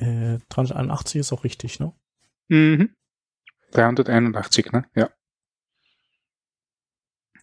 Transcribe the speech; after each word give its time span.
Äh, 0.00 0.38
381 0.48 1.20
ist 1.20 1.32
auch 1.32 1.44
richtig, 1.44 1.78
ne? 1.78 1.92
Mhm. 2.48 2.94
381, 3.72 4.72
ne? 4.72 4.86
Ja. 4.94 5.10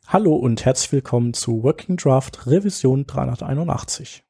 Hallo 0.07 0.35
und 0.35 0.65
herzlich 0.65 0.91
willkommen 0.91 1.35
zu 1.35 1.61
Working 1.61 1.97
Draft 1.97 2.47
Revision 2.47 3.05
381. 3.05 4.23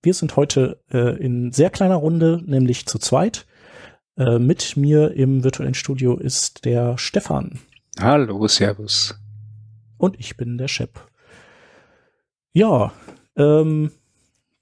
Wir 0.00 0.14
sind 0.14 0.36
heute 0.36 0.80
äh, 0.92 1.16
in 1.18 1.50
sehr 1.50 1.70
kleiner 1.70 1.96
Runde, 1.96 2.40
nämlich 2.44 2.86
zu 2.86 2.98
zweit. 2.98 3.46
Äh, 4.16 4.38
mit 4.38 4.76
mir 4.76 5.12
im 5.12 5.42
virtuellen 5.42 5.74
Studio 5.74 6.16
ist 6.16 6.64
der 6.64 6.96
Stefan. 6.98 7.58
Hallo, 7.98 8.46
Servus. 8.46 9.18
Und 9.96 10.18
ich 10.20 10.36
bin 10.36 10.56
der 10.56 10.68
Shep. 10.68 11.00
Ja, 12.52 12.92
ähm, 13.36 13.90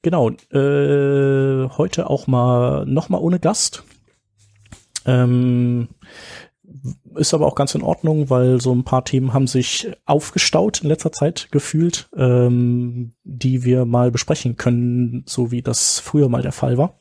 genau. 0.01 0.31
Äh, 0.31 1.69
heute 1.69 2.09
auch 2.09 2.27
mal 2.27 2.87
noch 2.87 3.11
mal 3.11 3.19
ohne 3.19 3.39
Gast. 3.39 3.85
Ähm, 5.05 5.89
ist 7.15 7.35
aber 7.35 7.47
auch 7.47 7.55
ganz 7.55 7.75
in 7.75 7.83
Ordnung, 7.83 8.31
weil 8.31 8.61
so 8.61 8.75
ein 8.75 8.85
paar 8.85 9.05
Themen 9.05 9.33
haben 9.33 9.47
sich 9.47 9.91
aufgestaut 10.05 10.83
in 10.83 10.89
letzter 10.89 11.13
Zeit 11.13 11.49
gefühlt, 11.51 12.09
ähm, 12.17 13.13
die 13.25 13.65
wir 13.65 13.85
mal 13.85 14.11
besprechen 14.11 14.57
können, 14.57 15.25
so 15.27 15.51
wie 15.51 15.63
das 15.63 15.99
früher 15.99 16.29
mal 16.29 16.43
der 16.43 16.53
Fall 16.53 16.79
war. 16.79 16.99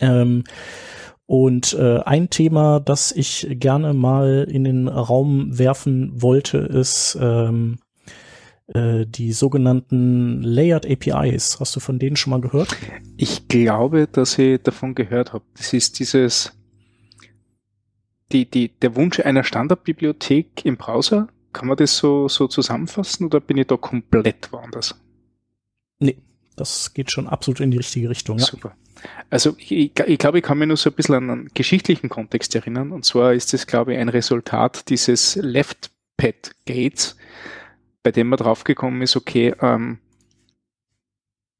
Ähm, 0.00 0.44
und 1.26 1.74
äh, 1.74 2.00
ein 2.00 2.30
Thema, 2.30 2.80
das 2.80 3.12
ich 3.12 3.46
gerne 3.50 3.94
mal 3.94 4.46
in 4.50 4.64
den 4.64 4.88
Raum 4.88 5.58
werfen 5.58 6.20
wollte, 6.20 6.58
ist 6.58 7.16
ähm, 7.20 7.78
äh, 8.68 9.06
die 9.06 9.32
sogenannten 9.32 10.42
Layered 10.42 10.86
APIs. 10.86 11.58
Hast 11.60 11.74
du 11.76 11.80
von 11.80 11.98
denen 11.98 12.16
schon 12.16 12.32
mal 12.32 12.40
gehört? 12.40 12.76
Ich 13.16 13.48
glaube, 13.48 14.08
dass 14.10 14.38
ich 14.38 14.62
davon 14.62 14.94
gehört 14.94 15.32
habe. 15.32 15.44
Das 15.56 15.72
ist 15.72 15.98
dieses 15.98 16.52
die, 18.32 18.46
die, 18.46 18.68
der 18.68 18.96
Wunsch 18.96 19.20
einer 19.20 19.44
Standardbibliothek 19.44 20.64
im 20.64 20.76
Browser, 20.76 21.28
kann 21.52 21.68
man 21.68 21.76
das 21.76 21.96
so, 21.96 22.28
so 22.28 22.48
zusammenfassen 22.48 23.26
oder 23.26 23.40
bin 23.40 23.58
ich 23.58 23.66
da 23.66 23.76
komplett 23.76 24.52
woanders? 24.52 24.98
Nee, 25.98 26.16
das 26.56 26.94
geht 26.94 27.10
schon 27.10 27.28
absolut 27.28 27.60
in 27.60 27.70
die 27.70 27.76
richtige 27.76 28.08
Richtung. 28.08 28.38
Ja. 28.38 28.46
Super. 28.46 28.74
Also 29.30 29.54
ich, 29.58 29.72
ich 29.72 30.18
glaube, 30.18 30.38
ich 30.38 30.44
kann 30.44 30.58
mich 30.58 30.68
nur 30.68 30.76
so 30.76 30.90
ein 30.90 30.96
bisschen 30.96 31.14
an 31.16 31.30
einen 31.30 31.50
geschichtlichen 31.54 32.08
Kontext 32.08 32.54
erinnern. 32.54 32.92
Und 32.92 33.04
zwar 33.04 33.34
ist 33.34 33.52
das, 33.52 33.66
glaube 33.66 33.94
ich, 33.94 33.98
ein 33.98 34.08
Resultat 34.08 34.88
dieses 34.88 35.36
Left-Pad 35.36 36.52
Gates, 36.66 37.16
bei 38.02 38.12
dem 38.12 38.28
man 38.28 38.38
draufgekommen 38.38 39.02
ist, 39.02 39.16
okay, 39.16 39.54
ähm, 39.60 39.98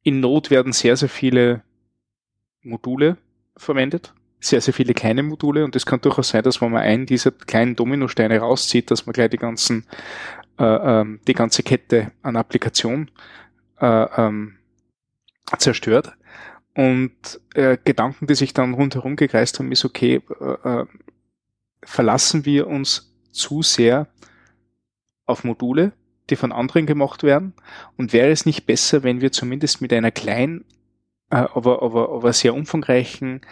in 0.03 0.21
Node 0.21 0.51
werden 0.51 0.73
sehr, 0.73 0.97
sehr 0.97 1.09
viele 1.09 1.63
Module 2.63 3.17
verwendet 3.57 4.13
sehr, 4.43 4.61
sehr 4.61 4.75
viele 4.75 4.93
kleine 4.93 5.23
Module 5.23 5.65
und 5.65 5.77
es 5.77 5.87
kann 5.87 6.01
durchaus 6.01 6.31
sein, 6.31 6.43
dass 6.43 6.61
wenn 6.61 6.73
man 6.73 6.83
einen 6.83 7.07
dieser 7.07 7.31
kleinen 7.31 7.77
Dominosteine 7.77 8.39
rauszieht, 8.41 8.91
dass 8.91 9.07
man 9.07 9.13
gleich 9.13 9.31
die 9.31 9.37
ganzen, 9.37 9.87
äh, 10.59 10.65
ähm, 10.65 11.21
die 11.29 11.33
ganze 11.33 11.63
Kette 11.63 12.11
an 12.23 12.37
Applikation 12.37 13.11
äh, 13.81 14.07
ähm, 14.17 14.57
zerstört. 15.59 16.13
Und 16.75 17.41
äh, 17.55 17.79
Gedanken, 17.85 18.27
die 18.27 18.35
sich 18.35 18.53
dann 18.53 18.75
rundherum 18.75 19.15
gekreist 19.15 19.59
haben, 19.59 19.71
ist 19.71 19.85
okay, 19.85 20.23
äh, 20.41 20.81
äh, 20.81 20.87
verlassen 21.85 22.45
wir 22.45 22.67
uns 22.67 23.15
zu 23.31 23.63
sehr 23.63 24.09
auf 25.27 25.45
Module, 25.45 25.93
die 26.31 26.37
von 26.37 26.51
anderen 26.51 26.87
gemacht 26.87 27.23
werden? 27.23 27.53
Und 27.97 28.13
wäre 28.13 28.31
es 28.31 28.45
nicht 28.45 28.67
besser, 28.67 29.05
wenn 29.05 29.21
wir 29.21 29.31
zumindest 29.31 29.81
mit 29.81 29.93
einer 29.93 30.11
kleinen, 30.11 30.65
äh, 31.31 31.37
aber, 31.37 31.83
aber, 31.83 32.11
aber 32.11 32.33
sehr 32.33 32.55
umfangreichen 32.55 33.43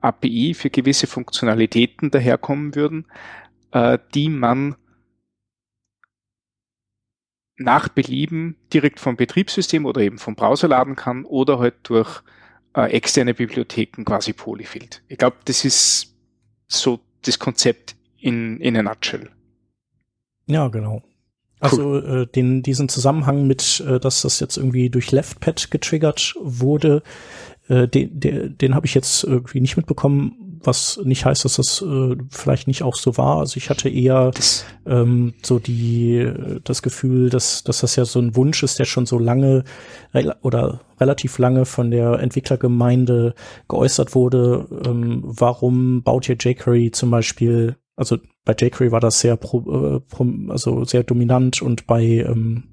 API 0.00 0.54
für 0.54 0.70
gewisse 0.70 1.06
Funktionalitäten 1.06 2.10
daherkommen 2.10 2.74
würden, 2.74 3.06
äh, 3.72 3.98
die 4.14 4.28
man 4.28 4.76
nach 7.56 7.88
Belieben 7.88 8.56
direkt 8.72 9.00
vom 9.00 9.16
Betriebssystem 9.16 9.84
oder 9.84 10.00
eben 10.00 10.18
vom 10.18 10.34
Browser 10.34 10.68
laden 10.68 10.96
kann 10.96 11.24
oder 11.24 11.58
halt 11.58 11.74
durch 11.82 12.22
äh, 12.74 12.90
externe 12.90 13.34
Bibliotheken 13.34 14.04
quasi 14.04 14.32
polyfilled. 14.32 15.02
Ich 15.08 15.18
glaube, 15.18 15.36
das 15.44 15.64
ist 15.64 16.16
so 16.66 17.00
das 17.22 17.38
Konzept 17.38 17.96
in, 18.18 18.60
in 18.60 18.76
a 18.76 18.82
nutshell. 18.82 19.28
Ja, 20.46 20.68
genau. 20.68 21.02
Also 21.60 21.82
cool. 21.82 22.22
äh, 22.22 22.32
den, 22.32 22.62
diesen 22.62 22.88
Zusammenhang 22.88 23.46
mit, 23.46 23.80
äh, 23.86 24.00
dass 24.00 24.22
das 24.22 24.40
jetzt 24.40 24.56
irgendwie 24.56 24.88
durch 24.88 25.12
LeftPad 25.12 25.70
getriggert 25.70 26.34
wurde, 26.40 27.02
äh, 27.70 27.88
den, 27.88 28.18
den, 28.18 28.58
den 28.58 28.74
habe 28.74 28.86
ich 28.86 28.94
jetzt 28.94 29.24
irgendwie 29.24 29.60
nicht 29.60 29.76
mitbekommen, 29.76 30.58
was 30.62 31.00
nicht 31.04 31.24
heißt, 31.24 31.44
dass 31.44 31.56
das 31.56 31.80
äh, 31.80 32.16
vielleicht 32.28 32.66
nicht 32.66 32.82
auch 32.82 32.96
so 32.96 33.16
war. 33.16 33.38
Also 33.38 33.56
ich 33.56 33.70
hatte 33.70 33.88
eher 33.88 34.30
ähm, 34.86 35.32
so 35.42 35.58
die 35.58 36.30
das 36.64 36.82
Gefühl, 36.82 37.30
dass, 37.30 37.64
dass 37.64 37.80
das 37.80 37.96
ja 37.96 38.04
so 38.04 38.18
ein 38.20 38.36
Wunsch 38.36 38.62
ist, 38.62 38.78
der 38.78 38.84
schon 38.84 39.06
so 39.06 39.18
lange 39.18 39.64
oder 40.42 40.80
relativ 41.00 41.38
lange 41.38 41.64
von 41.64 41.90
der 41.90 42.18
Entwicklergemeinde 42.20 43.34
geäußert 43.68 44.14
wurde. 44.14 44.66
Ähm, 44.84 45.22
warum 45.24 46.02
baut 46.02 46.28
ihr 46.28 46.36
jQuery 46.38 46.90
zum 46.90 47.10
Beispiel? 47.10 47.76
Also 47.96 48.18
bei 48.44 48.52
jQuery 48.52 48.92
war 48.92 49.00
das 49.00 49.20
sehr 49.20 49.36
pro, 49.36 49.60
äh, 49.60 50.00
pro, 50.00 50.26
also 50.48 50.84
sehr 50.84 51.04
dominant 51.04 51.62
und 51.62 51.86
bei 51.86 52.02
ähm, 52.02 52.64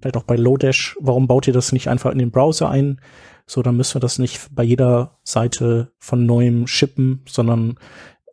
vielleicht 0.00 0.16
auch 0.16 0.22
bei 0.22 0.36
Lodash. 0.36 0.96
Warum 1.00 1.26
baut 1.26 1.48
ihr 1.48 1.54
das 1.54 1.72
nicht 1.72 1.88
einfach 1.88 2.12
in 2.12 2.18
den 2.18 2.30
Browser 2.30 2.70
ein? 2.70 3.00
So, 3.46 3.62
dann 3.62 3.76
müssen 3.76 3.94
wir 3.94 4.00
das 4.00 4.18
nicht 4.18 4.54
bei 4.54 4.64
jeder 4.64 5.18
Seite 5.22 5.92
von 5.98 6.26
neuem 6.26 6.66
shippen, 6.66 7.22
sondern 7.28 7.78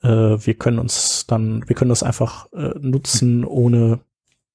äh, 0.01 0.07
wir 0.07 0.56
können 0.56 0.79
uns 0.79 1.28
dann, 1.28 1.68
wir 1.68 1.75
können 1.75 1.90
das 1.90 2.03
einfach 2.03 2.51
äh, 2.53 2.74
nutzen 2.79 3.46
ohne 3.46 4.00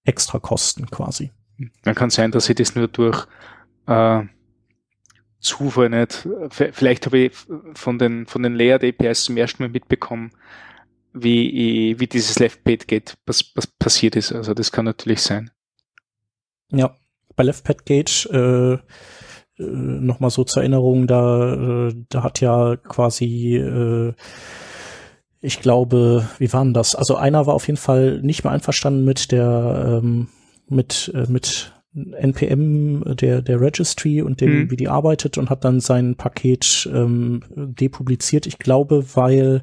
extra 0.04 0.38
Kosten 0.40 0.86
quasi. 0.90 1.30
Dann 1.82 1.94
kann 1.94 2.10
sein, 2.10 2.30
dass 2.30 2.48
ich 2.48 2.56
das 2.56 2.74
nur 2.74 2.88
durch 2.88 3.26
äh, 3.86 4.24
Zufall 5.40 5.90
nicht, 5.90 6.28
vielleicht 6.50 7.06
habe 7.06 7.18
ich 7.18 7.32
von 7.74 7.98
den, 7.98 8.26
von 8.26 8.42
den 8.42 8.54
Layered 8.54 8.82
APIs 8.82 9.24
zum 9.24 9.36
ersten 9.36 9.62
Mal 9.62 9.68
mitbekommen, 9.68 10.32
wie, 11.12 11.90
ich, 11.92 12.00
wie 12.00 12.06
dieses 12.08 12.38
Left-Pad 12.38 12.88
Gate 12.88 13.16
was, 13.26 13.52
was 13.54 13.66
passiert 13.66 14.16
ist. 14.16 14.32
Also 14.32 14.54
das 14.54 14.72
kann 14.72 14.84
natürlich 14.84 15.22
sein. 15.22 15.50
Ja, 16.72 16.96
bei 17.36 17.44
Left-Pad 17.44 17.86
Gate 17.86 18.26
äh, 18.32 18.78
äh, 19.58 19.62
nochmal 19.62 20.30
so 20.30 20.44
zur 20.44 20.62
Erinnerung, 20.62 21.06
da, 21.06 21.88
äh, 21.88 21.94
da 22.08 22.22
hat 22.22 22.40
ja 22.40 22.76
quasi, 22.76 23.56
äh, 23.56 24.12
ich 25.40 25.60
glaube, 25.60 26.28
wie 26.38 26.52
waren 26.52 26.74
das? 26.74 26.94
Also 26.94 27.16
einer 27.16 27.46
war 27.46 27.54
auf 27.54 27.66
jeden 27.66 27.76
Fall 27.76 28.20
nicht 28.22 28.44
mehr 28.44 28.52
einverstanden 28.52 29.04
mit 29.04 29.30
der, 29.32 30.00
ähm, 30.02 30.28
mit, 30.68 31.12
äh, 31.14 31.26
mit 31.30 31.72
NPM 31.94 33.16
der, 33.16 33.42
der 33.42 33.60
Registry 33.60 34.22
und 34.22 34.40
dem, 34.40 34.62
mhm. 34.62 34.70
wie 34.70 34.76
die 34.76 34.88
arbeitet 34.88 35.38
und 35.38 35.50
hat 35.50 35.64
dann 35.64 35.80
sein 35.80 36.16
Paket 36.16 36.88
ähm, 36.92 37.42
depubliziert. 37.54 38.46
Ich 38.46 38.58
glaube, 38.58 39.04
weil 39.14 39.62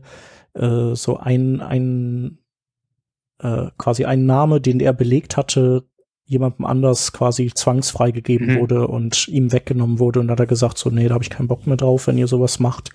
äh, 0.53 0.95
so 0.95 1.17
ein, 1.17 1.61
ein 1.61 2.39
äh, 3.39 3.67
quasi 3.77 4.05
ein 4.05 4.25
Name, 4.25 4.61
den 4.61 4.79
er 4.79 4.93
belegt 4.93 5.37
hatte, 5.37 5.83
jemandem 6.25 6.65
anders 6.65 7.13
quasi 7.13 7.51
zwangsfrei 7.53 8.11
gegeben 8.11 8.53
mhm. 8.53 8.59
wurde 8.59 8.87
und 8.87 9.27
ihm 9.27 9.51
weggenommen 9.51 9.99
wurde. 9.99 10.19
Und 10.19 10.27
dann 10.27 10.33
hat 10.33 10.39
er 10.39 10.47
gesagt, 10.47 10.77
so, 10.77 10.89
nee, 10.89 11.07
da 11.07 11.13
habe 11.13 11.23
ich 11.23 11.29
keinen 11.29 11.47
Bock 11.47 11.67
mehr 11.67 11.77
drauf, 11.77 12.07
wenn 12.07 12.17
ihr 12.17 12.27
sowas 12.27 12.59
macht. 12.59 12.89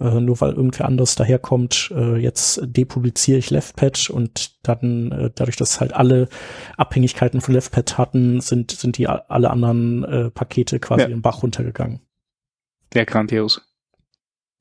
Äh, 0.00 0.20
nur 0.20 0.40
weil 0.40 0.52
irgendwer 0.52 0.86
anders 0.86 1.16
daherkommt, 1.16 1.92
äh, 1.94 2.16
jetzt 2.16 2.60
depubliziere 2.62 3.38
ich 3.38 3.50
LeftPad 3.50 4.10
und 4.10 4.56
dann, 4.62 5.10
äh, 5.10 5.30
dadurch, 5.34 5.56
dass 5.56 5.80
halt 5.80 5.92
alle 5.92 6.28
Abhängigkeiten 6.76 7.40
von 7.40 7.54
LeftPad 7.54 7.98
hatten, 7.98 8.40
sind, 8.40 8.70
sind 8.70 8.96
die 8.96 9.08
alle 9.08 9.50
anderen 9.50 10.04
äh, 10.04 10.30
Pakete 10.30 10.78
quasi 10.78 11.02
ja. 11.02 11.08
im 11.08 11.22
Bach 11.22 11.42
runtergegangen. 11.42 12.00
Der 12.92 13.06
grandios. 13.06 13.60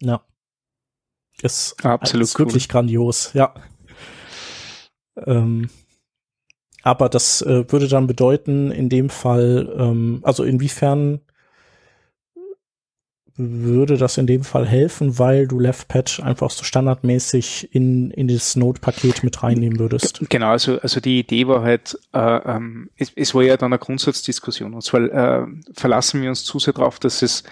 Ja. 0.02 0.22
Ist, 1.42 1.86
Absolut 1.86 2.24
ist 2.24 2.40
wirklich 2.40 2.64
cool. 2.64 2.72
grandios, 2.72 3.32
ja. 3.34 3.54
Ähm, 5.26 5.70
aber 6.88 7.10
das 7.10 7.42
äh, 7.42 7.70
würde 7.70 7.90
dann 7.90 8.08
bedeuten, 8.08 8.72
in 8.72 8.88
dem 8.88 9.10
Fall, 9.10 9.76
ähm, 9.78 10.22
also 10.24 10.46
inwiefern 10.46 11.20
würde 13.36 13.98
das 13.98 14.18
in 14.18 14.26
dem 14.26 14.46
Fall 14.46 14.66
helfen, 14.66 15.20
weil 15.20 15.48
du 15.48 15.60
LeftPad 15.60 16.22
einfach 16.24 16.50
so 16.50 16.64
standardmäßig 16.64 17.76
in, 17.76 18.10
in 18.12 18.30
das 18.30 18.56
Node-Paket 18.56 19.26
mit 19.26 19.44
reinnehmen 19.44 19.80
würdest. 19.80 20.22
Genau, 20.30 20.52
also, 20.52 20.80
also 20.80 21.02
die 21.02 21.20
Idee 21.20 21.46
war 21.46 21.62
halt, 21.62 22.00
äh, 22.14 22.20
ähm, 22.20 22.90
es, 22.96 23.12
es 23.18 23.36
war 23.36 23.44
ja 23.44 23.58
dann 23.58 23.74
eine 23.74 23.80
Grundsatzdiskussion. 23.80 24.74
Und 24.74 24.82
zwar 24.82 25.02
äh, 25.02 25.46
verlassen 25.74 26.22
wir 26.22 26.30
uns 26.30 26.46
zu 26.46 26.58
sehr 26.58 26.74
darauf, 26.74 27.00
dass 27.00 27.22
es 27.22 27.44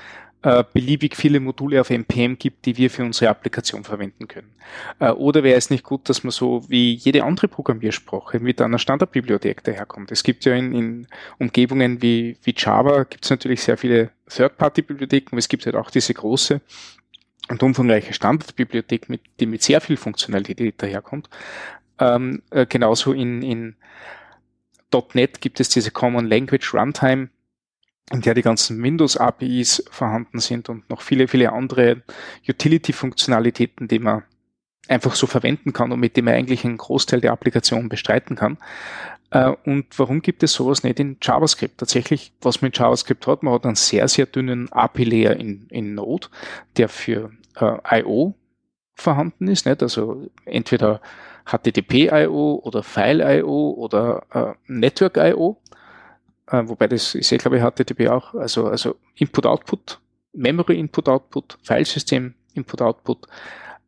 äh, 0.46 0.64
beliebig 0.74 1.18
viele 1.18 1.40
Module 1.40 1.82
auf 1.82 1.90
NPM 1.90 2.38
gibt, 2.38 2.68
die 2.68 2.78
wir 2.78 2.92
für 2.92 3.04
unsere 3.04 3.32
Applikation 3.32 3.84
verwenden 3.84 4.28
können. 4.28 4.52
Äh, 5.00 5.10
oder 5.10 5.42
wäre 5.42 5.58
es 5.58 5.72
nicht 5.72 5.84
gut, 5.84 6.08
dass 6.08 6.24
man 6.24 6.30
so 6.30 6.64
wie 6.70 6.94
jede 6.94 7.24
andere 7.24 7.48
Programmiersprache 7.48 8.40
mit 8.40 8.62
einer 8.62 8.78
Standardbibliothek 8.78 9.64
daherkommt? 9.64 10.12
Es 10.12 10.22
gibt 10.22 10.46
ja 10.46 10.54
in, 10.54 10.76
in 10.76 11.08
Umgebungen 11.40 12.04
wie, 12.04 12.38
wie 12.44 12.54
Java 12.56 13.06
gibt 13.06 13.24
es 13.24 13.32
natürlich 13.32 13.64
sehr 13.64 13.76
viele 13.76 14.12
Third-Party-Bibliotheken, 14.30 15.30
aber 15.32 15.40
es 15.40 15.48
gibt 15.48 15.66
halt 15.66 15.76
auch 15.76 15.90
diese 15.90 16.14
große 16.14 16.62
und 17.50 17.64
umfangreiche 17.64 18.14
Standardbibliothek, 18.14 19.10
mit, 19.10 19.22
die 19.40 19.48
mit 19.48 19.64
sehr 19.64 19.82
viel 19.82 19.98
Funktionalität 19.98 20.76
daherkommt. 20.80 21.28
Ähm, 21.98 22.44
äh, 22.52 22.68
genauso 22.68 23.14
in, 23.14 23.42
in 23.42 23.76
.NET 25.14 25.42
gibt 25.42 25.60
es 25.60 25.70
diese 25.70 25.90
Common 25.90 26.28
Language 26.28 26.72
Runtime 26.72 27.30
in 28.12 28.22
der 28.22 28.34
die 28.34 28.42
ganzen 28.42 28.82
Windows-APIs 28.82 29.86
vorhanden 29.90 30.40
sind 30.40 30.70
und 30.70 30.90
noch 30.90 31.02
viele, 31.02 31.28
viele 31.28 31.52
andere 31.52 32.04
Utility-Funktionalitäten, 32.48 33.88
die 33.88 34.00
man 34.00 34.24
einfach 34.88 35.16
so 35.16 35.26
verwenden 35.26 35.74
kann 35.74 35.92
und 35.92 36.00
mit 36.00 36.16
dem 36.16 36.26
man 36.26 36.36
eigentlich 36.36 36.64
einen 36.64 36.78
Großteil 36.78 37.22
der 37.22 37.32
Applikation 37.32 37.90
bestreiten 37.90 38.36
kann. 38.36 38.58
Äh, 39.32 39.52
und 39.66 39.98
warum 39.98 40.22
gibt 40.22 40.44
es 40.44 40.54
sowas 40.54 40.84
nicht 40.84 41.00
in 41.00 41.18
JavaScript? 41.20 41.80
Tatsächlich, 41.80 42.32
was 42.42 42.62
man 42.62 42.70
in 42.70 42.78
JavaScript 42.78 43.26
hat, 43.26 43.42
man 43.42 43.56
hat 43.56 43.66
einen 43.66 43.76
sehr, 43.76 44.08
sehr 44.08 44.28
dünnen 44.28 44.72
API-Layer 44.72 45.36
in, 45.38 45.68
in 45.70 45.96
Node, 45.96 46.28
der 46.78 46.90
für 46.90 47.32
äh, 47.56 48.02
I.O. 48.02 48.36
vorhanden 48.94 49.48
ist, 49.48 49.66
nicht? 49.66 49.82
Also 49.82 50.30
entweder 50.46 51.02
HTTP 51.46 52.12
I.O. 52.12 52.62
oder 52.64 52.84
File 52.84 53.40
I.O. 53.40 53.72
oder 53.72 54.24
äh, 54.32 54.54
Network 54.68 55.18
I.O 55.18 55.60
äh, 56.48 56.64
wobei 56.66 56.88
das 56.88 57.16
ist 57.16 57.32
ja, 57.32 57.38
glaube 57.38 57.58
ich, 57.58 57.64
HTTP 57.64 58.10
auch, 58.10 58.34
also, 58.34 58.68
also 58.68 58.96
Input-Output, 59.16 60.00
Memory 60.34 60.80
Input-Output, 60.80 61.58
Filesystem 61.64 62.34
Input-Output 62.54 63.28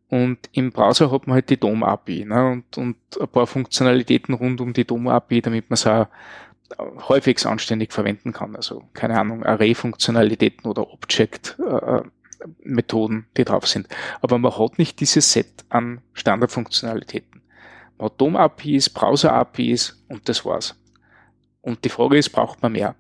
und 0.10 0.50
im 0.54 0.72
Browser 0.72 1.12
hat 1.12 1.28
man 1.28 1.34
halt 1.36 1.50
die 1.50 1.58
DOM-API 1.58 2.24
ne, 2.26 2.52
und, 2.52 2.78
und 2.78 2.96
ein 3.20 3.28
paar 3.28 3.46
Funktionalitäten 3.46 4.34
rund 4.36 4.62
um 4.62 4.72
die 4.74 4.86
DOM-API, 4.86 5.42
damit 5.42 5.70
man 5.70 5.76
es 5.76 5.86
auch 5.86 6.08
häufig 7.10 7.46
anständig 7.46 7.94
verwenden 7.94 8.34
kann. 8.34 8.56
Also 8.56 8.84
keine 8.94 9.20
Ahnung, 9.20 9.44
Array-Funktionalitäten 9.44 10.68
oder 10.70 10.94
Object-Methoden, 10.94 13.26
die 13.36 13.44
drauf 13.44 13.68
sind. 13.68 13.90
Aber 14.22 14.38
man 14.38 14.58
hat 14.58 14.80
nicht 14.80 15.02
dieses 15.02 15.30
Set 15.32 15.66
an 15.70 16.02
Standardfunktionalitäten. 16.14 17.42
Man 17.98 18.06
hat 18.06 18.22
DOM-APIs, 18.22 18.90
Browser-APIs 18.90 20.06
und 20.08 20.30
das 20.30 20.46
war's. 20.46 20.76
Und 21.68 21.84
die 21.84 21.90
Frage 21.90 22.18
ist, 22.18 22.30
braucht 22.30 22.62
man 22.62 22.72
mehr? 22.72 22.96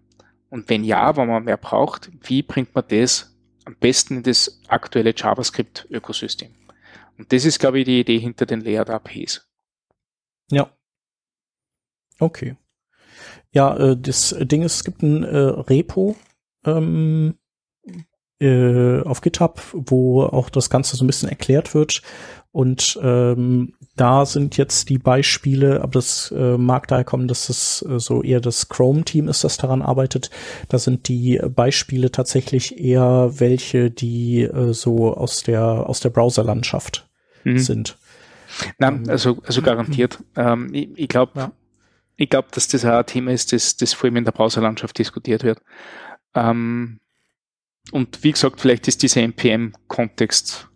Und 0.50 0.70
wenn 0.70 0.84
ja, 0.84 1.16
wenn 1.16 1.30
man 1.30 1.46
mehr 1.46 1.56
braucht, 1.56 2.12
wie 2.20 2.42
bringt 2.42 2.76
man 2.76 2.84
das 2.90 3.34
am 3.64 3.78
besten 3.78 4.18
in 4.18 4.24
das 4.24 4.62
aktuelle 4.68 5.14
JavaScript-Ökosystem? 5.16 6.54
Und 7.18 7.32
das 7.32 7.46
ist, 7.46 7.60
glaube 7.60 7.80
ich, 7.80 7.86
die 7.86 8.02
Idee 8.02 8.20
hinter 8.20 8.46
den 8.46 8.60
Layered 8.60 8.90
APIs. 8.90 9.50
Ja. 10.52 10.70
Okay. 12.20 12.58
Ja, 13.52 13.74
äh, 13.78 13.96
das 13.98 14.36
Ding 14.38 14.64
ist, 14.64 14.76
es 14.76 14.84
gibt 14.84 15.02
ein 15.02 15.24
äh, 15.24 15.38
Repo 15.38 16.18
ähm, 16.66 17.36
äh, 18.42 19.00
auf 19.02 19.22
GitHub, 19.22 19.62
wo 19.72 20.24
auch 20.24 20.50
das 20.50 20.70
Ganze 20.70 20.98
so 20.98 21.06
ein 21.06 21.08
bisschen 21.08 21.30
erklärt 21.30 21.74
wird. 21.74 22.02
Und 22.52 23.00
ähm, 23.04 23.74
da 23.96 24.26
sind 24.26 24.58
jetzt 24.58 24.90
die 24.90 24.98
Beispiele, 24.98 25.82
aber 25.82 25.94
das 25.94 26.34
äh, 26.36 26.58
mag 26.58 26.88
daher 26.88 27.04
kommen, 27.04 27.28
dass 27.28 27.50
es 27.50 27.86
äh, 27.88 28.00
so 28.00 28.24
eher 28.24 28.40
das 28.40 28.70
Chrome-Team 28.70 29.28
ist, 29.28 29.44
das 29.44 29.58
daran 29.58 29.82
arbeitet. 29.82 30.30
Da 30.70 30.80
sind 30.80 31.08
die 31.08 31.40
Beispiele 31.54 32.12
tatsächlich 32.12 32.80
eher 32.80 33.32
welche, 33.36 33.92
die 33.92 34.42
äh, 34.42 34.74
so 34.74 35.16
aus 35.16 35.44
der 35.44 35.62
aus 35.62 36.00
der 36.00 36.10
Browserlandschaft 36.10 37.08
mhm. 37.44 37.60
sind. 37.60 37.98
Nein, 38.78 39.04
ähm, 39.04 39.10
also 39.10 39.38
also 39.46 39.62
garantiert. 39.62 40.20
Ähm, 40.36 40.74
ich 40.74 40.90
ich 40.96 41.08
glaube, 41.10 41.32
ja. 41.36 41.52
ich 42.16 42.30
glaube, 42.30 42.48
dass 42.52 42.68
das 42.68 42.86
auch 42.86 43.00
ein 43.00 43.06
Thema 43.06 43.32
ist, 43.32 43.54
das, 43.54 43.78
das 43.78 43.94
vor 43.94 44.06
allem 44.06 44.18
in 44.18 44.26
der 44.26 44.32
Browserlandschaft 44.32 44.98
diskutiert 44.98 45.44
wird. 45.44 45.62
Ähm, 46.34 47.00
und 47.92 48.24
wie 48.24 48.32
gesagt, 48.32 48.60
vielleicht 48.60 48.88
ist 48.88 49.04
dieser 49.04 49.22
NPM-Kontext 49.22 50.70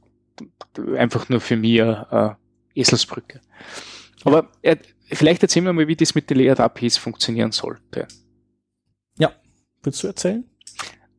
einfach 0.98 1.30
nur 1.30 1.42
für 1.42 1.58
mich 1.58 1.80
äh, 1.80 2.30
Eselsbrücke. 2.76 3.42
Aber 4.24 4.52
äh, 4.62 4.78
vielleicht 5.12 5.42
erzählen 5.42 5.66
wir 5.66 5.74
mal, 5.74 5.88
wie 5.88 5.96
das 5.96 6.16
mit 6.16 6.30
den 6.30 6.38
Layered 6.38 6.60
APIs 6.60 6.98
funktionieren 6.98 7.52
sollte. 7.52 8.08
Ja, 9.18 9.34
willst 9.84 10.04
du 10.04 10.08
erzählen? 10.08 10.46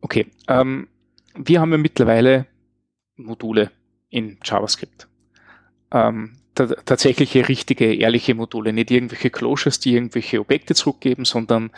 Okay, 0.00 0.26
ähm, 0.48 0.88
wir 1.34 1.60
haben 1.60 1.72
ja 1.72 1.78
mittlerweile 1.78 2.46
Module 3.16 3.70
in 4.08 4.38
JavaScript. 4.44 5.08
Ähm, 5.90 6.38
tatsächliche, 6.54 7.48
richtige, 7.48 7.94
ehrliche 7.94 8.34
Module, 8.34 8.72
nicht 8.72 8.90
irgendwelche 8.90 9.30
Closures, 9.30 9.80
die 9.80 9.94
irgendwelche 9.94 10.40
Objekte 10.40 10.74
zurückgeben, 10.74 11.24
sondern 11.24 11.70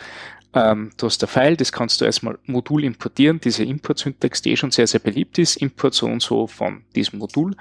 ähm, 0.55 0.91
du 0.97 1.05
hast 1.05 1.21
ein 1.23 1.27
File, 1.27 1.57
das 1.57 1.71
kannst 1.71 2.01
du 2.01 2.05
erstmal 2.05 2.39
Modul 2.45 2.83
importieren, 2.83 3.39
diese 3.39 3.63
Import-Syntax, 3.63 4.41
die 4.41 4.53
eh 4.53 4.57
schon 4.57 4.71
sehr, 4.71 4.87
sehr 4.87 5.01
beliebt 5.01 5.37
ist, 5.37 5.57
Import 5.57 5.93
so 5.93 6.07
und 6.07 6.21
so 6.21 6.47
von 6.47 6.85
diesem 6.95 7.19
Modul. 7.19 7.55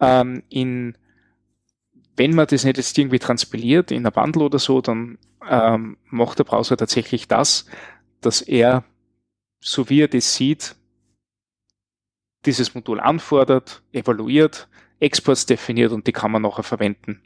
Ähm, 0.00 0.42
in 0.48 0.96
wenn 2.16 2.34
man 2.34 2.46
das 2.46 2.64
nicht 2.64 2.76
jetzt 2.76 2.96
irgendwie 2.96 3.18
transpiliert 3.18 3.90
in 3.90 4.06
ein 4.06 4.12
Bundle 4.12 4.44
oder 4.44 4.58
so, 4.58 4.80
dann 4.80 5.18
ähm, 5.48 5.96
macht 6.04 6.38
der 6.38 6.44
Browser 6.44 6.76
tatsächlich 6.76 7.26
das, 7.26 7.66
dass 8.20 8.42
er, 8.42 8.84
so 9.60 9.88
wie 9.88 10.02
er 10.02 10.08
das 10.08 10.34
sieht, 10.34 10.76
dieses 12.44 12.74
Modul 12.74 13.00
anfordert, 13.00 13.82
evaluiert, 13.92 14.68
Exports 15.00 15.46
definiert 15.46 15.92
und 15.92 16.06
die 16.06 16.12
kann 16.12 16.30
man 16.30 16.42
nachher 16.42 16.62
verwenden 16.62 17.22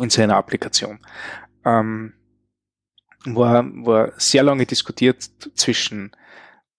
in 0.00 0.10
seiner 0.10 0.36
Applikation. 0.36 1.00
Ähm, 1.64 2.14
war, 3.24 3.64
war 3.84 4.12
sehr 4.16 4.42
lange 4.42 4.66
diskutiert 4.66 5.22
zwischen 5.54 6.12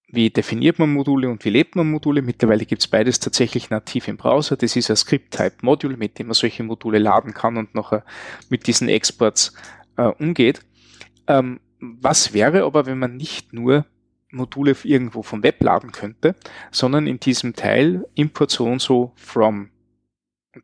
wie 0.10 0.30
definiert 0.30 0.80
man 0.80 0.94
Module 0.94 1.30
und 1.30 1.44
wie 1.44 1.50
lebt 1.50 1.76
man 1.76 1.92
Module. 1.92 2.22
Mittlerweile 2.22 2.66
gibt 2.66 2.82
es 2.82 2.88
beides 2.88 3.20
tatsächlich 3.20 3.70
nativ 3.70 4.08
im 4.08 4.16
Browser. 4.16 4.56
Das 4.56 4.76
ist 4.78 4.90
ein 4.90 4.96
Script-Type-Module, 4.96 5.98
mit 5.98 6.18
dem 6.18 6.28
man 6.28 6.34
solche 6.34 6.64
Module 6.64 6.98
laden 6.98 7.34
kann 7.34 7.58
und 7.58 7.76
nachher 7.76 8.06
mit 8.50 8.68
diesen 8.68 8.88
Exports 8.88 9.54
äh, 9.98 10.04
umgeht. 10.04 10.62
Ähm, 11.28 11.60
was 11.80 12.34
wäre 12.34 12.64
aber, 12.64 12.86
wenn 12.86 13.00
man 13.00 13.18
nicht 13.18 13.52
nur 13.52 13.86
Module 14.32 14.76
irgendwo 14.84 15.24
vom 15.24 15.44
Web 15.44 15.62
laden 15.62 15.92
könnte, 15.92 16.36
sondern 16.72 17.06
in 17.06 17.20
diesem 17.20 17.54
Teil 17.54 18.06
Import 18.16 18.52
so 18.52 18.66
und 18.66 18.82
so 18.82 19.12
from. 19.16 19.70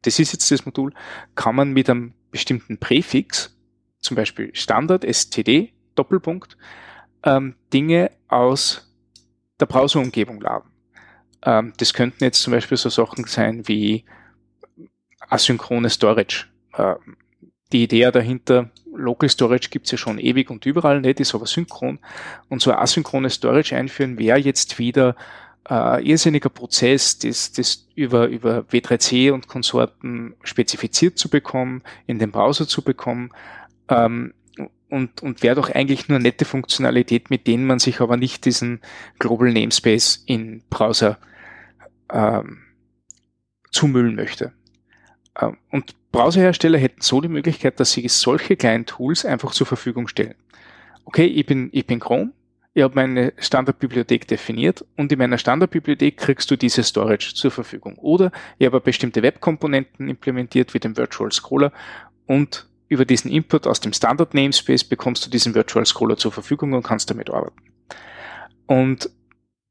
Das 0.01 0.19
ist 0.19 0.31
jetzt 0.31 0.49
das 0.51 0.65
Modul, 0.65 0.93
kann 1.35 1.55
man 1.55 1.73
mit 1.73 1.89
einem 1.89 2.13
bestimmten 2.31 2.77
Präfix, 2.77 3.55
zum 4.03 4.15
Beispiel 4.15 4.51
Standard, 4.53 5.03
STD, 5.03 5.73
Doppelpunkt, 5.95 6.57
ähm, 7.23 7.55
Dinge 7.73 8.11
aus 8.27 8.93
der 9.59 9.65
Browserumgebung 9.65 10.41
laden. 10.41 10.69
Ähm, 11.43 11.73
das 11.77 11.93
könnten 11.93 12.23
jetzt 12.23 12.41
zum 12.41 12.51
Beispiel 12.51 12.77
so 12.77 12.89
Sachen 12.89 13.25
sein 13.25 13.67
wie 13.67 14.05
asynchrone 15.29 15.89
Storage. 15.89 16.45
Ähm, 16.77 17.17
die 17.71 17.83
Idee 17.83 18.11
dahinter, 18.11 18.69
Local 18.93 19.29
Storage 19.29 19.69
gibt's 19.69 19.91
ja 19.91 19.97
schon 19.97 20.19
ewig 20.19 20.49
und 20.51 20.65
überall 20.65 21.01
nicht, 21.01 21.19
ist 21.19 21.33
aber 21.33 21.47
synchron. 21.47 21.99
Und 22.49 22.61
so 22.61 22.71
asynchrone 22.71 23.29
Storage 23.29 23.75
einführen 23.75 24.19
wäre 24.19 24.37
jetzt 24.37 24.77
wieder 24.77 25.15
äh, 25.69 26.07
irrsinniger 26.07 26.49
Prozess, 26.49 27.17
das, 27.17 27.51
das 27.51 27.87
über, 27.95 28.27
über 28.27 28.59
W3C 28.71 29.31
und 29.31 29.47
Konsorten 29.47 30.35
spezifiziert 30.43 31.17
zu 31.17 31.29
bekommen, 31.29 31.81
in 32.05 32.19
den 32.19 32.31
Browser 32.31 32.67
zu 32.67 32.83
bekommen. 32.83 33.31
Ähm, 33.89 34.33
und, 34.89 35.23
und 35.23 35.41
wäre 35.41 35.55
doch 35.55 35.69
eigentlich 35.71 36.07
nur 36.07 36.19
nette 36.19 36.45
Funktionalität, 36.45 37.31
mit 37.31 37.47
denen 37.47 37.65
man 37.65 37.79
sich 37.79 37.99
aber 37.99 38.15
nicht 38.15 38.45
diesen 38.45 38.79
Global 39.17 39.51
Namespace 39.51 40.23
in 40.27 40.63
Browser 40.69 41.17
ähm, 42.11 42.59
zumüllen 43.71 44.13
möchte. 44.15 44.53
Ähm, 45.41 45.57
und 45.71 45.95
Browserhersteller 46.11 46.77
hätten 46.77 47.01
so 47.01 47.21
die 47.21 47.27
Möglichkeit, 47.27 47.79
dass 47.79 47.91
sie 47.91 48.07
solche 48.07 48.55
kleinen 48.55 48.85
Tools 48.85 49.25
einfach 49.25 49.51
zur 49.51 49.65
Verfügung 49.65 50.07
stellen. 50.07 50.35
Okay, 51.05 51.25
ich 51.25 51.45
bin, 51.47 51.69
ich 51.71 51.87
bin 51.87 51.99
Chrome, 51.99 52.31
ich 52.75 52.83
habe 52.83 52.95
meine 52.95 53.33
Standardbibliothek 53.37 54.27
definiert 54.27 54.85
und 54.95 55.11
in 55.11 55.19
meiner 55.19 55.39
Standardbibliothek 55.39 56.17
kriegst 56.17 56.49
du 56.51 56.55
diese 56.55 56.83
Storage 56.83 57.33
zur 57.33 57.51
Verfügung. 57.51 57.97
Oder 57.97 58.31
ich 58.59 58.65
habe 58.67 58.79
bestimmte 58.79 59.23
Webkomponenten 59.23 60.07
implementiert, 60.07 60.73
wie 60.73 60.79
den 60.79 60.97
Virtual 60.97 61.31
Scroller 61.31 61.71
und 62.27 62.67
über 62.87 63.05
diesen 63.05 63.31
Input 63.31 63.67
aus 63.67 63.79
dem 63.79 63.93
Standard 63.93 64.33
Namespace 64.33 64.83
bekommst 64.83 65.25
du 65.25 65.29
diesen 65.29 65.55
Virtual 65.55 65.85
Scroller 65.85 66.17
zur 66.17 66.31
Verfügung 66.31 66.73
und 66.73 66.83
kannst 66.83 67.09
damit 67.09 67.29
arbeiten. 67.29 67.61
Und 68.67 69.09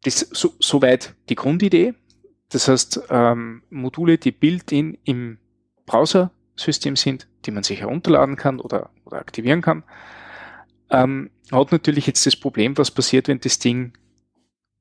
das 0.05 0.21
so, 0.33 0.55
soweit 0.59 1.15
die 1.29 1.35
Grundidee. 1.35 1.95
Das 2.49 2.69
heißt, 2.69 3.03
ähm, 3.11 3.63
Module, 3.71 4.19
die 4.19 4.33
built-in 4.33 4.99
im 5.05 5.39
Browser-System 5.87 6.97
sind, 6.97 7.29
die 7.47 7.51
man 7.51 7.63
sich 7.63 7.81
herunterladen 7.81 8.37
kann 8.37 8.61
oder, 8.61 8.91
oder 9.05 9.19
aktivieren 9.19 9.63
kann, 9.63 9.85
ähm, 10.91 11.31
hat 11.51 11.73
natürlich 11.73 12.07
jetzt 12.07 12.27
das 12.27 12.37
Problem, 12.37 12.77
was 12.77 12.91
passiert, 12.91 13.29
wenn 13.29 13.41
das 13.41 13.59
Ding 13.59 13.93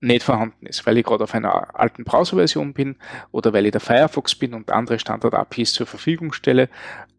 nicht 0.01 0.23
vorhanden 0.23 0.65
ist, 0.65 0.85
weil 0.85 0.97
ich 0.97 1.05
gerade 1.05 1.23
auf 1.23 1.33
einer 1.33 1.79
alten 1.79 2.03
Browser-Version 2.03 2.73
bin 2.73 2.95
oder 3.31 3.53
weil 3.53 3.67
ich 3.67 3.71
der 3.71 3.81
Firefox 3.81 4.35
bin 4.35 4.53
und 4.53 4.71
andere 4.71 4.99
Standard-APIs 4.99 5.73
zur 5.73 5.85
Verfügung 5.85 6.33
stelle 6.33 6.69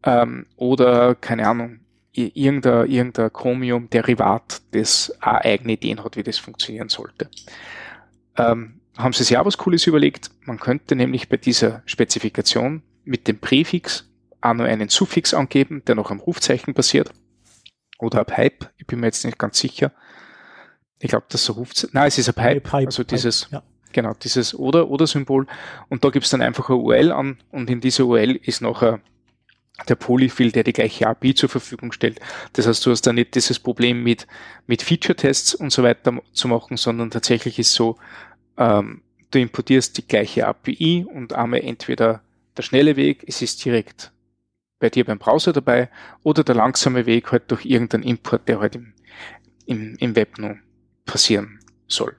ähm, 0.02 0.46
oder, 0.56 1.14
keine 1.14 1.46
Ahnung, 1.46 1.78
irgendein, 2.12 2.90
irgendein 2.90 3.32
Chromium-Derivat, 3.32 4.62
das 4.72 5.16
auch 5.20 5.40
eigene 5.40 5.74
Ideen 5.74 6.04
hat, 6.04 6.16
wie 6.16 6.24
das 6.24 6.38
funktionieren 6.38 6.88
sollte. 6.88 7.30
Ähm, 8.36 8.80
haben 8.98 9.12
sie 9.12 9.24
sich 9.24 9.38
auch 9.38 9.46
was 9.46 9.58
Cooles 9.58 9.86
überlegt. 9.86 10.30
Man 10.44 10.58
könnte 10.58 10.96
nämlich 10.96 11.28
bei 11.28 11.36
dieser 11.36 11.82
Spezifikation 11.86 12.82
mit 13.04 13.28
dem 13.28 13.38
Präfix 13.38 14.10
auch 14.40 14.54
nur 14.54 14.66
einen 14.66 14.88
Suffix 14.88 15.32
angeben, 15.32 15.82
der 15.86 15.94
noch 15.94 16.10
am 16.10 16.20
Rufzeichen 16.20 16.74
basiert. 16.74 17.10
Oder 17.98 18.20
ein 18.20 18.26
Pipe, 18.26 18.70
ich 18.76 18.86
bin 18.86 19.00
mir 19.00 19.06
jetzt 19.06 19.24
nicht 19.24 19.38
ganz 19.38 19.58
sicher. 19.58 19.92
Ich 21.02 21.08
glaube, 21.08 21.26
das 21.28 21.44
so 21.44 21.54
ruft. 21.54 21.88
Nein, 21.92 22.06
es 22.06 22.16
ist 22.16 22.28
ein 22.28 22.34
Pipe, 22.34 22.60
Pipe 22.60 22.86
also 22.86 23.02
dieses, 23.02 23.46
Pipe, 23.46 23.56
ja. 23.56 23.62
genau, 23.90 24.14
dieses 24.14 24.54
oder 24.54 24.88
oder 24.88 25.08
Symbol. 25.08 25.48
Und 25.88 26.04
da 26.04 26.10
gibt 26.10 26.24
es 26.24 26.30
dann 26.30 26.42
einfach 26.42 26.68
eine 26.68 26.78
URL 26.78 27.10
an 27.10 27.38
und 27.50 27.68
in 27.68 27.80
dieser 27.80 28.04
URL 28.04 28.36
ist 28.36 28.62
nachher 28.62 29.00
der 29.88 29.96
Polyfill, 29.96 30.52
der 30.52 30.62
die 30.62 30.72
gleiche 30.72 31.08
API 31.08 31.34
zur 31.34 31.48
Verfügung 31.48 31.90
stellt. 31.90 32.20
Das 32.52 32.68
heißt, 32.68 32.86
du 32.86 32.92
hast 32.92 33.02
da 33.02 33.12
nicht 33.12 33.34
dieses 33.34 33.58
Problem 33.58 34.04
mit, 34.04 34.28
mit 34.68 34.80
Feature-Tests 34.80 35.56
und 35.56 35.72
so 35.72 35.82
weiter 35.82 36.22
zu 36.32 36.46
machen, 36.46 36.76
sondern 36.76 37.10
tatsächlich 37.10 37.58
ist 37.58 37.72
so, 37.72 37.96
ähm, 38.56 39.02
du 39.32 39.40
importierst 39.40 39.98
die 39.98 40.06
gleiche 40.06 40.46
API 40.46 41.04
und 41.12 41.32
einmal 41.32 41.62
entweder 41.62 42.22
der 42.56 42.62
schnelle 42.62 42.94
Weg, 42.94 43.24
es 43.26 43.42
ist 43.42 43.64
direkt 43.64 44.12
bei 44.78 44.88
dir 44.88 45.04
beim 45.04 45.18
Browser 45.18 45.52
dabei, 45.52 45.88
oder 46.22 46.44
der 46.44 46.54
langsame 46.54 47.06
Weg 47.06 47.32
halt 47.32 47.50
durch 47.50 47.64
irgendeinen 47.64 48.04
Import, 48.04 48.46
der 48.46 48.60
halt 48.60 48.76
im, 48.76 48.92
im, 49.66 49.96
im 49.96 50.14
Web 50.14 50.38
nur 50.38 50.58
passieren 51.04 51.60
soll. 51.88 52.16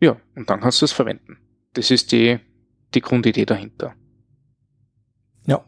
Ja, 0.00 0.16
und 0.34 0.50
dann 0.50 0.60
kannst 0.60 0.80
du 0.80 0.84
es 0.84 0.92
verwenden. 0.92 1.38
Das 1.74 1.90
ist 1.90 2.12
die, 2.12 2.38
die 2.94 3.00
Grundidee 3.00 3.46
dahinter. 3.46 3.94
Ja. 5.46 5.64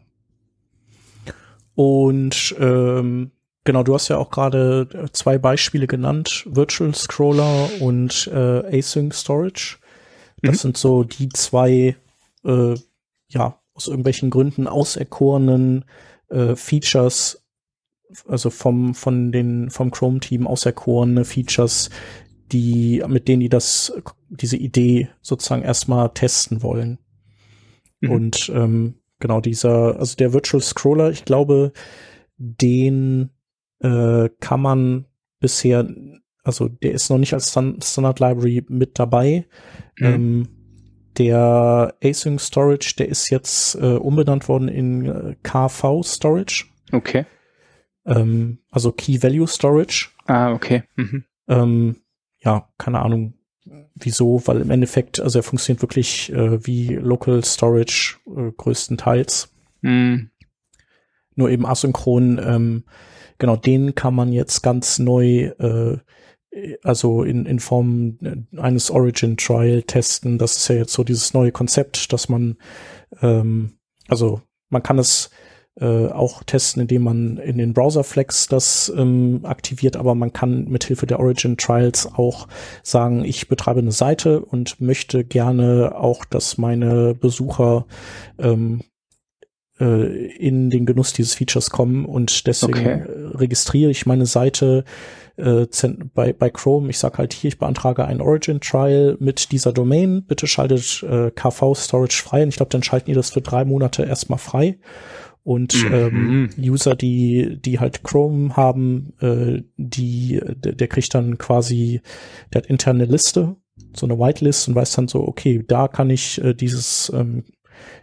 Und 1.73 2.55
ähm, 2.59 3.31
genau, 3.63 3.83
du 3.83 3.93
hast 3.93 4.09
ja 4.09 4.17
auch 4.17 4.31
gerade 4.31 5.09
zwei 5.13 5.37
Beispiele 5.37 5.87
genannt, 5.87 6.43
Virtual 6.47 6.93
Scroller 6.93 7.69
und 7.79 8.27
äh, 8.27 8.77
Async 8.77 9.13
Storage. 9.13 9.77
Das 10.41 10.55
mhm. 10.55 10.59
sind 10.59 10.77
so 10.77 11.03
die 11.03 11.29
zwei, 11.29 11.95
äh, 12.43 12.75
ja, 13.27 13.59
aus 13.73 13.87
irgendwelchen 13.87 14.29
Gründen 14.29 14.67
auserkorenen 14.67 15.85
äh, 16.29 16.55
Features, 16.55 17.44
also 18.27 18.49
vom, 18.49 18.93
von 18.93 19.31
den, 19.31 19.69
vom 19.69 19.91
Chrome-Team 19.91 20.47
auserkorene 20.47 21.25
Features, 21.25 21.89
die, 22.51 23.03
mit 23.07 23.27
denen 23.27 23.41
die 23.41 23.49
das, 23.49 23.93
diese 24.29 24.57
Idee 24.57 25.09
sozusagen 25.21 25.63
erstmal 25.63 26.09
testen 26.13 26.61
wollen. 26.61 26.99
Mhm. 28.01 28.11
Und 28.11 28.51
ähm, 28.53 28.95
genau 29.19 29.41
dieser, 29.41 29.99
also 29.99 30.15
der 30.15 30.33
Virtual 30.33 30.61
Scroller, 30.61 31.09
ich 31.09 31.25
glaube, 31.25 31.71
den 32.37 33.31
äh, 33.79 34.29
kann 34.39 34.61
man 34.61 35.05
bisher, 35.39 35.87
also 36.43 36.67
der 36.67 36.91
ist 36.91 37.09
noch 37.09 37.17
nicht 37.17 37.33
als 37.33 37.49
Standard 37.51 38.19
Library 38.19 38.65
mit 38.67 38.99
dabei. 38.99 39.45
Mhm. 39.97 40.05
Ähm, 40.05 40.47
der 41.17 41.95
Async 42.03 42.41
Storage, 42.41 42.95
der 42.97 43.07
ist 43.07 43.29
jetzt 43.29 43.75
äh, 43.75 43.95
umbenannt 43.95 44.49
worden 44.49 44.67
in 44.67 45.05
äh, 45.05 45.35
KV 45.43 46.03
Storage. 46.03 46.65
Okay. 46.91 47.25
Ähm, 48.05 48.59
also 48.71 48.91
Key 48.91 49.21
Value 49.21 49.47
Storage. 49.47 50.09
Ah, 50.25 50.53
okay. 50.53 50.83
Mhm. 50.95 51.23
Ähm, 51.47 51.95
ja, 52.39 52.69
keine 52.77 53.01
Ahnung 53.01 53.33
wieso, 53.95 54.41
weil 54.45 54.61
im 54.61 54.69
Endeffekt, 54.69 55.19
also 55.19 55.39
er 55.39 55.43
funktioniert 55.43 55.81
wirklich 55.81 56.31
äh, 56.31 56.65
wie 56.65 56.95
Local 56.95 57.43
Storage 57.43 58.17
äh, 58.27 58.51
größtenteils. 58.55 59.51
Mhm. 59.81 60.29
Nur 61.35 61.49
eben 61.49 61.65
asynchron, 61.65 62.39
ähm, 62.43 62.83
genau, 63.37 63.55
den 63.55 63.95
kann 63.95 64.13
man 64.13 64.31
jetzt 64.31 64.61
ganz 64.61 64.99
neu 64.99 65.45
äh, 65.59 65.97
also 66.83 67.23
in, 67.23 67.45
in 67.45 67.59
Form 67.59 68.17
eines 68.55 68.89
Origin 68.89 69.35
Trial 69.35 69.83
testen. 69.83 70.37
Das 70.37 70.55
ist 70.55 70.67
ja 70.69 70.75
jetzt 70.75 70.93
so 70.93 71.03
dieses 71.03 71.33
neue 71.33 71.51
Konzept, 71.51 72.13
dass 72.13 72.29
man, 72.29 72.55
ähm, 73.21 73.77
also 74.07 74.41
man 74.69 74.81
kann 74.81 74.97
es 74.97 75.29
äh, 75.79 76.07
auch 76.07 76.43
testen, 76.43 76.83
indem 76.83 77.03
man 77.03 77.37
in 77.37 77.57
den 77.57 77.73
Browserflex 77.73 78.47
das 78.47 78.91
ähm, 78.95 79.41
aktiviert, 79.43 79.97
aber 79.97 80.15
man 80.15 80.31
kann 80.31 80.65
mithilfe 80.69 81.05
der 81.05 81.19
Origin 81.19 81.57
Trials 81.57 82.07
auch 82.13 82.47
sagen, 82.81 83.25
ich 83.25 83.49
betreibe 83.49 83.79
eine 83.79 83.91
Seite 83.91 84.39
und 84.39 84.79
möchte 84.79 85.25
gerne 85.25 85.95
auch, 85.95 86.23
dass 86.23 86.57
meine 86.57 87.13
Besucher 87.13 87.85
ähm, 88.39 88.83
äh, 89.79 90.27
in 90.37 90.69
den 90.69 90.85
Genuss 90.85 91.11
dieses 91.11 91.33
Features 91.33 91.69
kommen 91.69 92.05
und 92.05 92.47
deswegen 92.47 92.79
okay. 92.79 93.03
registriere 93.33 93.91
ich 93.91 94.05
meine 94.05 94.25
Seite 94.25 94.85
äh, 95.35 95.65
bei, 96.13 96.31
bei 96.31 96.49
Chrome. 96.49 96.89
Ich 96.89 96.99
sage 96.99 97.17
halt 97.17 97.33
hier, 97.33 97.49
ich 97.49 97.59
beantrage 97.59 98.05
ein 98.05 98.21
Origin 98.21 98.61
Trial 98.61 99.17
mit 99.19 99.51
dieser 99.51 99.73
Domain. 99.73 100.23
Bitte 100.23 100.47
schaltet 100.47 101.03
äh, 101.03 101.31
KV 101.31 101.75
Storage 101.75 102.23
frei. 102.23 102.43
Und 102.43 102.49
ich 102.49 102.55
glaube, 102.55 102.69
dann 102.69 102.83
schalten 102.83 103.07
die 103.07 103.13
das 103.13 103.31
für 103.31 103.41
drei 103.41 103.65
Monate 103.65 104.03
erstmal 104.03 104.39
frei. 104.39 104.77
Und 105.45 105.75
mhm. 105.85 105.93
ähm, 105.93 106.49
User, 106.57 106.95
die, 106.95 107.61
die 107.61 107.79
halt 107.79 108.03
Chrome 108.03 108.57
haben, 108.57 109.13
äh, 109.21 109.61
die, 109.77 110.41
der, 110.43 110.73
der 110.73 110.87
kriegt 110.87 111.13
dann 111.13 111.37
quasi, 111.37 112.01
der 112.51 112.63
hat 112.63 112.69
interne 112.69 113.05
Liste, 113.05 113.55
so 113.95 114.07
eine 114.07 114.17
Whitelist 114.17 114.67
und 114.67 114.73
weiß 114.73 114.93
dann 114.93 115.07
so, 115.07 115.19
okay, 115.27 115.63
da 115.67 115.87
kann 115.87 116.09
ich 116.09 116.43
äh, 116.43 116.55
dieses, 116.55 117.11
ähm, 117.13 117.43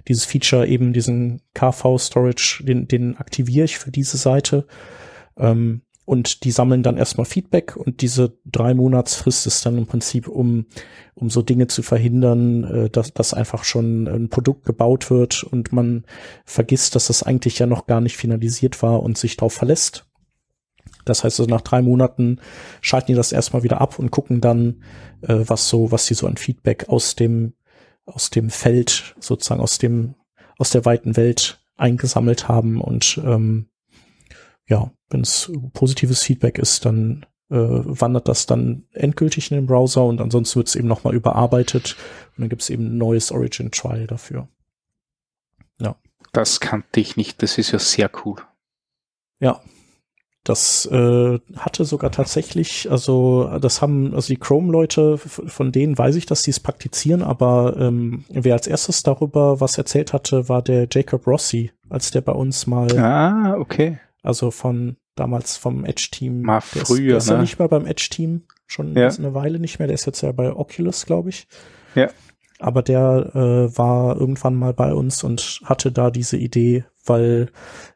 dieses 0.06 0.25
Feature 0.25 0.68
eben, 0.68 0.92
diesen 0.92 1.42
KV 1.54 1.99
Storage, 1.99 2.62
den, 2.62 2.87
den 2.87 3.16
aktiviere 3.16 3.64
ich 3.64 3.76
für 3.76 3.90
diese 3.90 4.18
Seite. 4.18 4.68
Ähm, 5.37 5.82
und 6.04 6.44
die 6.44 6.50
sammeln 6.50 6.82
dann 6.82 6.97
erstmal 6.97 7.26
Feedback 7.26 7.76
und 7.76 8.00
diese 8.00 8.37
drei 8.44 8.75
Monatsfrist 8.75 9.47
ist 9.47 9.64
dann 9.64 9.78
im 9.78 9.87
Prinzip, 9.87 10.26
um, 10.26 10.66
um 11.14 11.30
so 11.30 11.42
Dinge 11.42 11.68
zu 11.68 11.82
verhindern, 11.82 12.64
äh, 12.64 12.90
dass, 12.90 13.14
dass 13.14 13.35
einfach 13.35 13.64
schon 13.64 14.09
ein 14.09 14.28
Produkt 14.28 14.64
gebaut 14.64 15.11
wird 15.11 15.44
und 15.44 15.73
man 15.73 16.04
vergisst, 16.44 16.97
dass 16.97 17.06
das 17.06 17.23
eigentlich 17.23 17.59
ja 17.59 17.66
noch 17.66 17.87
gar 17.87 18.00
nicht 18.00 18.16
finalisiert 18.16 18.82
war 18.82 19.02
und 19.02 19.16
sich 19.16 19.37
darauf 19.37 19.52
verlässt. 19.52 20.06
Das 21.04 21.25
heißt 21.25 21.40
also 21.40 21.50
nach 21.50 21.62
drei 21.62 21.82
Monaten 21.82 22.40
schalten 22.80 23.09
die 23.09 23.14
das 23.14 23.32
erstmal 23.32 23.62
wieder 23.62 23.80
ab 23.80 23.99
und 23.99 24.11
gucken 24.11 24.40
dann, 24.40 24.82
äh, 25.23 25.44
was 25.47 25.68
so, 25.68 25.92
was 25.92 26.06
die 26.06 26.14
so 26.14 26.26
an 26.26 26.37
Feedback 26.37 26.88
aus 26.88 27.14
dem, 27.14 27.54
aus 28.06 28.30
dem 28.30 28.50
Feld, 28.50 29.14
sozusagen 29.21 29.61
aus 29.61 29.78
dem, 29.78 30.14
aus 30.59 30.71
der 30.71 30.85
weiten 30.85 31.16
Welt 31.16 31.61
eingesammelt 31.76 32.49
haben 32.49 32.80
und 32.80 33.21
ähm, 33.25 33.68
ja, 34.68 34.92
wenn 35.12 35.21
es 35.21 35.52
positives 35.73 36.23
Feedback 36.23 36.59
ist, 36.59 36.85
dann 36.85 37.26
äh, 37.50 37.57
wandert 37.57 38.28
das 38.28 38.47
dann 38.47 38.85
endgültig 38.92 39.50
in 39.50 39.59
den 39.59 39.66
Browser 39.66 40.04
und 40.04 40.21
ansonsten 40.21 40.57
wird 40.57 40.69
es 40.69 40.76
eben 40.76 40.88
nochmal 40.88 41.14
überarbeitet 41.14 41.97
und 42.31 42.42
dann 42.42 42.49
gibt 42.49 42.62
es 42.62 42.71
eben 42.71 42.87
ein 42.87 42.99
neues 42.99 43.31
Origin 43.31 43.71
Trial 43.71 44.07
dafür. 44.07 44.49
Ja. 45.78 45.97
Das 46.33 46.61
kannte 46.61 47.00
ich 47.00 47.16
nicht, 47.16 47.42
das 47.42 47.59
ist 47.59 47.73
ja 47.73 47.78
sehr 47.78 48.11
cool. 48.25 48.37
Ja, 49.38 49.61
das 50.45 50.87
äh, 50.87 51.38
hatte 51.57 51.85
sogar 51.85 52.11
tatsächlich, 52.11 52.90
also 52.90 53.59
das 53.61 53.81
haben, 53.81 54.12
also 54.14 54.26
die 54.26 54.38
Chrome-Leute, 54.38 55.19
von 55.19 55.71
denen 55.71 55.97
weiß 55.97 56.16
ich, 56.16 56.26
dass 56.26 56.42
die 56.42 56.50
es 56.50 56.59
praktizieren, 56.59 57.23
aber 57.23 57.76
ähm, 57.78 58.25
wer 58.28 58.54
als 58.54 58.66
erstes 58.66 59.04
darüber 59.04 59.61
was 59.61 59.78
erzählt 59.78 60.12
hatte, 60.12 60.49
war 60.49 60.62
der 60.62 60.88
Jacob 60.90 61.26
Rossi, 61.28 61.71
als 61.90 62.11
der 62.11 62.23
bei 62.23 62.33
uns 62.33 62.66
mal 62.66 62.99
ah, 62.99 63.57
okay. 63.57 64.00
Also 64.23 64.50
von 64.50 64.97
damals 65.14 65.57
vom 65.57 65.85
Edge-Team. 65.85 66.42
Mal 66.42 66.61
früher, 66.61 66.83
der 66.85 66.87
ist, 66.87 66.99
der 66.99 67.16
ist 67.16 67.26
ne? 67.28 67.35
ja 67.35 67.40
nicht 67.40 67.59
mehr 67.59 67.69
beim 67.69 67.87
Edge-Team, 67.87 68.42
schon 68.66 68.97
ja. 68.97 69.09
eine 69.09 69.35
Weile 69.35 69.59
nicht 69.59 69.78
mehr. 69.78 69.88
Der 69.88 69.95
ist 69.95 70.07
jetzt 70.07 70.23
ja 70.23 70.33
bei 70.33 70.52
Oculus, 70.52 71.07
glaube 71.07 71.31
ich. 71.31 71.47
Ja. 71.95 72.11
Aber 72.59 72.83
der 72.83 73.33
äh, 73.35 73.76
war 73.76 74.16
irgendwann 74.16 74.54
mal 74.54 74.73
bei 74.73 74.95
uns 74.95 75.25
und 75.25 75.61
hatte 75.64 75.90
da 75.90 76.11
diese 76.11 76.37
Idee, 76.37 76.85
weil 77.04 77.50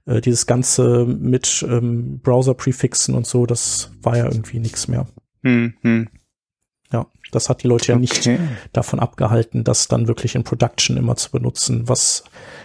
äh, 0.06 0.20
dieses 0.20 0.46
Ganze 0.46 1.06
mit 1.06 1.64
ähm, 1.68 2.20
Browser-Prefixen 2.20 3.14
und 3.14 3.26
so, 3.26 3.46
das 3.46 3.92
war 4.02 4.16
ja 4.16 4.24
irgendwie 4.24 4.58
nichts 4.58 4.88
mehr. 4.88 5.06
Hm, 5.44 5.74
hm. 5.82 6.08
Ja, 6.92 7.06
das 7.30 7.48
hat 7.48 7.62
die 7.62 7.68
Leute 7.68 7.92
ja 7.92 7.98
nicht 7.98 8.28
davon 8.72 9.00
abgehalten, 9.00 9.64
das 9.64 9.88
dann 9.88 10.08
wirklich 10.08 10.34
in 10.34 10.44
Production 10.44 10.96
immer 10.96 11.16
zu 11.16 11.30
benutzen, 11.30 11.88
was, 11.88 12.24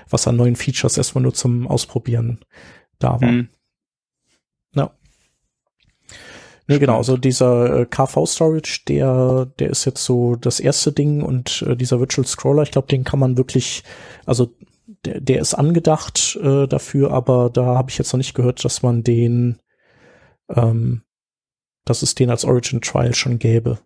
was 0.10 0.28
an 0.28 0.36
neuen 0.36 0.56
Features 0.56 0.98
erstmal 0.98 1.24
nur 1.24 1.34
zum 1.34 1.68
Ausprobieren 1.68 2.40
da 3.00 3.22
war. 3.22 3.32
Mhm. 3.32 3.50
Ja. 4.76 4.92
Nee, 6.68 6.80
genau, 6.80 6.98
also 6.98 7.18
dieser 7.18 7.82
äh, 7.82 7.86
KV 7.86 8.26
Storage, 8.26 8.82
der, 8.88 9.48
der 9.60 9.70
ist 9.70 9.86
jetzt 9.86 10.04
so 10.04 10.36
das 10.36 10.60
erste 10.60 10.92
Ding 10.92 11.22
und 11.22 11.64
äh, 11.68 11.76
dieser 11.76 12.00
Virtual 12.00 12.26
Scroller, 12.26 12.64
ich 12.64 12.72
glaube, 12.72 12.88
den 12.88 13.04
kann 13.04 13.20
man 13.20 13.38
wirklich, 13.38 13.84
also 14.26 14.54
der, 15.06 15.20
der 15.20 15.42
ist 15.42 15.54
angedacht 15.54 16.38
äh, 16.42 16.68
dafür, 16.68 17.12
aber 17.12 17.50
da 17.50 17.66
habe 17.66 17.90
ich 17.90 17.98
jetzt 17.98 18.14
noch 18.14 18.20
nicht 18.20 18.36
gehört, 18.36 18.64
dass 18.64 18.84
man 18.84 19.04
den, 19.04 19.60
ähm, 20.50 21.02
dass 21.86 22.04
es 22.04 22.16
den 22.16 22.30
als 22.30 22.46
Origin 22.46 22.82
Trial 22.82 23.16
schon 23.16 23.40
gäbe. 23.40 23.80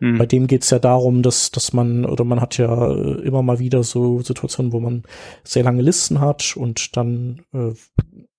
Mhm. 0.00 0.18
Bei 0.18 0.26
dem 0.26 0.46
geht's 0.46 0.70
ja 0.70 0.78
darum, 0.78 1.22
dass, 1.22 1.50
dass 1.50 1.72
man, 1.72 2.04
oder 2.04 2.24
man 2.24 2.40
hat 2.40 2.58
ja 2.58 2.90
äh, 2.90 3.22
immer 3.22 3.42
mal 3.42 3.58
wieder 3.58 3.82
so 3.82 4.20
Situationen, 4.20 4.72
wo 4.72 4.80
man 4.80 5.04
sehr 5.44 5.62
lange 5.62 5.82
Listen 5.82 6.20
hat 6.20 6.56
und 6.56 6.96
dann, 6.96 7.42
äh, 7.52 7.72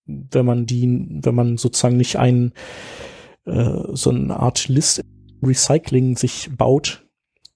wenn 0.08 0.46
man 0.46 0.66
die, 0.66 1.08
wenn 1.22 1.36
man 1.36 1.58
sozusagen 1.58 1.98
nicht 1.98 2.18
ein, 2.18 2.54
äh, 3.46 3.84
so 3.94 4.10
eine 4.10 4.40
Art 4.40 4.68
List 4.68 5.02
Recycling 5.44 6.16
sich 6.16 6.50
baut, 6.58 7.07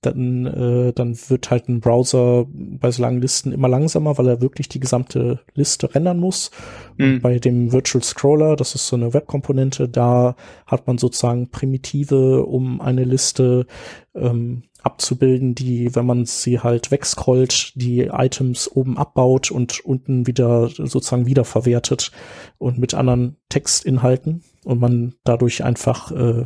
dann, 0.01 0.45
äh, 0.47 0.93
dann 0.93 1.15
wird 1.29 1.51
halt 1.51 1.69
ein 1.69 1.79
Browser 1.79 2.45
bei 2.49 2.89
so 2.91 3.03
langen 3.03 3.21
Listen 3.21 3.51
immer 3.51 3.67
langsamer, 3.67 4.17
weil 4.17 4.27
er 4.27 4.41
wirklich 4.41 4.67
die 4.67 4.79
gesamte 4.79 5.39
Liste 5.53 5.93
rendern 5.93 6.19
muss. 6.19 6.51
Mhm. 6.97 7.21
bei 7.21 7.39
dem 7.39 7.71
Virtual 7.71 8.03
Scroller, 8.03 8.55
das 8.55 8.75
ist 8.75 8.87
so 8.87 8.95
eine 8.95 9.13
Webkomponente, 9.13 9.87
da 9.87 10.35
hat 10.65 10.87
man 10.87 10.97
sozusagen 10.97 11.49
Primitive, 11.49 12.45
um 12.45 12.81
eine 12.81 13.03
Liste 13.03 13.65
ähm, 14.13 14.63
abzubilden, 14.83 15.55
die, 15.55 15.95
wenn 15.95 16.05
man 16.05 16.25
sie 16.25 16.59
halt 16.59 16.91
wegscrollt, 16.91 17.73
die 17.75 18.01
Items 18.11 18.69
oben 18.71 18.97
abbaut 18.97 19.51
und 19.51 19.79
unten 19.85 20.27
wieder 20.27 20.69
sozusagen 20.69 21.27
wiederverwertet 21.27 22.11
und 22.57 22.77
mit 22.77 22.93
anderen 22.93 23.37
Textinhalten 23.49 24.43
und 24.65 24.79
man 24.79 25.13
dadurch 25.23 25.63
einfach 25.63 26.11
äh, 26.11 26.45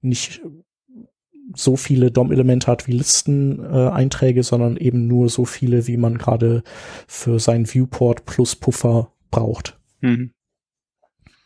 nicht 0.00 0.42
so 1.54 1.76
viele 1.76 2.10
DOM-Elemente 2.10 2.66
hat 2.66 2.86
wie 2.86 2.92
Listeneinträge, 2.92 4.40
äh, 4.40 4.42
sondern 4.42 4.76
eben 4.76 5.06
nur 5.06 5.28
so 5.28 5.44
viele, 5.44 5.86
wie 5.86 5.96
man 5.96 6.18
gerade 6.18 6.62
für 7.06 7.40
sein 7.40 7.66
Viewport 7.66 8.26
plus 8.26 8.56
Puffer 8.56 9.12
braucht. 9.30 9.78
Mhm. 10.00 10.32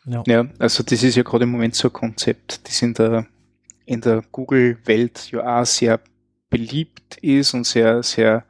Ja. 0.05 0.23
ja, 0.27 0.45
also 0.59 0.83
das 0.83 1.01
ist 1.01 1.15
ja 1.15 1.23
gerade 1.23 1.45
im 1.45 1.51
Moment 1.51 1.75
so 1.75 1.87
ein 1.87 1.93
Konzept, 1.93 2.67
das 2.67 2.81
in 2.81 2.93
der, 2.93 3.25
in 3.85 4.01
der 4.01 4.21
Google-Welt 4.31 5.31
ja 5.31 5.61
auch 5.61 5.65
sehr 5.65 6.01
beliebt 6.49 7.17
ist 7.21 7.53
und 7.53 7.65
sehr, 7.65 8.03
sehr 8.03 8.43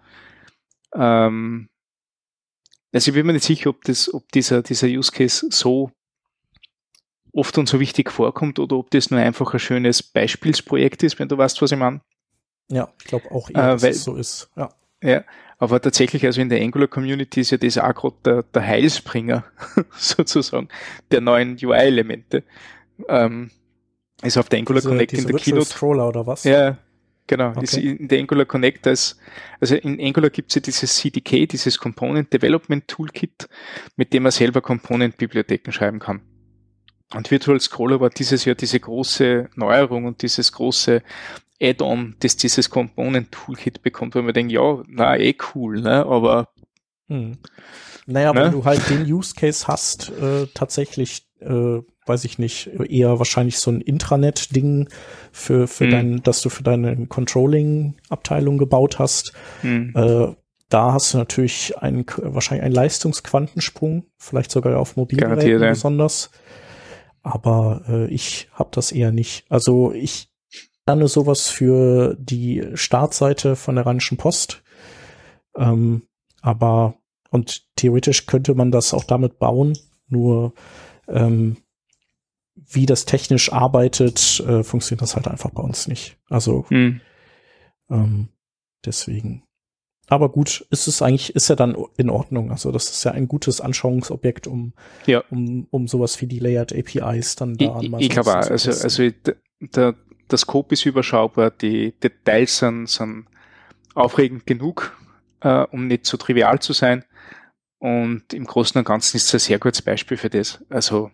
ähm, 0.96 1.70
also 2.94 3.10
ich 3.10 3.16
bin 3.16 3.26
mir 3.26 3.34
nicht 3.34 3.46
sicher, 3.46 3.72
ob 3.72 3.84
das, 3.84 4.14
ob 4.14 4.32
dieser, 4.32 4.62
dieser 4.62 4.88
Use 4.88 5.12
Case 5.12 5.48
so 5.50 5.92
oft 7.34 7.58
und 7.58 7.68
so 7.68 7.80
wichtig 7.80 8.12
vorkommt 8.12 8.60
oder 8.60 8.78
ob 8.78 8.92
das 8.92 9.12
nur 9.12 9.20
einfach 9.20 9.54
ein 9.54 9.60
schönes 9.60 10.04
Beispielsprojekt 10.04 11.04
ist, 11.04 11.20
wenn 11.20 11.28
du 11.28 11.38
weißt, 11.38 11.62
was 11.62 11.72
ich 11.72 11.78
meine. 11.78 12.02
Ja, 12.70 12.90
ich 13.00 13.06
glaube 13.06 13.30
auch 13.32 13.50
eher, 13.50 13.56
äh, 13.56 13.72
dass 13.74 13.84
es 13.84 14.04
so 14.04 14.16
ist. 14.16 14.50
Ja. 14.56 14.70
ja, 15.02 15.24
aber 15.58 15.82
tatsächlich, 15.82 16.26
also 16.26 16.40
in 16.40 16.50
der 16.50 16.62
Angular 16.62 16.88
Community 16.88 17.42
ist 17.42 17.52
ja 17.52 17.58
das 17.58 17.78
auch 17.78 17.94
gerade 17.94 18.16
der, 18.24 18.44
der 18.44 18.66
Heilsbringer 18.66 19.44
sozusagen 19.98 20.70
der 21.12 21.22
neuen 21.22 21.58
UI-Elemente. 21.62 22.44
Ähm, 23.08 23.50
ist 24.22 24.38
auf 24.38 24.48
der 24.50 24.60
Angular 24.60 24.80
diese, 24.80 24.90
Connect 24.90 25.12
diese 25.12 25.22
in 25.24 25.28
der 25.28 25.40
Keynote. 25.40 25.66
Scroller 25.66 26.08
oder 26.08 26.26
was? 26.26 26.44
Ja, 26.44 26.78
genau. 27.28 27.50
Okay. 27.50 27.64
Ist 27.64 27.78
in 27.78 28.08
der 28.08 28.20
Angular 28.20 28.46
Connect 28.46 28.88
als, 28.88 29.18
also 29.60 29.76
in 29.76 30.00
Angular 30.00 30.30
gibt 30.30 30.52
es 30.52 30.56
ja 30.56 30.62
dieses 30.62 30.96
CDK, 30.96 31.48
dieses 31.48 31.78
Component 31.78 32.32
Development 32.32 32.88
Toolkit, 32.88 33.50
mit 33.98 34.14
dem 34.14 34.24
man 34.24 34.32
selber 34.32 34.62
Component-Bibliotheken 34.62 35.72
schreiben 35.72 36.00
kann. 36.00 36.22
Und 37.14 37.30
Virtual 37.32 37.60
Scroller 37.60 38.00
war 38.00 38.10
dieses 38.10 38.46
Jahr 38.46 38.56
diese 38.56 38.80
große 38.80 39.50
Neuerung 39.56 40.06
und 40.06 40.22
dieses 40.22 40.52
große 40.52 41.04
Add-on, 41.62 42.16
das 42.20 42.36
dieses 42.36 42.70
Component 42.70 43.32
Toolkit 43.32 43.82
bekommt, 43.82 44.16
weil 44.16 44.24
man 44.24 44.34
denkt, 44.34 44.52
ja, 44.52 44.82
na, 44.88 45.18
eh 45.18 45.36
cool, 45.54 45.82
ne, 45.82 46.06
aber. 46.06 46.50
Hm. 47.08 47.38
Naja, 48.06 48.34
ne? 48.34 48.42
wenn 48.42 48.52
du 48.52 48.66
halt 48.66 48.90
den 48.90 49.04
Use 49.12 49.34
Case 49.36 49.68
hast, 49.68 50.12
äh, 50.22 50.48
tatsächlich, 50.54 51.26
äh, 51.40 51.80
weiß 52.06 52.26
ich 52.26 52.38
nicht, 52.38 52.68
eher 52.90 53.18
wahrscheinlich 53.20 53.60
so 53.60 53.72
ein 53.72 53.80
Intranet-Ding 53.80 54.90
für, 55.32 55.68
für 55.68 55.86
hm. 55.86 55.92
dein, 55.92 56.24
dass 56.24 56.42
du 56.42 56.50
für 56.50 56.64
deine 56.64 57.08
Controlling-Abteilung 57.08 58.58
gebaut 58.58 59.00
hast. 59.00 59.34
Hm. 59.62 59.94
Äh, 59.96 60.36
da 60.68 60.94
hast 60.94 61.14
du 61.14 61.20
natürlich 61.20 61.78
einen, 61.78 62.04
wahrscheinlich 62.18 62.66
einen 62.66 62.74
Leistungsquantensprung, 62.74 64.08
vielleicht 64.18 64.52
sogar 64.52 64.80
auf 64.80 64.98
Mobilgeräten 64.98 65.60
besonders 65.60 66.32
aber 67.24 67.84
äh, 67.88 68.08
ich 68.08 68.50
habe 68.54 68.70
das 68.72 68.92
eher 68.92 69.12
nicht. 69.12 69.46
Also 69.50 69.92
ich 69.94 70.30
lerne 70.86 71.08
sowas 71.08 71.50
für 71.50 72.16
die 72.20 72.64
Startseite 72.74 73.56
von 73.56 73.76
der 73.76 73.86
Rheinischen 73.86 74.18
Post. 74.18 74.62
Ähm, 75.56 76.04
aber 76.42 76.96
und 77.32 77.66
theoretisch 77.76 78.28
könnte 78.28 78.54
man 78.54 78.70
das 78.70 78.94
auch 78.94 79.06
damit 79.06 79.40
bauen, 79.40 79.78
nur 80.08 80.54
ähm, 81.08 81.58
wie 82.56 82.86
das 82.86 83.06
technisch 83.06 83.52
arbeitet, 83.52 84.40
äh, 84.42 84.64
funktioniert 84.64 85.02
das 85.02 85.16
halt 85.16 85.28
einfach 85.28 85.50
bei 85.50 85.64
uns 85.64 85.88
nicht. 85.88 86.18
Also 86.30 86.66
hm. 86.70 87.02
ähm, 87.90 88.28
deswegen 88.86 89.44
aber 90.08 90.30
gut, 90.30 90.66
ist 90.70 90.88
es 90.88 91.02
eigentlich, 91.02 91.36
ist 91.36 91.48
ja 91.48 91.56
dann 91.56 91.76
in 91.98 92.10
Ordnung. 92.10 92.52
Also 92.52 92.72
das 92.72 92.90
ist 92.90 93.04
ja 93.06 93.12
ein 93.12 93.28
gutes 93.28 93.62
Anschauungsobjekt, 93.62 94.48
um, 94.48 94.74
ja. 95.06 95.24
um, 95.30 95.68
um 95.72 95.88
sowas 95.88 96.20
wie 96.22 96.28
die 96.28 96.40
Layered 96.40 96.74
APIs 96.74 97.36
dann 97.36 97.56
mal 97.56 98.00
Ich, 98.00 98.08
ich 98.08 98.10
glaube 98.10 98.32
auch, 98.32 98.50
also, 98.50 98.72
also 98.72 99.10
der, 99.60 99.96
der 100.30 100.38
Scope 100.38 100.74
ist 100.74 100.86
überschaubar, 100.86 101.52
die 101.52 101.94
Details 102.00 102.58
sind, 102.58 102.90
sind 102.90 103.28
aufregend 103.96 104.46
genug, 104.46 104.98
äh, 105.42 105.66
um 105.72 105.88
nicht 105.88 106.06
so 106.06 106.18
trivial 106.18 106.60
zu 106.60 106.74
sein. 106.74 107.06
Und 107.80 108.34
im 108.34 108.46
Großen 108.46 108.78
und 108.80 108.86
Ganzen 108.86 109.18
ist 109.18 109.28
es 109.28 109.34
ein 109.34 109.40
sehr 109.40 109.60
gutes 109.60 109.82
Beispiel 109.82 110.18
für 110.18 110.30
das. 110.30 110.64
Also 110.70 111.12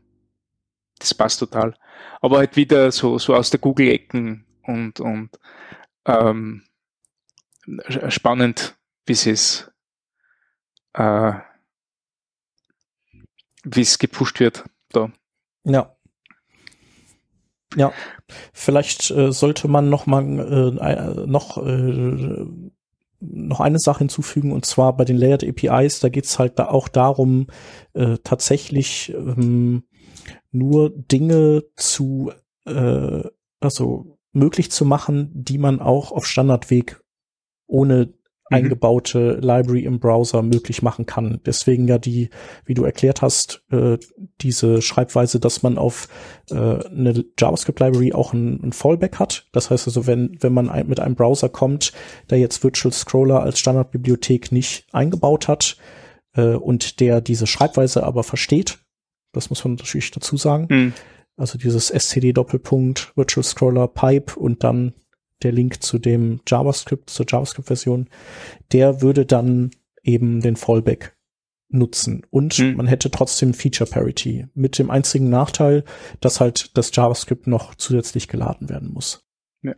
das 1.00 1.14
passt 1.14 1.40
total. 1.40 1.76
Aber 2.22 2.38
halt 2.38 2.56
wieder 2.56 2.92
so, 2.92 3.18
so 3.18 3.36
aus 3.36 3.50
der 3.50 3.60
Google-Ecken 3.60 4.46
und, 4.64 5.00
und 5.00 5.30
ähm, 6.06 6.64
spannend 8.10 8.79
wie 9.10 9.14
es 9.14 9.70
äh, 10.94 11.34
wie 13.64 13.82
es 13.82 14.00
gepusht 14.00 14.40
wird 14.40 14.64
da. 14.90 15.12
Ja. 15.66 15.96
Ja, 17.76 17.94
vielleicht 18.52 19.12
äh, 19.12 19.32
sollte 19.32 19.68
man 19.68 19.90
noch 19.90 20.08
mal 20.08 20.24
äh, 20.24 21.28
noch 21.28 21.58
äh, 21.58 22.46
noch 23.20 23.60
eine 23.60 23.80
Sache 23.80 24.00
hinzufügen 24.00 24.52
und 24.52 24.66
zwar 24.66 24.96
bei 24.96 25.06
den 25.06 25.18
Layered 25.18 25.44
APIs, 25.44 26.00
da 26.00 26.10
geht's 26.10 26.40
halt 26.40 26.58
da 26.58 26.70
auch 26.70 26.88
darum, 26.88 27.48
äh, 27.94 28.18
tatsächlich 28.24 29.14
ähm, 29.14 29.84
nur 30.52 30.90
Dinge 30.90 31.66
zu 31.76 32.32
äh, 32.66 33.24
also 33.60 34.18
möglich 34.32 34.72
zu 34.72 34.86
machen, 34.86 35.30
die 35.34 35.58
man 35.58 35.80
auch 35.80 36.12
auf 36.12 36.26
Standardweg 36.26 37.04
ohne 37.68 38.14
Mhm. 38.50 38.56
eingebaute 38.56 39.40
Library 39.42 39.84
im 39.84 40.00
Browser 40.00 40.42
möglich 40.42 40.82
machen 40.82 41.06
kann. 41.06 41.40
Deswegen 41.46 41.88
ja 41.88 41.98
die, 41.98 42.30
wie 42.66 42.74
du 42.74 42.84
erklärt 42.84 43.22
hast, 43.22 43.64
äh, 43.72 43.98
diese 44.42 44.82
Schreibweise, 44.82 45.40
dass 45.40 45.64
man 45.64 45.78
auf 45.78 46.08
äh, 46.50 46.56
eine 46.56 47.26
JavaScript-Library 47.38 48.14
auch 48.14 48.34
ein, 48.34 48.62
ein, 48.64 48.74
Fallback 48.74 49.20
hat. 49.20 49.48
Das 49.52 49.70
heißt 49.70 49.88
also, 49.88 50.08
wenn, 50.08 50.38
wenn 50.40 50.54
man 50.54 50.70
ein, 50.70 50.88
mit 50.88 51.00
einem 51.00 51.16
Browser 51.16 51.50
kommt, 51.50 51.94
der 52.30 52.40
jetzt 52.40 52.64
Virtual 52.64 52.92
Scroller 52.92 53.42
als 53.42 53.60
Standardbibliothek 53.60 54.52
nicht 54.52 54.86
eingebaut 54.92 55.48
hat 55.48 55.78
äh, 56.36 56.56
und 56.56 57.00
der 57.00 57.22
diese 57.22 57.48
Schreibweise 57.48 58.04
aber 58.04 58.24
versteht, 58.24 58.80
das 59.32 59.50
muss 59.50 59.64
man 59.64 59.76
natürlich 59.76 60.12
dazu 60.12 60.38
sagen. 60.38 60.68
Mhm. 60.70 60.94
Also 61.38 61.58
dieses 61.58 61.90
SCD 61.90 62.34
Doppelpunkt 62.34 63.14
Virtual 63.16 63.44
Scroller 63.44 63.88
Pipe 63.88 64.38
und 64.38 64.64
dann 64.64 64.94
der 65.44 65.52
Link 65.52 65.82
zu 65.82 65.98
dem 66.00 66.42
JavaScript, 66.48 67.10
zur 67.10 67.26
JavaScript-Version, 67.28 68.10
der 68.72 69.02
würde 69.02 69.26
dann 69.26 69.72
eben 70.04 70.42
den 70.42 70.56
Fallback 70.56 71.16
nutzen. 71.70 72.26
Und 72.30 72.54
hm. 72.56 72.76
man 72.76 72.88
hätte 72.88 73.12
trotzdem 73.12 73.54
Feature 73.54 73.90
Parity 73.90 74.48
mit 74.54 74.80
dem 74.80 74.90
einzigen 74.90 75.30
Nachteil, 75.30 75.84
dass 76.20 76.40
halt 76.40 76.76
das 76.78 76.92
JavaScript 76.94 77.48
noch 77.48 77.76
zusätzlich 77.76 78.28
geladen 78.28 78.70
werden 78.70 78.92
muss. 78.92 79.24
Ja, 79.62 79.74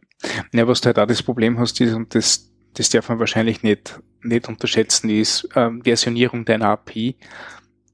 ja 0.53 0.67
was 0.67 0.81
du 0.81 0.87
halt 0.87 0.99
auch 0.99 1.07
das 1.07 1.23
Problem 1.23 1.59
hast, 1.59 1.81
ist, 1.81 1.93
und 1.93 2.15
das, 2.15 2.51
das 2.73 2.89
darf 2.89 3.09
man 3.09 3.19
wahrscheinlich 3.19 3.61
nicht, 3.63 3.99
nicht 4.23 4.47
unterschätzen, 4.47 5.09
ist 5.09 5.49
ähm, 5.55 5.81
Versionierung 5.83 6.45
deiner 6.45 6.69
API. 6.69 7.17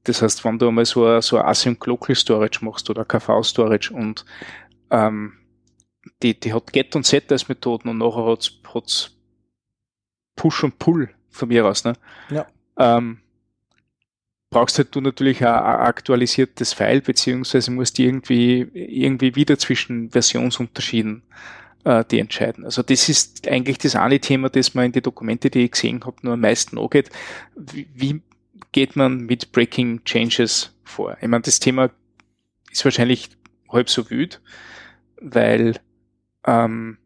Das 0.04 0.22
heißt, 0.22 0.44
wenn 0.44 0.58
du 0.58 0.68
einmal 0.68 0.86
so 0.86 1.20
so 1.20 1.36
ein 1.36 1.46
Async 1.46 1.84
Local 1.86 2.14
Storage 2.14 2.64
machst 2.64 2.88
oder 2.88 3.04
KV 3.04 3.42
Storage 3.42 3.92
und 3.92 4.24
ähm, 4.90 5.32
die, 6.22 6.38
die 6.38 6.52
hat 6.52 6.72
Get 6.72 6.94
und 6.96 7.06
Set 7.06 7.30
als 7.32 7.48
Methoden 7.48 7.88
und 7.88 7.98
nachher 7.98 8.26
hat's, 8.26 8.52
hat's 8.72 9.16
Push 10.36 10.64
und 10.64 10.78
Pull 10.78 11.10
von 11.30 11.48
mir 11.48 11.66
aus, 11.66 11.84
ne? 11.84 11.94
Ja. 12.30 12.46
Ähm, 12.76 13.20
brauchst 14.50 14.78
halt 14.78 14.94
du 14.94 15.00
natürlich 15.00 15.40
ein, 15.44 15.52
ein 15.52 15.80
aktualisiertes 15.80 16.72
File, 16.72 17.00
beziehungsweise 17.00 17.70
musst 17.70 17.98
du 17.98 18.02
irgendwie, 18.02 18.66
irgendwie 18.72 19.34
wieder 19.34 19.58
zwischen 19.58 20.10
Versionsunterschieden 20.10 21.22
äh, 21.84 22.04
die 22.10 22.20
entscheiden. 22.20 22.64
Also 22.64 22.82
das 22.82 23.08
ist 23.08 23.48
eigentlich 23.48 23.78
das 23.78 23.96
eine 23.96 24.20
Thema, 24.20 24.48
das 24.48 24.74
man 24.74 24.86
in 24.86 24.92
die 24.92 25.02
Dokumente, 25.02 25.50
die 25.50 25.64
ich 25.64 25.72
gesehen 25.72 26.04
habe, 26.04 26.16
nur 26.22 26.34
am 26.34 26.40
meisten 26.40 26.78
angeht. 26.78 27.10
Wie, 27.56 27.88
wie 27.94 28.22
geht 28.72 28.96
man 28.96 29.26
mit 29.26 29.52
Breaking 29.52 30.04
Changes 30.04 30.74
vor? 30.84 31.16
Ich 31.20 31.28
meine, 31.28 31.42
das 31.42 31.60
Thema 31.60 31.90
ist 32.70 32.84
wahrscheinlich 32.84 33.30
halb 33.70 33.90
so 33.90 34.10
wüt, 34.10 34.40
weil 35.20 35.78
ähm, 36.48 36.96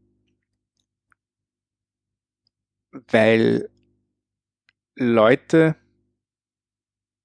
weil 3.11 3.68
Leute, 4.94 5.74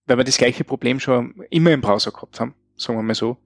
weil 0.08 0.18
wir 0.18 0.24
das 0.24 0.38
gleiche 0.38 0.64
Problem 0.64 1.00
schon 1.00 1.44
immer 1.50 1.72
im 1.72 1.82
Browser 1.82 2.12
gehabt 2.12 2.40
haben, 2.40 2.56
sagen 2.76 2.98
wir 2.98 3.04
mal 3.04 3.14
so, 3.14 3.38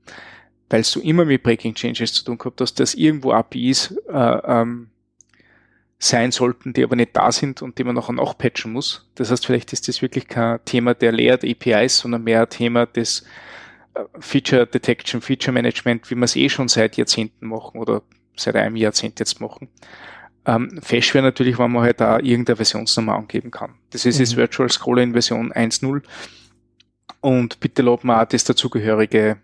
weil 0.69 0.83
du 0.83 1.01
immer 1.01 1.25
mit 1.25 1.43
Breaking 1.43 1.75
Changes 1.75 2.13
zu 2.13 2.23
tun 2.23 2.37
gehabt 2.37 2.61
hast, 2.61 2.79
dass 2.79 2.93
irgendwo 2.93 3.33
APIs 3.33 3.91
äh, 4.07 4.13
ähm, 4.13 4.89
sein 5.99 6.31
sollten, 6.31 6.71
die 6.71 6.83
aber 6.83 6.95
nicht 6.95 7.15
da 7.15 7.31
sind 7.31 7.61
und 7.61 7.77
die 7.77 7.83
man 7.83 7.95
nachher 7.95 8.13
noch 8.13 8.37
patchen 8.37 8.71
muss. 8.71 9.09
Das 9.15 9.31
heißt, 9.31 9.45
vielleicht 9.45 9.73
ist 9.73 9.87
das 9.87 10.01
wirklich 10.01 10.27
kein 10.27 10.63
Thema 10.63 10.93
der 10.93 11.11
Layered 11.11 11.43
APIs, 11.43 11.97
sondern 11.97 12.23
mehr 12.23 12.41
ein 12.41 12.49
Thema 12.49 12.85
des 12.85 13.25
äh, 13.95 14.03
Feature 14.19 14.65
Detection, 14.65 15.19
Feature 15.19 15.51
Management, 15.51 16.09
wie 16.09 16.15
wir 16.15 16.23
es 16.23 16.37
eh 16.37 16.47
schon 16.47 16.69
seit 16.69 16.95
Jahrzehnten 16.95 17.47
machen 17.47 17.79
oder 17.79 18.01
seit 18.41 18.55
einem 18.55 18.75
Jahrzehnt 18.75 19.19
jetzt 19.19 19.39
machen. 19.41 19.69
Ähm, 20.45 20.79
Fesch 20.81 21.13
wäre 21.13 21.23
natürlich, 21.23 21.59
wenn 21.59 21.71
man 21.71 21.83
halt 21.83 22.01
da 22.01 22.17
irgendeine 22.19 22.55
Versionsnummer 22.55 23.15
angeben 23.15 23.51
kann. 23.51 23.75
Das 23.91 24.05
ist 24.05 24.17
mhm. 24.17 24.23
das 24.23 24.35
Virtual 24.35 24.69
Scroller 24.69 25.03
in 25.03 25.11
Version 25.13 25.53
1.0 25.53 26.01
und 27.21 27.59
bitte 27.59 27.83
lobt 27.83 28.03
man 28.03 28.19
auch 28.19 28.27
das 28.27 28.43
dazugehörige 28.43 29.37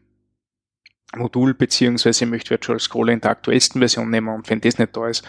Modul, 1.15 1.53
beziehungsweise 1.53 2.25
ich 2.25 2.29
möchte 2.29 2.49
Virtual 2.49 2.79
Scroller 2.79 3.13
in 3.13 3.21
der 3.21 3.31
aktuellsten 3.31 3.79
Version 3.79 4.09
nehmen 4.09 4.29
und 4.29 4.49
wenn 4.49 4.59
das 4.59 4.77
nicht 4.77 4.95
da 4.97 5.07
ist, 5.07 5.23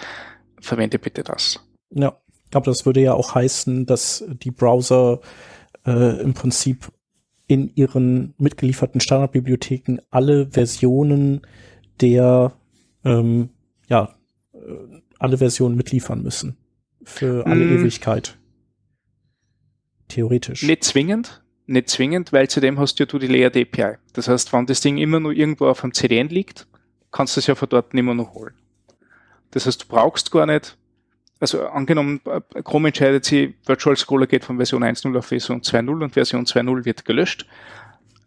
verwende 0.61 0.99
bitte 0.99 1.23
das. 1.23 1.61
Ja, 1.91 2.19
aber 2.53 2.67
das 2.67 2.87
würde 2.87 3.01
ja 3.01 3.15
auch 3.15 3.35
heißen, 3.35 3.87
dass 3.87 4.25
die 4.43 4.51
Browser 4.51 5.21
äh, 5.87 6.21
im 6.21 6.35
Prinzip 6.35 6.91
in 7.47 7.75
ihren 7.75 8.35
mitgelieferten 8.39 9.01
Standardbibliotheken 9.01 9.99
alle 10.11 10.51
Versionen 10.51 11.43
der 12.01 12.53
ähm, 13.05 13.51
ja 13.89 14.15
äh, 14.53 14.59
alle 15.19 15.39
Versionen 15.39 15.77
mitliefern 15.77 16.23
müssen. 16.23 16.57
Für 17.03 17.47
alle 17.47 17.65
mm. 17.65 17.79
Ewigkeit. 17.79 18.39
Theoretisch. 20.09 20.63
Nicht 20.63 20.85
zwingend, 20.85 21.43
nicht 21.67 21.89
zwingend, 21.89 22.33
weil 22.33 22.49
zudem 22.49 22.79
hast 22.79 22.99
du 22.99 23.03
ja 23.03 23.07
du 23.07 23.19
die 23.19 23.27
Layered 23.27 23.57
API. 23.57 23.99
Das 24.13 24.29
heißt, 24.29 24.53
wenn 24.53 24.67
das 24.67 24.81
Ding 24.81 24.99
immer 24.99 25.21
nur 25.21 25.33
irgendwo 25.33 25.67
auf 25.67 25.83
dem 25.83 25.93
CDN 25.93 26.29
liegt, 26.29 26.67
kannst 27.13 27.37
du 27.37 27.41
es 27.41 27.47
ja 27.47 27.55
von 27.55 27.69
dort 27.69 27.95
immer 27.95 28.15
noch 28.15 28.35
holen. 28.35 28.55
Das 29.51 29.67
heißt, 29.67 29.83
du 29.83 29.87
brauchst 29.89 30.31
gar 30.31 30.47
nicht, 30.47 30.77
also 31.41 31.67
angenommen, 31.67 32.21
äh, 32.27 32.63
Chrome 32.63 32.89
entscheidet 32.89 33.25
sich, 33.25 33.55
Virtual 33.65 33.97
Scroller 33.97 34.27
geht 34.27 34.45
von 34.45 34.57
Version 34.57 34.83
1.0 34.83 35.17
auf 35.17 35.27
Version 35.27 35.63
2.0 35.63 36.05
und 36.05 36.13
Version 36.13 36.45
2.0 36.45 36.85
wird 36.85 37.05
gelöscht, 37.05 37.47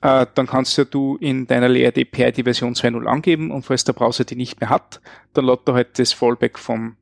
äh, 0.01 0.25
dann 0.33 0.47
kannst 0.47 0.77
ja 0.77 0.83
du 0.83 1.17
in 1.17 1.47
deiner 1.47 1.69
Layered 1.69 1.97
API 1.97 2.31
die 2.31 2.43
Version 2.43 2.73
2.0 2.73 3.05
angeben 3.05 3.51
und 3.51 3.63
falls 3.63 3.83
der 3.83 3.93
Browser 3.93 4.25
die 4.25 4.35
nicht 4.35 4.59
mehr 4.59 4.69
hat, 4.69 5.01
dann 5.33 5.45
lädt 5.45 5.67
er 5.67 5.75
halt 5.75 5.99
das 5.99 6.13
Fallback 6.13 6.59
vom 6.59 6.97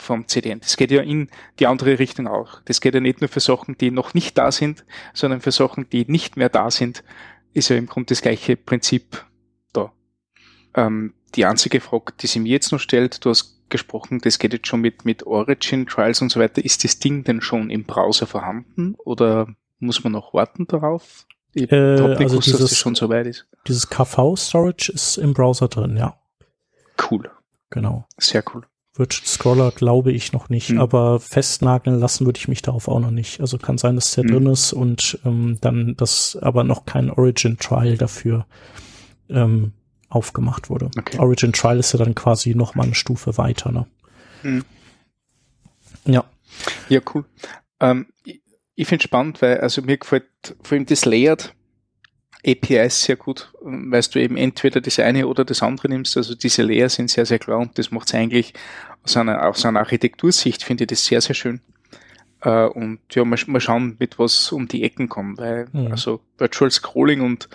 vom 0.00 0.28
CDN. 0.28 0.60
Das 0.60 0.76
geht 0.76 0.92
ja 0.92 1.02
in 1.02 1.28
die 1.58 1.66
andere 1.66 1.98
Richtung 1.98 2.28
auch. 2.28 2.60
Das 2.66 2.80
geht 2.80 2.94
ja 2.94 3.00
nicht 3.00 3.20
nur 3.20 3.28
für 3.28 3.40
Sachen, 3.40 3.76
die 3.76 3.90
noch 3.90 4.14
nicht 4.14 4.38
da 4.38 4.52
sind, 4.52 4.84
sondern 5.12 5.40
für 5.40 5.50
Sachen, 5.50 5.90
die 5.90 6.04
nicht 6.06 6.36
mehr 6.36 6.48
da 6.48 6.70
sind, 6.70 7.02
ist 7.52 7.68
ja 7.68 7.76
im 7.76 7.86
Grunde 7.86 8.06
das 8.10 8.22
gleiche 8.22 8.56
Prinzip 8.56 9.26
da. 9.72 9.92
Ähm, 10.74 11.14
die 11.34 11.44
einzige 11.44 11.80
Frage, 11.80 12.12
die 12.20 12.28
sie 12.28 12.38
mir 12.38 12.50
jetzt 12.50 12.70
noch 12.70 12.78
stellt, 12.78 13.24
du 13.24 13.30
hast 13.30 13.58
gesprochen, 13.68 14.20
das 14.20 14.38
geht 14.38 14.52
jetzt 14.52 14.68
schon 14.68 14.80
mit, 14.80 15.04
mit 15.04 15.26
Origin 15.26 15.86
Trials 15.86 16.22
und 16.22 16.30
so 16.30 16.40
weiter. 16.40 16.64
Ist 16.64 16.84
das 16.84 17.00
Ding 17.00 17.24
denn 17.24 17.40
schon 17.40 17.68
im 17.68 17.84
Browser 17.84 18.26
vorhanden 18.26 18.94
oder 18.94 19.48
muss 19.78 20.04
man 20.04 20.12
noch 20.12 20.32
warten 20.32 20.66
darauf? 20.66 21.26
Ich 21.64 21.72
äh, 21.72 21.94
nicht 21.94 22.02
also 22.02 22.24
gewusst, 22.24 22.46
dieses, 22.46 22.60
dass 22.60 22.78
schon 22.78 22.94
so 22.94 23.08
weit 23.08 23.26
ist. 23.26 23.46
Dieses 23.66 23.88
KV-Storage 23.88 24.92
ist 24.92 25.16
im 25.16 25.34
Browser 25.34 25.68
drin, 25.68 25.96
ja. 25.96 26.16
Cool. 27.10 27.30
Genau. 27.70 28.06
Sehr 28.16 28.44
cool. 28.54 28.62
Virtual 28.94 29.26
Scroller 29.26 29.70
glaube 29.70 30.10
ich 30.12 30.32
noch 30.32 30.48
nicht, 30.48 30.70
mhm. 30.70 30.80
aber 30.80 31.20
festnageln 31.20 32.00
lassen 32.00 32.26
würde 32.26 32.38
ich 32.38 32.48
mich 32.48 32.62
darauf 32.62 32.88
auch 32.88 32.98
noch 32.98 33.12
nicht. 33.12 33.40
Also 33.40 33.58
kann 33.58 33.78
sein, 33.78 33.94
dass 33.94 34.14
der 34.14 34.24
mhm. 34.24 34.28
drin 34.28 34.46
ist 34.46 34.72
und 34.72 35.18
ähm, 35.24 35.58
dann 35.60 35.94
das 35.96 36.36
aber 36.40 36.64
noch 36.64 36.84
kein 36.84 37.10
Origin 37.10 37.58
Trial 37.58 37.96
dafür 37.96 38.46
ähm, 39.28 39.72
aufgemacht 40.08 40.70
wurde. 40.70 40.90
Okay. 40.98 41.18
Origin 41.18 41.52
Trial 41.52 41.78
ist 41.78 41.92
ja 41.92 41.98
dann 41.98 42.14
quasi 42.14 42.54
noch 42.54 42.74
mal 42.74 42.84
eine 42.84 42.94
Stufe 42.94 43.38
weiter. 43.38 43.70
Ne? 43.70 43.86
Mhm. 44.42 44.64
Ja. 46.06 46.24
Ja, 46.88 47.00
cool. 47.14 47.24
Ähm, 47.80 48.06
ich 48.78 48.86
finde 48.86 49.02
spannend, 49.02 49.42
weil 49.42 49.58
also 49.58 49.82
mir 49.82 49.96
gefällt 49.96 50.26
vor 50.62 50.76
allem 50.76 50.86
das 50.86 51.04
Layered 51.04 51.52
APIs 52.46 53.02
sehr 53.02 53.16
gut, 53.16 53.52
weil 53.60 54.02
du 54.02 54.20
eben 54.20 54.36
entweder 54.36 54.80
das 54.80 55.00
eine 55.00 55.26
oder 55.26 55.44
das 55.44 55.64
andere 55.64 55.88
nimmst. 55.88 56.16
Also 56.16 56.36
diese 56.36 56.62
Layer 56.62 56.88
sind 56.88 57.10
sehr, 57.10 57.26
sehr 57.26 57.40
klar 57.40 57.58
und 57.58 57.76
das 57.76 57.90
macht 57.90 58.06
es 58.06 58.14
eigentlich 58.14 58.54
aus 59.02 59.16
einer, 59.16 59.48
aus 59.48 59.66
einer 59.66 59.80
Architektursicht, 59.80 60.62
finde 60.62 60.84
ich 60.84 60.88
das 60.88 61.04
sehr, 61.04 61.20
sehr 61.20 61.34
schön. 61.34 61.60
Uh, 62.46 62.70
und 62.72 63.00
ja, 63.10 63.24
mal, 63.24 63.36
mal 63.48 63.60
schauen, 63.60 63.96
mit 63.98 64.20
was 64.20 64.52
um 64.52 64.68
die 64.68 64.84
Ecken 64.84 65.08
kommen, 65.08 65.36
weil 65.38 65.66
mhm. 65.72 65.88
also 65.88 66.20
Virtual 66.38 66.70
Scrolling 66.70 67.20
und 67.20 67.48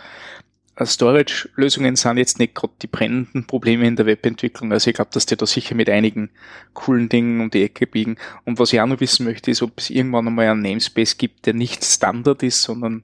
Storage-Lösungen 0.82 1.96
sind 1.96 2.18
jetzt 2.18 2.40
nicht 2.40 2.56
gerade 2.56 2.74
die 2.82 2.88
brennenden 2.88 3.46
Probleme 3.46 3.86
in 3.88 3.96
der 3.96 4.06
Webentwicklung. 4.06 4.72
Also 4.72 4.90
ich 4.90 4.96
glaube, 4.96 5.12
dass 5.14 5.26
die 5.26 5.36
da 5.36 5.46
sicher 5.46 5.76
mit 5.76 5.90
einigen 5.90 6.32
coolen 6.74 7.10
Dingen 7.10 7.42
um 7.42 7.52
die 7.52 7.64
Ecke 7.64 7.86
biegen. 7.86 8.18
Und 8.46 8.60
was 8.60 8.74
ich 8.74 8.82
auch 8.82 8.88
noch 8.88 9.00
wissen 9.00 9.26
möchte, 9.26 9.52
ist, 9.52 9.62
ob 9.62 9.78
es 9.78 9.90
irgendwann 9.90 10.28
einmal 10.28 10.48
einen 10.48 10.64
Namespace 10.64 11.18
gibt, 11.18 11.46
der 11.46 11.54
nicht 11.54 11.84
Standard 11.84 12.42
ist, 12.42 12.64
sondern 12.64 13.04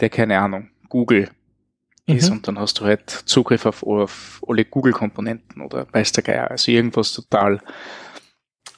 der, 0.00 0.10
keine 0.10 0.38
Ahnung, 0.38 0.70
Google 0.88 1.30
mhm. 2.06 2.16
ist 2.16 2.30
und 2.30 2.46
dann 2.46 2.58
hast 2.58 2.80
du 2.80 2.84
halt 2.84 3.10
Zugriff 3.10 3.66
auf, 3.66 3.82
auf 3.82 4.42
alle 4.46 4.64
Google-Komponenten 4.64 5.60
oder 5.62 5.86
weiß 5.92 6.12
der 6.12 6.22
Geier. 6.22 6.50
Also 6.50 6.70
irgendwas 6.70 7.12
total 7.12 7.60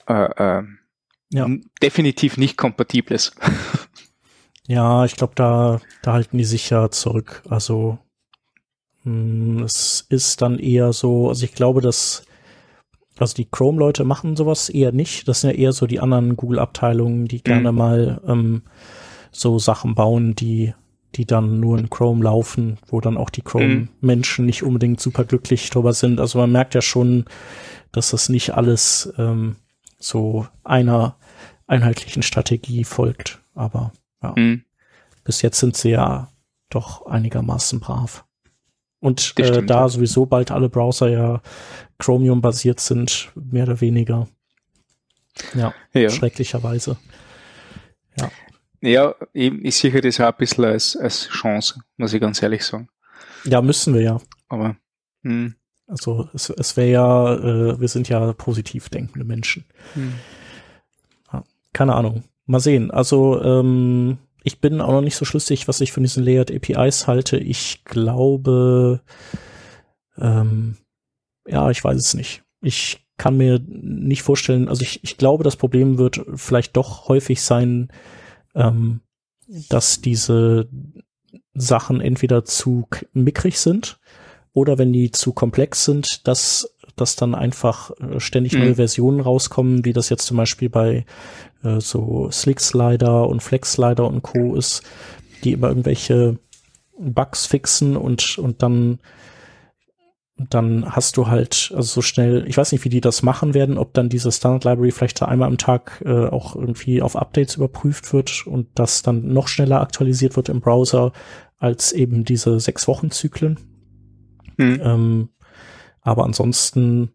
äh, 0.08 0.58
äh, 0.58 0.62
ja. 1.30 1.46
definitiv 1.82 2.38
nicht 2.38 2.56
kompatibles. 2.56 3.32
Ja, 4.70 5.04
ich 5.04 5.16
glaube, 5.16 5.32
da, 5.34 5.80
da 6.02 6.12
halten 6.12 6.38
die 6.38 6.44
sich 6.44 6.70
ja 6.70 6.92
zurück. 6.92 7.42
Also 7.48 7.98
es 9.64 10.06
ist 10.08 10.42
dann 10.42 10.58
eher 10.58 10.92
so, 10.92 11.28
also 11.28 11.44
ich 11.44 11.54
glaube, 11.54 11.80
dass 11.80 12.24
also 13.18 13.34
die 13.34 13.50
Chrome-Leute 13.50 14.04
machen 14.04 14.34
sowas 14.34 14.70
eher 14.70 14.92
nicht. 14.92 15.28
Das 15.28 15.42
sind 15.42 15.50
ja 15.50 15.56
eher 15.56 15.72
so 15.72 15.86
die 15.86 16.00
anderen 16.00 16.36
Google-Abteilungen, 16.36 17.26
die 17.26 17.42
gerne 17.42 17.70
mhm. 17.70 17.78
mal 17.78 18.20
ähm, 18.26 18.62
so 19.30 19.58
Sachen 19.58 19.94
bauen, 19.94 20.34
die 20.34 20.72
die 21.16 21.26
dann 21.26 21.58
nur 21.60 21.78
in 21.78 21.90
Chrome 21.90 22.22
laufen, 22.22 22.78
wo 22.86 23.00
dann 23.00 23.16
auch 23.16 23.30
die 23.30 23.42
Chrome-Menschen 23.42 24.46
nicht 24.46 24.62
unbedingt 24.62 25.00
super 25.00 25.24
glücklich 25.24 25.68
drüber 25.70 25.92
sind. 25.92 26.20
Also 26.20 26.38
man 26.38 26.52
merkt 26.52 26.74
ja 26.74 26.82
schon, 26.82 27.24
dass 27.90 28.10
das 28.10 28.28
nicht 28.28 28.54
alles 28.54 29.12
ähm, 29.18 29.56
so 29.98 30.46
einer 30.62 31.16
einheitlichen 31.66 32.22
Strategie 32.22 32.84
folgt. 32.84 33.40
Aber 33.54 33.92
ja, 34.22 34.34
mhm. 34.36 34.62
bis 35.24 35.42
jetzt 35.42 35.58
sind 35.58 35.76
sie 35.76 35.90
ja 35.90 36.28
doch 36.68 37.06
einigermaßen 37.06 37.80
brav. 37.80 38.24
Und 39.00 39.34
äh, 39.38 39.62
da 39.62 39.88
sowieso 39.88 40.26
bald 40.26 40.50
alle 40.50 40.68
Browser 40.68 41.08
ja 41.08 41.42
Chromium-basiert 41.98 42.80
sind, 42.80 43.30
mehr 43.34 43.64
oder 43.64 43.80
weniger. 43.80 44.28
Ja, 45.54 45.74
ja. 45.92 46.10
schrecklicherweise. 46.10 46.96
Ja. 48.18 48.30
Ja, 48.82 49.14
eben, 49.34 49.64
ich 49.64 49.76
sehe 49.76 50.00
das 50.00 50.20
auch 50.20 50.26
ein 50.26 50.34
bisschen 50.38 50.64
als, 50.64 50.96
als 50.96 51.28
Chance, 51.28 51.80
muss 51.96 52.12
ich 52.12 52.20
ganz 52.20 52.42
ehrlich 52.42 52.64
sagen. 52.64 52.88
Ja, 53.44 53.60
müssen 53.60 53.94
wir 53.94 54.02
ja. 54.02 54.20
Aber, 54.48 54.76
mh. 55.22 55.32
Hm. 55.32 55.54
Also, 55.86 56.28
es, 56.32 56.48
es 56.50 56.76
wäre 56.76 56.90
ja, 56.90 57.34
äh, 57.34 57.80
wir 57.80 57.88
sind 57.88 58.08
ja 58.08 58.32
positiv 58.34 58.88
denkende 58.90 59.24
Menschen. 59.24 59.64
Hm. 59.94 60.14
Ja, 61.32 61.42
keine 61.72 61.96
Ahnung. 61.96 62.22
Mal 62.46 62.60
sehen. 62.60 62.92
Also, 62.92 63.42
ähm, 63.42 64.18
ich 64.42 64.60
bin 64.60 64.80
auch 64.80 64.92
noch 64.92 65.00
nicht 65.00 65.16
so 65.16 65.24
schlüssig, 65.24 65.68
was 65.68 65.80
ich 65.80 65.92
von 65.92 66.02
diesen 66.02 66.24
Layered 66.24 66.50
APIs 66.50 67.06
halte. 67.06 67.36
Ich 67.36 67.84
glaube, 67.84 69.02
ähm, 70.18 70.76
ja, 71.46 71.70
ich 71.70 71.82
weiß 71.82 71.96
es 71.98 72.14
nicht. 72.14 72.42
Ich 72.62 73.06
kann 73.16 73.36
mir 73.36 73.60
nicht 73.68 74.22
vorstellen, 74.22 74.68
also 74.68 74.82
ich, 74.82 75.04
ich 75.04 75.18
glaube, 75.18 75.44
das 75.44 75.56
Problem 75.56 75.98
wird 75.98 76.22
vielleicht 76.34 76.76
doch 76.76 77.08
häufig 77.08 77.42
sein, 77.42 77.88
ähm, 78.54 79.00
dass 79.68 80.00
diese 80.00 80.68
Sachen 81.52 82.00
entweder 82.00 82.44
zu 82.44 82.86
mickrig 83.12 83.58
sind 83.58 84.00
oder 84.52 84.78
wenn 84.78 84.92
die 84.92 85.10
zu 85.10 85.32
komplex 85.32 85.84
sind, 85.84 86.26
dass 86.26 86.74
dass 87.00 87.16
dann 87.16 87.34
einfach 87.34 87.90
äh, 88.00 88.20
ständig 88.20 88.52
neue 88.54 88.70
mhm. 88.70 88.76
Versionen 88.76 89.20
rauskommen, 89.20 89.84
wie 89.84 89.92
das 89.92 90.08
jetzt 90.08 90.26
zum 90.26 90.36
Beispiel 90.36 90.68
bei 90.68 91.04
äh, 91.62 91.80
so 91.80 92.30
Slick 92.30 92.60
Slider 92.60 93.28
und 93.28 93.42
Flex 93.42 93.72
Slider 93.72 94.06
und 94.06 94.22
Co. 94.22 94.54
ist, 94.54 94.82
die 95.44 95.52
immer 95.52 95.68
irgendwelche 95.68 96.38
Bugs 96.98 97.46
fixen 97.46 97.96
und, 97.96 98.38
und 98.38 98.62
dann, 98.62 98.98
dann 100.36 100.94
hast 100.94 101.16
du 101.16 101.28
halt 101.28 101.72
also 101.74 101.94
so 101.94 102.02
schnell, 102.02 102.44
ich 102.46 102.56
weiß 102.56 102.72
nicht, 102.72 102.84
wie 102.84 102.90
die 102.90 103.00
das 103.00 103.22
machen 103.22 103.54
werden, 103.54 103.78
ob 103.78 103.94
dann 103.94 104.08
diese 104.08 104.30
Standard 104.30 104.64
Library 104.64 104.90
vielleicht 104.90 105.22
einmal 105.22 105.48
am 105.48 105.58
Tag 105.58 106.02
äh, 106.04 106.26
auch 106.26 106.54
irgendwie 106.54 107.02
auf 107.02 107.16
Updates 107.16 107.56
überprüft 107.56 108.12
wird 108.12 108.46
und 108.46 108.68
das 108.74 109.02
dann 109.02 109.32
noch 109.32 109.48
schneller 109.48 109.80
aktualisiert 109.80 110.36
wird 110.36 110.48
im 110.48 110.60
Browser 110.60 111.12
als 111.58 111.92
eben 111.92 112.24
diese 112.24 112.60
sechs 112.60 112.86
Wochen 112.88 113.10
Zyklen. 113.10 113.58
Mhm. 114.56 114.80
Ähm, 114.82 115.28
aber 116.02 116.24
ansonsten 116.24 117.12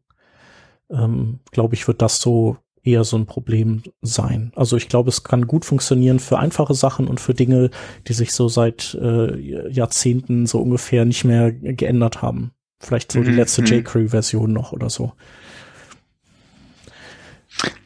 ähm, 0.89 1.39
glaube 1.51 1.75
ich, 1.75 1.87
wird 1.87 2.01
das 2.01 2.19
so 2.19 2.57
eher 2.83 3.03
so 3.03 3.17
ein 3.17 3.25
Problem 3.25 3.81
sein. 4.01 4.51
Also 4.55 4.77
ich 4.77 4.87
glaube, 4.87 5.09
es 5.09 5.23
kann 5.23 5.47
gut 5.47 5.65
funktionieren 5.65 6.19
für 6.19 6.37
einfache 6.37 6.75
Sachen 6.75 7.07
und 7.07 7.19
für 7.19 7.33
Dinge, 7.33 7.71
die 8.07 8.13
sich 8.13 8.31
so 8.31 8.47
seit 8.47 8.95
äh, 9.01 9.35
Jahrzehnten 9.69 10.45
so 10.45 10.61
ungefähr 10.61 11.03
nicht 11.05 11.23
mehr 11.23 11.51
geändert 11.51 12.21
haben. 12.21 12.51
Vielleicht 12.79 13.11
so 13.11 13.19
mhm. 13.19 13.25
die 13.25 13.31
letzte 13.31 13.61
mhm. 13.61 13.67
jQuery-Version 13.67 14.53
noch 14.53 14.71
oder 14.71 14.89
so. 14.89 15.13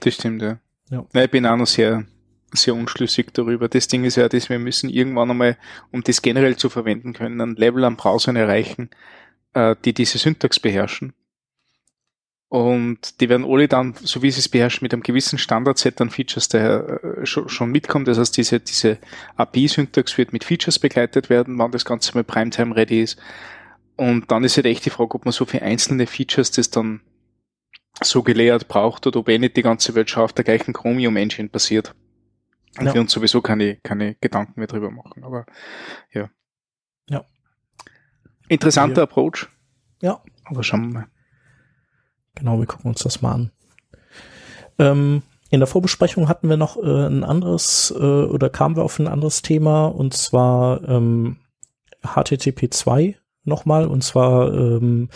Das 0.01 0.15
stimmt, 0.15 0.41
ja. 0.41 0.59
ja. 0.89 1.05
ja 1.13 1.23
ich 1.23 1.31
bin 1.31 1.45
auch 1.45 1.55
noch 1.55 1.67
sehr, 1.67 2.03
sehr 2.53 2.75
unschlüssig 2.75 3.33
darüber. 3.33 3.69
Das 3.69 3.87
Ding 3.87 4.03
ist 4.03 4.17
ja, 4.17 4.27
dass 4.27 4.49
wir 4.49 4.59
müssen 4.59 4.89
irgendwann 4.89 5.31
einmal, 5.31 5.57
um 5.91 6.03
das 6.03 6.21
generell 6.21 6.57
zu 6.57 6.69
verwenden 6.69 7.13
können, 7.13 7.39
ein 7.39 7.55
Level 7.55 7.85
an 7.85 7.95
Browsern 7.95 8.35
erreichen, 8.35 8.89
äh, 9.53 9.75
die 9.83 9.93
diese 9.93 10.17
Syntax 10.17 10.59
beherrschen. 10.59 11.13
Und 12.49 13.21
die 13.21 13.29
werden 13.29 13.45
alle 13.45 13.67
dann, 13.67 13.93
so 14.01 14.23
wie 14.23 14.31
sie 14.31 14.39
es 14.39 14.49
beherrschen, 14.49 14.83
mit 14.83 14.91
einem 14.91 15.03
gewissen 15.03 15.37
Standardset 15.37 16.01
an 16.01 16.09
Features 16.09 16.49
daher 16.49 16.99
äh, 17.03 17.25
schon, 17.25 17.69
mitkommen. 17.69 18.05
Das 18.05 18.17
heißt, 18.17 18.35
diese, 18.35 18.59
diese 18.59 18.97
API-Syntax 19.35 20.17
wird 20.17 20.33
mit 20.33 20.43
Features 20.43 20.79
begleitet 20.79 21.29
werden, 21.29 21.59
wann 21.59 21.71
das 21.71 21.85
Ganze 21.85 22.15
mal 22.15 22.23
Primetime 22.23 22.75
ready 22.75 23.03
ist. 23.03 23.19
Und 23.97 24.31
dann 24.31 24.43
ist 24.43 24.57
halt 24.57 24.65
echt 24.65 24.83
die 24.85 24.89
Frage, 24.89 25.13
ob 25.13 25.25
man 25.25 25.31
so 25.31 25.45
für 25.45 25.61
einzelne 25.61 26.07
Features 26.07 26.49
das 26.49 26.71
dann 26.71 27.01
so 28.01 28.23
geleert 28.23 28.67
braucht 28.67 29.05
oder 29.05 29.19
ob 29.19 29.29
eh 29.29 29.37
nicht 29.37 29.57
die 29.57 29.61
ganze 29.61 29.93
Welt 29.93 30.09
schon 30.09 30.23
auf 30.23 30.33
der 30.33 30.45
gleichen 30.45 30.73
Chromium 30.73 31.17
Engine 31.17 31.49
basiert. 31.49 31.93
Und 32.79 32.87
ja. 32.87 32.93
wir 32.93 33.01
uns 33.01 33.11
sowieso 33.11 33.41
keine, 33.41 33.75
keine 33.77 34.15
Gedanken 34.15 34.59
mehr 34.59 34.67
drüber 34.67 34.89
machen. 34.89 35.23
Aber. 35.23 35.45
Ja. 36.13 36.29
Interessanter 38.49 39.01
ja. 39.01 39.03
Approach. 39.03 39.47
Ja. 40.01 40.21
Aber 40.45 40.63
schauen 40.63 40.87
wir 40.87 40.99
mal. 40.99 41.07
Genau, 42.35 42.59
wir 42.59 42.65
gucken 42.65 42.89
uns 42.89 43.01
das 43.01 43.21
mal 43.21 43.33
an. 43.33 43.51
Ähm, 44.77 45.23
in 45.49 45.59
der 45.59 45.67
Vorbesprechung 45.67 46.27
hatten 46.27 46.49
wir 46.49 46.57
noch 46.57 46.77
äh, 46.77 47.07
ein 47.07 47.23
anderes 47.23 47.93
äh, 47.95 48.03
oder 48.03 48.49
kamen 48.49 48.75
wir 48.75 48.83
auf 48.83 48.99
ein 48.99 49.07
anderes 49.07 49.41
Thema 49.41 49.87
und 49.87 50.13
zwar 50.13 50.87
ähm, 50.87 51.37
HTTP 52.03 52.71
2 52.71 53.17
nochmal 53.43 53.87
und 53.87 54.03
zwar 54.03 54.53
ähm, 54.53 55.09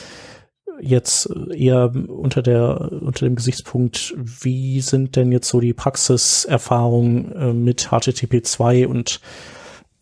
jetzt 0.81 1.29
eher 1.53 1.93
unter 2.07 2.41
der 2.41 2.91
unter 2.91 3.25
dem 3.25 3.35
Gesichtspunkt, 3.35 4.13
wie 4.17 4.81
sind 4.81 5.15
denn 5.15 5.31
jetzt 5.31 5.47
so 5.47 5.59
die 5.59 5.73
Praxiserfahrungen 5.73 7.31
äh, 7.33 7.53
mit 7.53 7.89
HTTP 7.91 8.43
2 8.43 8.87
und 8.87 9.21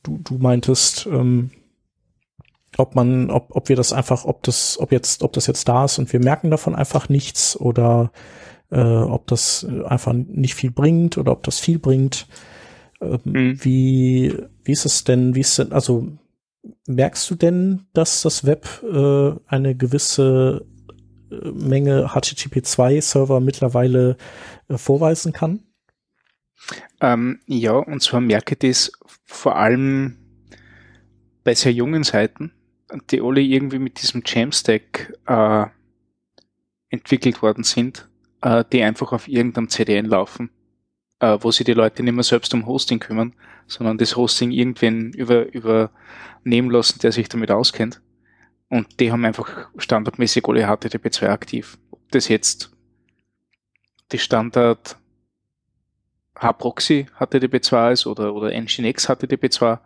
du, 0.04 0.18
du 0.18 0.36
meintest, 0.36 1.06
ähm, 1.08 1.52
ob 2.78 2.96
man, 2.96 3.30
ob, 3.30 3.56
ob 3.56 3.70
wir 3.70 3.76
das 3.76 3.94
einfach, 3.94 4.26
ob 4.26 4.44
das, 4.44 4.80
ob 4.80 4.92
jetzt, 4.92 5.24
ob 5.24 5.34
das 5.34 5.48
jetzt 5.48 5.68
da 5.68 5.86
ist 5.86 6.00
und 6.00 6.12
wir 6.14 6.20
merken 6.20 6.52
davon 6.52 6.76
einfach 6.76 7.10
nichts 7.10 7.60
oder 7.60 8.12
äh, 8.72 8.80
ob 8.80 9.28
das 9.28 9.68
einfach 9.86 10.14
nicht 10.14 10.56
viel 10.56 10.72
bringt 10.72 11.18
oder 11.18 11.34
ob 11.34 11.44
das 11.44 11.60
viel 11.60 11.80
bringt. 11.80 12.28
Ähm, 13.02 13.20
mhm. 13.24 13.64
Wie, 13.64 14.38
wie 14.64 14.72
ist 14.72 14.86
es 14.86 15.04
denn, 15.04 15.36
wie 15.36 15.42
ist 15.42 15.60
denn, 15.60 15.72
also 15.74 16.08
merkst 16.88 17.30
du 17.30 17.36
denn, 17.36 17.88
dass 17.94 18.22
das 18.22 18.46
Web 18.46 18.68
äh, 18.84 19.34
eine 19.48 19.76
gewisse 19.76 20.66
äh, 21.32 21.52
Menge 21.52 22.08
HTTP2-Server 22.08 23.40
mittlerweile 23.40 24.18
äh, 24.70 24.78
vorweisen 24.78 25.34
kann? 25.34 25.64
Ähm, 27.02 27.40
ja, 27.48 27.74
und 27.74 28.02
zwar 28.02 28.22
merke 28.22 28.54
ich 28.54 28.60
das 28.60 28.92
vor 29.26 29.56
allem 29.56 30.18
bei 31.44 31.56
sehr 31.56 31.74
jungen 31.74 32.04
Seiten 32.04 32.54
die 33.10 33.22
alle 33.22 33.42
irgendwie 33.42 33.80
mit 33.80 34.02
diesem 34.02 34.24
Jamstack 34.26 35.14
äh, 35.26 35.66
entwickelt 36.90 37.42
worden 37.42 37.64
sind, 37.64 38.10
äh, 38.42 38.64
die 38.72 38.84
einfach 38.84 39.12
auf 39.14 39.28
irgendeinem 39.28 39.70
CDN 39.70 40.06
laufen, 40.06 40.50
äh, 41.20 41.38
wo 41.40 41.52
sich 41.52 41.66
die 41.66 41.74
Leute 41.74 42.04
nicht 42.04 42.14
mehr 42.14 42.24
selbst 42.24 42.54
um 42.54 42.66
Hosting 42.66 43.00
kümmern, 43.00 43.34
sondern 43.68 43.98
das 43.98 44.16
Hosting 44.16 44.52
irgendwen 44.52 45.14
über, 45.14 45.52
übernehmen 45.54 46.70
lassen, 46.70 47.00
der 47.00 47.12
sich 47.12 47.30
damit 47.30 47.52
auskennt. 47.52 48.02
Und 48.70 49.00
die 49.00 49.12
haben 49.12 49.26
einfach 49.26 49.70
standardmäßig 49.78 50.46
alle 50.48 50.68
HTTP2 50.68 51.28
aktiv. 51.28 51.78
Ob 51.92 52.00
das 52.12 52.28
jetzt 52.28 52.72
die 54.12 54.20
Standard 54.20 54.98
H-Proxy 56.38 57.06
HTTP2 57.20 57.92
ist 57.92 58.08
oder, 58.08 58.34
oder 58.34 58.50
Nginx 58.50 59.10
HTTP2, 59.10 59.80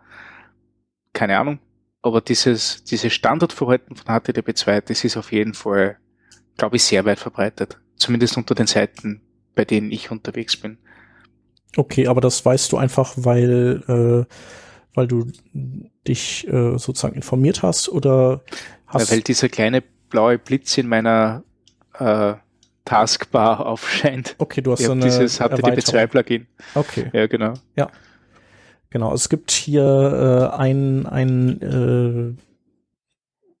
keine 1.12 1.38
Ahnung. 1.38 1.58
Aber 2.06 2.20
dieses, 2.20 2.84
dieses 2.84 3.12
Standardverhalten 3.12 3.96
von 3.96 4.06
HTTP2, 4.06 4.80
das 4.80 5.02
ist 5.02 5.16
auf 5.16 5.32
jeden 5.32 5.54
Fall, 5.54 5.96
glaube 6.56 6.76
ich, 6.76 6.84
sehr 6.84 7.04
weit 7.04 7.18
verbreitet. 7.18 7.80
Zumindest 7.96 8.36
unter 8.36 8.54
den 8.54 8.68
Seiten, 8.68 9.22
bei 9.56 9.64
denen 9.64 9.90
ich 9.90 10.12
unterwegs 10.12 10.56
bin. 10.56 10.78
Okay, 11.76 12.06
aber 12.06 12.20
das 12.20 12.46
weißt 12.46 12.70
du 12.70 12.76
einfach, 12.76 13.14
weil, 13.16 13.82
äh, 13.88 14.34
weil 14.94 15.08
du 15.08 15.32
dich 16.06 16.46
äh, 16.46 16.78
sozusagen 16.78 17.16
informiert 17.16 17.64
hast 17.64 17.88
oder 17.88 18.44
hast. 18.86 19.10
Weil 19.10 19.22
dieser 19.22 19.48
kleine 19.48 19.82
blaue 20.08 20.38
Blitz 20.38 20.78
in 20.78 20.86
meiner 20.86 21.42
äh, 21.98 22.34
Taskbar 22.84 23.66
aufscheint. 23.66 24.36
Okay, 24.38 24.62
du 24.62 24.70
hast 24.70 24.84
so 24.84 24.92
eine 24.92 25.02
dieses 25.02 25.40
HTTP2-Plugin. 25.40 26.46
Okay. 26.76 27.10
Ja, 27.12 27.26
genau. 27.26 27.54
Ja. 27.74 27.90
Genau, 28.90 29.12
es 29.12 29.28
gibt 29.28 29.50
hier 29.50 30.50
äh, 30.52 30.56
ein, 30.56 31.06
ein 31.06 31.62
äh, 31.62 32.42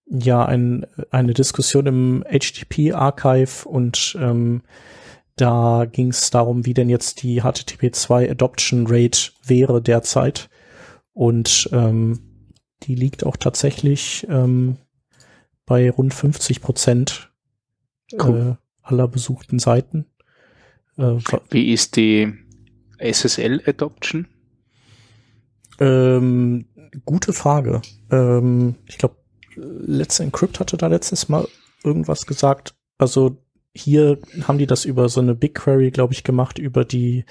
ja, 0.08 0.44
ein, 0.44 0.86
eine 1.10 1.34
Diskussion 1.34 1.86
im 1.86 2.24
HTTP-Archive 2.28 3.68
und 3.68 4.16
ähm, 4.20 4.62
da 5.34 5.86
ging 5.90 6.08
es 6.08 6.30
darum, 6.30 6.64
wie 6.64 6.74
denn 6.74 6.88
jetzt 6.88 7.22
die 7.22 7.42
HTTP2 7.42 8.30
Adoption 8.30 8.86
Rate 8.88 9.32
wäre 9.44 9.82
derzeit. 9.82 10.48
Und 11.12 11.68
ähm, 11.72 12.20
die 12.84 12.94
liegt 12.94 13.24
auch 13.24 13.36
tatsächlich 13.36 14.26
ähm, 14.30 14.76
bei 15.66 15.90
rund 15.90 16.14
50 16.14 16.62
Prozent 16.62 17.30
cool. 18.22 18.56
äh, 18.58 18.86
aller 18.86 19.08
besuchten 19.08 19.58
Seiten. 19.58 20.06
Äh, 20.96 21.16
wie 21.50 21.72
ist 21.72 21.96
die 21.96 22.32
SSL 22.98 23.62
Adoption? 23.66 24.28
Ähm, 25.78 26.66
gute 27.04 27.32
Frage. 27.32 27.82
Ähm, 28.10 28.76
ich 28.86 28.98
glaube, 28.98 29.16
Let's 29.56 30.20
Encrypt 30.20 30.60
hatte 30.60 30.76
da 30.76 30.86
letztes 30.86 31.28
Mal 31.28 31.46
irgendwas 31.82 32.26
gesagt. 32.26 32.74
Also 32.98 33.38
hier 33.74 34.18
haben 34.46 34.58
die 34.58 34.66
das 34.66 34.84
über 34.84 35.08
so 35.08 35.20
eine 35.20 35.34
BigQuery, 35.34 35.90
glaube 35.90 36.12
ich, 36.12 36.24
gemacht, 36.24 36.58
über 36.58 36.84
die 36.84 37.24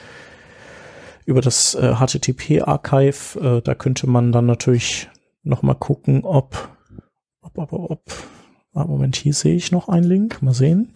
über 1.26 1.42
das 1.42 1.74
äh, 1.76 1.96
HTTP-Archive. 1.96 3.40
Äh, 3.40 3.62
da 3.62 3.76
könnte 3.76 4.08
man 4.08 4.32
dann 4.32 4.46
natürlich 4.46 5.10
noch 5.44 5.64
mal 5.64 5.74
gucken, 5.74 6.24
ob, 6.24 6.70
ob, 7.42 7.58
ob, 7.58 7.74
ob, 7.74 8.02
ah, 8.74 8.86
Moment, 8.86 9.16
hier 9.16 9.34
sehe 9.34 9.56
ich 9.56 9.72
noch 9.72 9.90
einen 9.90 10.06
Link. 10.06 10.42
Mal 10.42 10.54
sehen, 10.54 10.94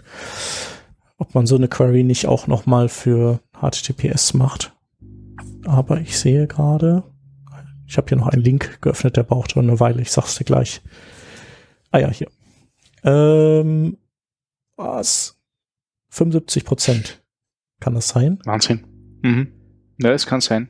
ob 1.18 1.34
man 1.34 1.48
so 1.48 1.56
eine 1.56 1.68
Query 1.68 2.04
nicht 2.04 2.28
auch 2.28 2.48
noch 2.48 2.66
mal 2.66 2.90
für 2.90 3.40
HTTPS 3.60 4.36
macht. 4.36 4.74
Aber 5.66 6.00
ich 6.00 6.18
sehe 6.18 6.48
gerade, 6.48 7.04
ich 7.89 7.97
habe 7.97 8.08
hier 8.08 8.19
noch 8.19 8.28
einen 8.28 8.43
Link 8.43 8.82
geöffnet, 8.82 9.17
der 9.17 9.23
braucht 9.23 9.52
schon 9.52 9.67
eine 9.67 9.80
Weile. 9.80 10.04
Ich 10.04 10.12
sag's 10.12 10.36
dir 10.36 10.43
gleich. 10.43 10.82
Ah 11.89 11.97
ja, 11.97 12.10
hier. 12.10 12.28
Ähm, 13.04 13.97
was? 14.75 15.39
75 16.10 16.65
Prozent. 16.65 17.23
Kann 17.80 17.95
das 17.95 18.10
sein? 18.10 18.38
Wahnsinn. 18.45 18.86
Mhm. 19.23 19.52
Ja, 19.97 20.12
es 20.12 20.28
kann 20.28 20.39
sein. 20.39 20.69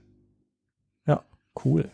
Ja, 1.05 1.25
cool. 1.65 1.91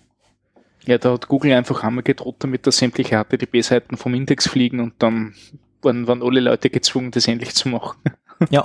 Ja, 0.85 0.99
da 0.99 1.13
hat 1.13 1.27
Google 1.27 1.53
einfach 1.53 1.83
einmal 1.83 2.03
gedroht, 2.03 2.35
damit 2.39 2.67
dass 2.67 2.77
sämtliche 2.77 3.17
HTTP-Seiten 3.17 3.97
vom 3.97 4.13
Index 4.13 4.47
fliegen 4.47 4.79
und 4.79 4.93
dann 4.99 5.33
waren, 5.81 6.07
waren 6.07 6.21
alle 6.21 6.39
Leute 6.39 6.69
gezwungen, 6.69 7.09
das 7.09 7.27
endlich 7.27 7.55
zu 7.55 7.69
machen. 7.69 7.97
ja. 8.51 8.63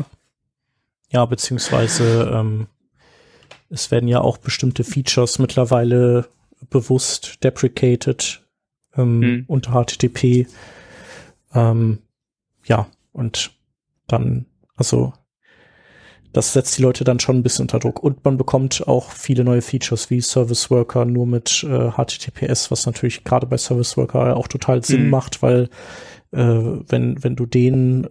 Ja, 1.09 1.25
beziehungsweise 1.25 2.31
ähm, 2.35 2.67
es 3.71 3.91
werden 3.91 4.09
ja 4.09 4.21
auch 4.21 4.37
bestimmte 4.37 4.85
Features 4.85 5.39
mittlerweile 5.39 6.29
bewusst 6.69 7.43
deprecated 7.43 8.43
ähm, 8.97 9.19
mhm. 9.19 9.45
unter 9.47 9.73
HTTP. 9.73 10.47
Ähm, 11.55 11.99
ja, 12.65 12.87
und 13.13 13.53
dann, 14.07 14.47
also 14.77 15.13
das 16.33 16.53
setzt 16.53 16.79
die 16.79 16.83
Leute 16.83 17.03
dann 17.03 17.19
schon 17.19 17.39
ein 17.39 17.43
bisschen 17.43 17.65
unter 17.65 17.81
Druck. 17.81 18.03
Und 18.03 18.25
man 18.25 18.37
bekommt 18.37 18.87
auch 18.87 19.11
viele 19.11 19.43
neue 19.43 19.63
Features 19.63 20.11
wie 20.11 20.21
Service 20.21 20.71
Worker 20.71 21.05
nur 21.05 21.27
mit 21.27 21.65
äh, 21.65 21.91
HTTPS, 21.91 22.71
was 22.71 22.87
natürlich 22.87 23.25
gerade 23.25 23.47
bei 23.47 23.57
Service 23.57 23.97
Worker 23.97 24.37
auch 24.37 24.47
total 24.47 24.85
Sinn 24.85 25.05
mhm. 25.05 25.11
macht, 25.11 25.43
weil 25.43 25.69
äh, 26.33 26.39
wenn, 26.39 27.23
wenn 27.25 27.35
du 27.35 27.47
den 27.47 28.09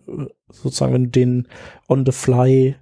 sozusagen, 0.49 0.93
wenn 0.93 1.05
du 1.05 1.11
den 1.11 1.47
on 1.87 2.05
the 2.05 2.11
fly 2.11 2.75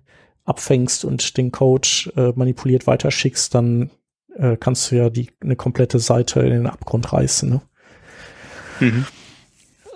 abfängst 0.45 1.05
und 1.05 1.37
den 1.37 1.51
Code 1.51 1.87
äh, 2.15 2.31
manipuliert 2.35 2.87
weiterschickst, 2.87 3.53
dann 3.53 3.91
äh, 4.37 4.57
kannst 4.57 4.91
du 4.91 4.95
ja 4.95 5.09
die 5.09 5.29
eine 5.41 5.55
komplette 5.55 5.99
Seite 5.99 6.41
in 6.41 6.51
den 6.51 6.67
Abgrund 6.67 7.11
reißen. 7.11 7.49
Ne? 7.49 7.61
Mhm. 8.79 9.05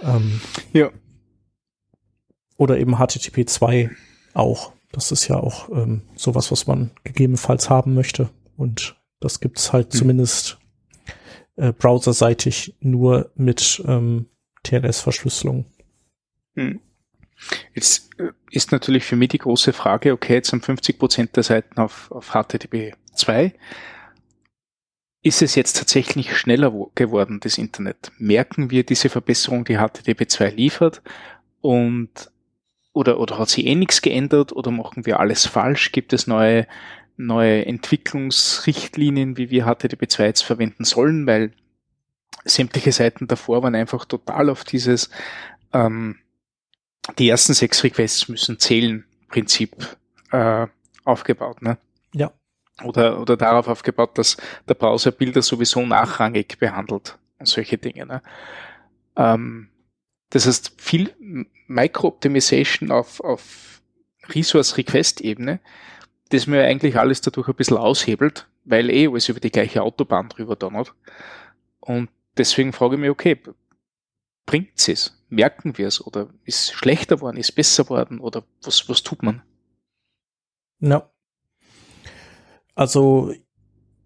Ähm, 0.02 0.42
ja. 0.74 0.90
Oder 2.58 2.78
eben 2.78 2.98
HTTP 2.98 3.48
2 3.48 3.90
auch. 4.34 4.74
Das 4.92 5.12
ist 5.12 5.28
ja 5.28 5.38
auch 5.38 5.70
ähm, 5.70 6.02
sowas, 6.16 6.52
was 6.52 6.68
man 6.68 6.92
gegebenenfalls 7.04 7.70
haben 7.70 7.94
möchte. 7.94 8.30
Und 8.58 8.96
das 9.20 9.40
gibt's 9.40 9.72
halt 9.72 9.94
mhm. 9.94 9.98
zumindest 9.98 10.60
äh, 11.56 11.72
browserseitig 11.72 12.76
nur 12.80 13.32
mit 13.36 13.82
ähm, 13.88 14.28
TLS-Verschlüsselung. 14.64 15.66
Mhm. 16.56 16.82
Jetzt 17.74 18.10
äh, 18.20 18.32
ist 18.52 18.72
natürlich 18.72 19.06
für 19.06 19.16
mich 19.16 19.30
die 19.30 19.38
große 19.38 19.74
Frage, 19.74 20.14
okay, 20.14 20.36
jetzt 20.36 20.52
haben 20.52 20.62
50 20.62 21.00
Prozent 21.00 21.36
der 21.36 21.44
Seiten 21.44 21.80
auf, 21.80 22.12
auf 22.12 22.32
HTTP 22.32 22.94
2. 23.16 23.54
Ist 25.24 25.42
es 25.44 25.56
jetzt 25.56 25.78
tatsächlich 25.78 26.36
schneller 26.36 26.72
geworden, 26.96 27.40
das 27.42 27.58
Internet? 27.58 28.12
Merken 28.18 28.72
wir 28.72 28.84
diese 28.84 29.10
Verbesserung, 29.10 29.66
die 29.66 29.78
HTTP 29.78 30.28
2 30.28 30.50
liefert? 30.50 31.02
Und 31.62 32.32
oder, 32.94 33.20
oder 33.20 33.38
hat 33.38 33.50
sich 33.50 33.66
eh 33.66 33.76
nichts 33.76 34.02
geändert 34.02 34.52
oder 34.52 34.72
machen 34.72 35.06
wir 35.06 35.20
alles 35.20 35.46
falsch? 35.46 35.92
Gibt 35.92 36.12
es 36.14 36.28
neue, 36.28 36.68
neue 37.18 37.66
Entwicklungsrichtlinien, 37.66 39.38
wie 39.38 39.50
wir 39.50 39.68
HTTP2 39.68 40.26
jetzt 40.26 40.42
verwenden 40.42 40.84
sollen? 40.84 41.28
Weil 41.28 41.54
sämtliche 42.44 42.92
Seiten 42.92 43.28
davor 43.28 43.64
waren 43.64 43.76
einfach 43.76 44.06
total 44.06 44.50
auf 44.50 44.64
dieses, 44.64 45.10
ähm, 45.72 46.18
die 47.18 47.30
ersten 47.30 47.54
sechs 47.54 47.84
Requests 47.84 48.28
müssen 48.28 48.60
zählen 48.60 49.06
Prinzip 49.30 49.98
äh, 50.32 50.68
aufgebaut. 51.06 51.62
Ne? 51.62 51.78
Oder, 52.84 53.20
oder 53.20 53.38
darauf 53.38 53.68
aufgebaut, 53.68 54.18
dass 54.18 54.38
der 54.68 54.74
Browser 54.74 55.12
Bilder 55.12 55.42
sowieso 55.42 55.86
nachrangig 55.86 56.58
behandelt 56.60 57.18
und 57.40 57.48
solche 57.48 57.78
Dinge. 57.78 58.06
Ne? 58.06 58.22
Ähm, 59.16 59.70
das 60.30 60.48
heißt, 60.48 60.74
viel 60.78 61.14
Micro-Optimization 61.68 62.92
auf, 62.92 63.20
auf 63.22 63.82
Resource-Request-Ebene, 64.30 65.60
das 66.30 66.48
mir 66.48 66.64
eigentlich 66.64 66.98
alles 66.98 67.22
dadurch 67.22 67.50
ein 67.50 67.56
bisschen 67.56 67.78
aushebelt, 67.78 68.48
weil 68.64 68.90
eh 68.90 69.08
alles 69.08 69.30
über 69.30 69.40
die 69.40 69.52
gleiche 69.52 69.82
Autobahn 69.84 70.30
drüber 70.30 70.56
donnert. 70.56 70.94
Und 71.80 72.10
deswegen 72.38 72.74
frage 72.74 72.96
ich 72.96 73.02
mich, 73.02 73.10
okay, 73.10 73.38
bringt 74.46 74.88
es? 74.88 75.18
Merken 75.30 75.78
wir 75.78 75.88
es? 75.88 76.06
Oder 76.06 76.30
ist 76.46 76.74
schlechter 76.74 77.18
geworden, 77.18 77.38
ist 77.38 77.54
besser 77.54 77.84
geworden? 77.84 78.20
Oder 78.20 78.44
was, 78.64 78.88
was 78.88 79.04
tut 79.04 79.24
man? 79.24 79.42
Ja. 80.80 81.11
Also 82.76 83.34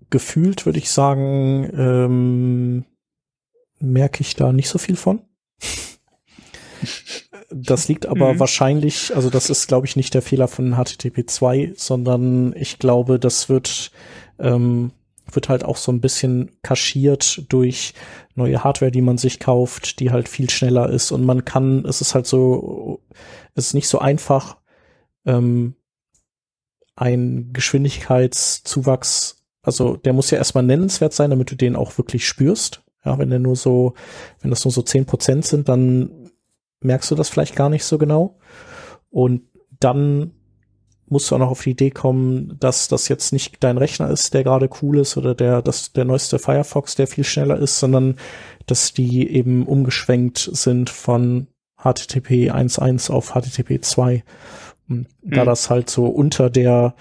gefühlt 0.10 0.66
würde 0.66 0.80
ich 0.80 0.90
sagen, 0.90 1.70
ähm, 1.78 2.86
merke 3.80 4.22
ich 4.22 4.36
da 4.36 4.52
nicht 4.52 4.70
so 4.70 4.78
viel 4.78 4.96
von. 4.96 5.22
Das 7.52 7.88
liegt 7.88 8.06
aber 8.08 8.34
mhm. 8.34 8.40
wahrscheinlich, 8.40 9.16
also 9.16 9.30
das 9.30 9.50
ist, 9.50 9.68
glaube 9.68 9.86
ich, 9.86 9.96
nicht 9.96 10.14
der 10.14 10.22
Fehler 10.22 10.48
von 10.48 10.76
HTTP 10.76 11.30
2, 11.30 11.74
sondern 11.76 12.54
ich 12.58 12.80
glaube, 12.80 13.20
das 13.20 13.50
wird, 13.50 13.92
ähm, 14.40 14.92
wird 15.32 15.48
halt 15.50 15.64
auch 15.64 15.78
so 15.78 15.92
ein 15.92 16.02
bisschen 16.02 16.52
kaschiert 16.64 17.46
durch 17.50 17.94
neue 18.34 18.64
Hardware, 18.64 18.92
die 18.92 19.02
man 19.02 19.18
sich 19.18 19.40
kauft, 19.40 20.00
die 20.00 20.12
halt 20.12 20.28
viel 20.28 20.50
schneller 20.50 20.90
ist 20.90 21.12
und 21.12 21.24
man 21.24 21.46
kann, 21.46 21.86
es 21.86 22.02
ist 22.02 22.16
halt 22.16 22.26
so, 22.26 23.02
es 23.54 23.68
ist 23.68 23.74
nicht 23.74 23.88
so 23.88 24.00
einfach, 24.00 24.58
ähm, 25.26 25.76
ein 26.96 27.52
Geschwindigkeitszuwachs, 27.54 29.44
also 29.62 29.98
der 29.98 30.14
muss 30.14 30.32
ja 30.32 30.38
erstmal 30.38 30.64
nennenswert 30.64 31.14
sein, 31.14 31.30
damit 31.30 31.52
du 31.52 31.56
den 31.56 31.76
auch 31.76 31.98
wirklich 31.98 32.28
spürst. 32.28 32.84
Ja, 33.04 33.20
wenn 33.20 33.30
der 33.30 33.40
nur 33.40 33.56
so, 33.56 33.94
wenn 34.42 34.50
das 34.50 34.66
nur 34.66 34.72
so 34.72 34.82
zehn 34.82 35.06
Prozent 35.06 35.46
sind, 35.46 35.70
dann 35.70 36.32
merkst 36.82 37.12
du 37.12 37.16
das 37.16 37.30
vielleicht 37.30 37.56
gar 37.56 37.70
nicht 37.70 37.84
so 37.84 37.98
genau. 37.98 38.38
Und 39.10 39.44
dann 39.80 40.32
musst 41.08 41.30
du 41.30 41.36
auch 41.36 41.40
noch 41.40 41.52
auf 41.52 41.62
die 41.62 41.72
Idee 41.72 41.92
kommen, 41.92 42.58
dass 42.60 42.88
das 42.88 43.08
jetzt 43.08 43.32
nicht 43.32 43.64
dein 43.64 43.78
Rechner 43.78 44.10
ist, 44.10 44.34
der 44.34 44.44
gerade 44.44 44.70
cool 44.82 45.00
ist 45.00 45.18
oder 45.18 45.36
der, 45.36 45.62
das, 45.62 45.94
der 45.94 46.06
neueste 46.06 46.40
Firefox, 46.40 46.96
der 46.96 47.08
viel 47.08 47.24
schneller 47.24 47.58
ist, 47.58 47.80
sondern 47.80 48.16
dass 48.66 48.94
die 48.94 49.30
eben 49.30 49.68
umgeschwenkt 49.68 50.50
sind 50.52 50.90
von 50.90 51.48
HTTP 51.78 52.52
1.1 52.52 53.12
auf 53.12 53.34
HTTP 53.34 53.84
2. 53.84 54.24
Und 54.88 55.08
da 55.22 55.42
mhm. 55.42 55.46
das 55.46 55.70
halt 55.70 55.90
so 55.90 56.08
unter 56.08 56.50
der, 56.50 56.96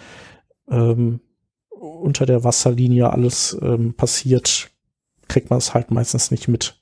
ähm, 0.68 1.20
unter 1.68 2.27
der 2.27 2.44
Wasserlinie 2.44 3.11
alles 3.11 3.57
ähm, 3.61 3.94
passiert, 3.94 4.70
kriegt 5.29 5.51
man 5.51 5.59
es 5.59 5.75
halt 5.75 5.90
meistens 5.90 6.31
nicht 6.31 6.49
mit. 6.49 6.81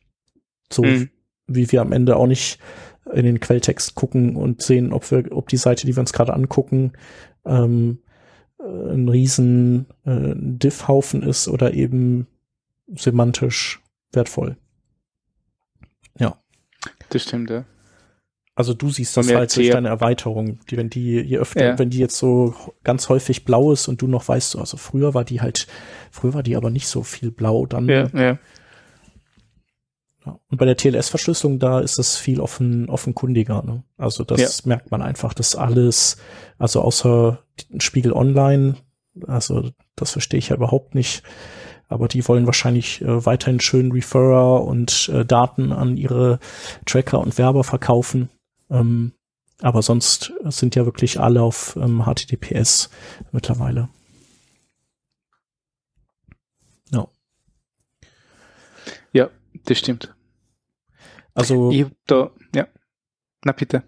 So 0.72 0.82
mhm. 0.82 1.10
wie 1.46 1.70
wir 1.72 1.80
am 1.80 1.92
Ende 1.92 2.16
auch 2.16 2.26
nicht 2.26 2.58
in 3.12 3.24
den 3.24 3.40
Quelltext 3.40 3.94
gucken 3.94 4.36
und 4.36 4.62
sehen, 4.62 4.92
ob 4.92 5.10
wir, 5.10 5.32
ob 5.32 5.48
die 5.48 5.56
Seite, 5.56 5.86
die 5.86 5.96
wir 5.96 6.00
uns 6.00 6.12
gerade 6.12 6.34
angucken, 6.34 6.92
ähm, 7.44 7.98
äh, 8.58 8.92
ein 8.92 9.08
riesen 9.08 9.86
äh, 10.04 10.34
Diff-Haufen 10.36 11.22
ist 11.22 11.48
oder 11.48 11.74
eben 11.74 12.26
semantisch 12.94 13.80
wertvoll. 14.12 14.56
Ja. 16.18 16.36
Das 17.08 17.22
stimmt, 17.22 17.50
ja. 17.50 17.64
Also 18.54 18.74
du 18.74 18.90
siehst 18.90 19.16
das 19.16 19.32
halt 19.32 19.56
durch 19.56 19.70
deine 19.70 19.88
Erweiterung, 19.88 20.60
die, 20.68 20.76
wenn 20.76 20.90
die, 20.90 21.20
je 21.20 21.38
öfter, 21.38 21.64
ja. 21.64 21.78
wenn 21.78 21.88
die 21.88 21.98
jetzt 21.98 22.18
so 22.18 22.54
ganz 22.84 23.08
häufig 23.08 23.46
blau 23.46 23.72
ist 23.72 23.88
und 23.88 24.02
du 24.02 24.06
noch 24.06 24.28
weißt, 24.28 24.56
also 24.56 24.76
früher 24.76 25.14
war 25.14 25.24
die 25.24 25.40
halt, 25.40 25.66
früher 26.10 26.34
war 26.34 26.42
die 26.42 26.56
aber 26.56 26.68
nicht 26.68 26.86
so 26.86 27.02
viel 27.02 27.30
blau, 27.30 27.64
dann 27.64 27.88
ja, 27.88 28.08
ja. 28.12 28.38
Und 30.24 30.58
bei 30.58 30.66
der 30.66 30.76
TLS-Verschlüsselung, 30.76 31.58
da 31.58 31.80
ist 31.80 31.98
es 31.98 32.16
viel 32.16 32.40
offen, 32.40 32.88
offenkundiger. 32.88 33.62
Ne? 33.62 33.82
Also 33.96 34.22
das 34.22 34.58
ja. 34.58 34.68
merkt 34.68 34.90
man 34.90 35.02
einfach, 35.02 35.34
dass 35.34 35.56
alles, 35.56 36.16
also 36.58 36.80
außer 36.82 37.42
Spiegel 37.78 38.12
Online, 38.12 38.76
also 39.26 39.70
das 39.96 40.12
verstehe 40.12 40.38
ich 40.38 40.50
ja 40.50 40.56
überhaupt 40.56 40.94
nicht. 40.94 41.22
Aber 41.88 42.08
die 42.08 42.26
wollen 42.28 42.46
wahrscheinlich 42.46 43.02
äh, 43.02 43.26
weiterhin 43.26 43.60
schön 43.60 43.92
Referrer 43.92 44.62
und 44.64 45.10
äh, 45.12 45.24
Daten 45.24 45.72
an 45.72 45.96
ihre 45.96 46.38
Tracker 46.86 47.18
und 47.18 47.36
Werber 47.36 47.64
verkaufen. 47.64 48.30
Ähm, 48.72 49.12
aber 49.60 49.82
sonst 49.82 50.32
sind 50.46 50.74
ja 50.74 50.84
wirklich 50.86 51.20
alle 51.20 51.42
auf 51.42 51.76
ähm, 51.76 52.04
HTTPS 52.04 52.90
mittlerweile. 53.30 53.88
Ja. 56.90 57.06
Ja, 59.12 59.30
das 59.66 59.78
stimmt. 59.78 60.14
Also. 61.34 61.70
Ich 61.70 61.86
da, 62.06 62.30
ja. 62.54 62.66
Na 63.44 63.52
bitte. 63.52 63.84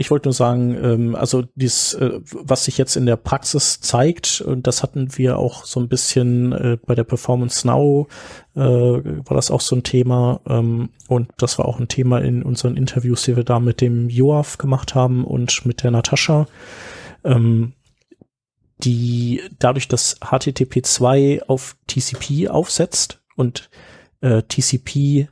Ich 0.00 0.12
wollte 0.12 0.28
nur 0.28 0.32
sagen, 0.32 0.78
ähm, 0.80 1.16
also 1.16 1.42
dies, 1.56 1.92
äh, 1.94 2.20
was 2.30 2.64
sich 2.64 2.78
jetzt 2.78 2.94
in 2.94 3.04
der 3.04 3.16
Praxis 3.16 3.80
zeigt, 3.80 4.40
und 4.40 4.68
das 4.68 4.84
hatten 4.84 5.18
wir 5.18 5.38
auch 5.38 5.64
so 5.64 5.80
ein 5.80 5.88
bisschen 5.88 6.52
äh, 6.52 6.78
bei 6.86 6.94
der 6.94 7.02
Performance 7.02 7.66
Now, 7.66 8.06
äh, 8.54 8.60
war 8.60 9.34
das 9.34 9.50
auch 9.50 9.60
so 9.60 9.74
ein 9.74 9.82
Thema. 9.82 10.40
Ähm, 10.48 10.90
und 11.08 11.30
das 11.38 11.58
war 11.58 11.66
auch 11.66 11.80
ein 11.80 11.88
Thema 11.88 12.20
in 12.20 12.44
unseren 12.44 12.76
Interviews, 12.76 13.24
die 13.24 13.34
wir 13.34 13.42
da 13.42 13.58
mit 13.58 13.80
dem 13.80 14.08
Joaf 14.08 14.56
gemacht 14.56 14.94
haben 14.94 15.24
und 15.24 15.66
mit 15.66 15.82
der 15.82 15.90
Natascha. 15.90 16.46
Ähm, 17.24 17.72
die 18.78 19.42
dadurch, 19.58 19.88
dass 19.88 20.20
HTTP 20.20 20.84
2 20.84 21.42
auf 21.48 21.76
TCP 21.88 22.48
aufsetzt 22.48 23.20
und 23.34 23.68
äh, 24.20 24.42
TCP 24.42 25.28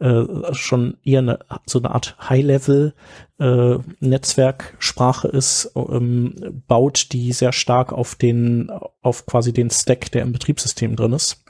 äh, 0.00 0.54
schon 0.54 0.96
eher 1.02 1.20
eine, 1.20 1.38
so 1.66 1.78
eine 1.78 1.90
Art 1.90 2.16
High-Level 2.28 2.94
äh, 3.38 3.78
Netzwerksprache 4.00 5.28
ist, 5.28 5.72
ähm, 5.74 6.62
baut 6.66 7.12
die 7.12 7.32
sehr 7.32 7.52
stark 7.52 7.92
auf 7.92 8.14
den, 8.14 8.70
auf 9.02 9.26
quasi 9.26 9.52
den 9.52 9.70
Stack, 9.70 10.10
der 10.12 10.22
im 10.22 10.32
Betriebssystem 10.32 10.96
drin 10.96 11.12
ist. 11.12 11.44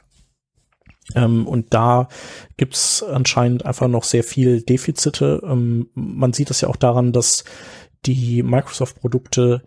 Ähm, 1.15 1.47
und 1.47 1.73
da 1.73 2.07
gibt's 2.57 3.03
anscheinend 3.03 3.65
einfach 3.65 3.87
noch 3.87 4.03
sehr 4.03 4.23
viel 4.23 4.61
Defizite. 4.61 5.41
Ähm, 5.43 5.89
man 5.93 6.33
sieht 6.33 6.49
das 6.49 6.61
ja 6.61 6.69
auch 6.69 6.75
daran, 6.75 7.11
dass 7.11 7.43
die 8.05 8.43
Microsoft-Produkte 8.43 9.63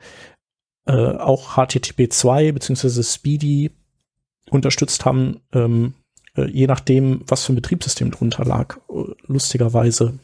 äh, 0.87 1.17
auch 1.17 1.57
HTTP 1.57 2.09
2 2.11 2.53
beziehungsweise 2.53 3.03
Speedy 3.03 3.71
unterstützt 4.51 5.05
haben, 5.05 5.41
ähm, 5.53 5.95
äh, 5.95 6.02
je 6.37 6.67
nachdem, 6.67 7.23
was 7.27 7.45
für 7.45 7.53
ein 7.53 7.57
Betriebssystem 7.57 8.11
drunter 8.11 8.45
lag, 8.45 8.79
lustigerweise. 9.27 10.15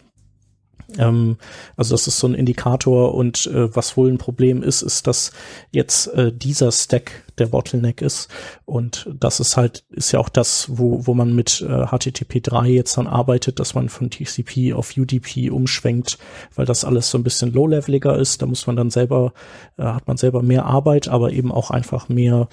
Ähm, 0.97 1.37
also 1.77 1.95
das 1.95 2.07
ist 2.07 2.19
so 2.19 2.27
ein 2.27 2.35
Indikator 2.35 3.15
und 3.15 3.47
äh, 3.47 3.75
was 3.77 3.97
wohl 3.97 4.11
ein 4.11 4.17
Problem 4.17 4.63
ist, 4.63 4.81
ist, 4.81 5.07
dass 5.07 5.33
jetzt 5.71 6.07
äh, 6.15 6.33
dieser 6.33 6.73
Stack 6.73 7.25
der 7.37 7.47
Bottleneck 7.47 8.01
ist 8.01 8.29
und 8.65 9.09
das 9.21 9.39
ist 9.39 9.59
halt, 9.59 9.85
ist 9.91 10.13
ja 10.13 10.19
auch 10.19 10.31
das, 10.31 10.67
wo, 10.79 11.07
wo 11.07 11.13
man 11.13 11.35
mit 11.35 11.61
äh, 11.61 11.87
HTTP 11.87 12.43
3 12.43 12.69
jetzt 12.69 12.97
dann 12.97 13.07
arbeitet, 13.07 13.61
dass 13.61 13.75
man 13.75 13.91
von 13.91 14.11
TCP 14.11 14.73
auf 14.73 14.97
UDP 14.97 15.51
umschwenkt, 15.51 16.19
weil 16.55 16.65
das 16.65 16.87
alles 16.87 17.11
so 17.11 17.19
ein 17.19 17.25
bisschen 17.25 17.53
low-leveliger 17.53 18.19
ist, 18.19 18.41
da 18.41 18.47
muss 18.47 18.67
man 18.67 18.77
dann 18.77 18.91
selber, 18.91 19.35
äh, 19.77 19.83
hat 19.83 20.09
man 20.09 20.17
selber 20.17 20.43
mehr 20.43 20.65
Arbeit, 20.65 21.09
aber 21.09 21.33
eben 21.33 21.53
auch 21.53 21.71
einfach 21.71 22.09
mehr, 22.09 22.49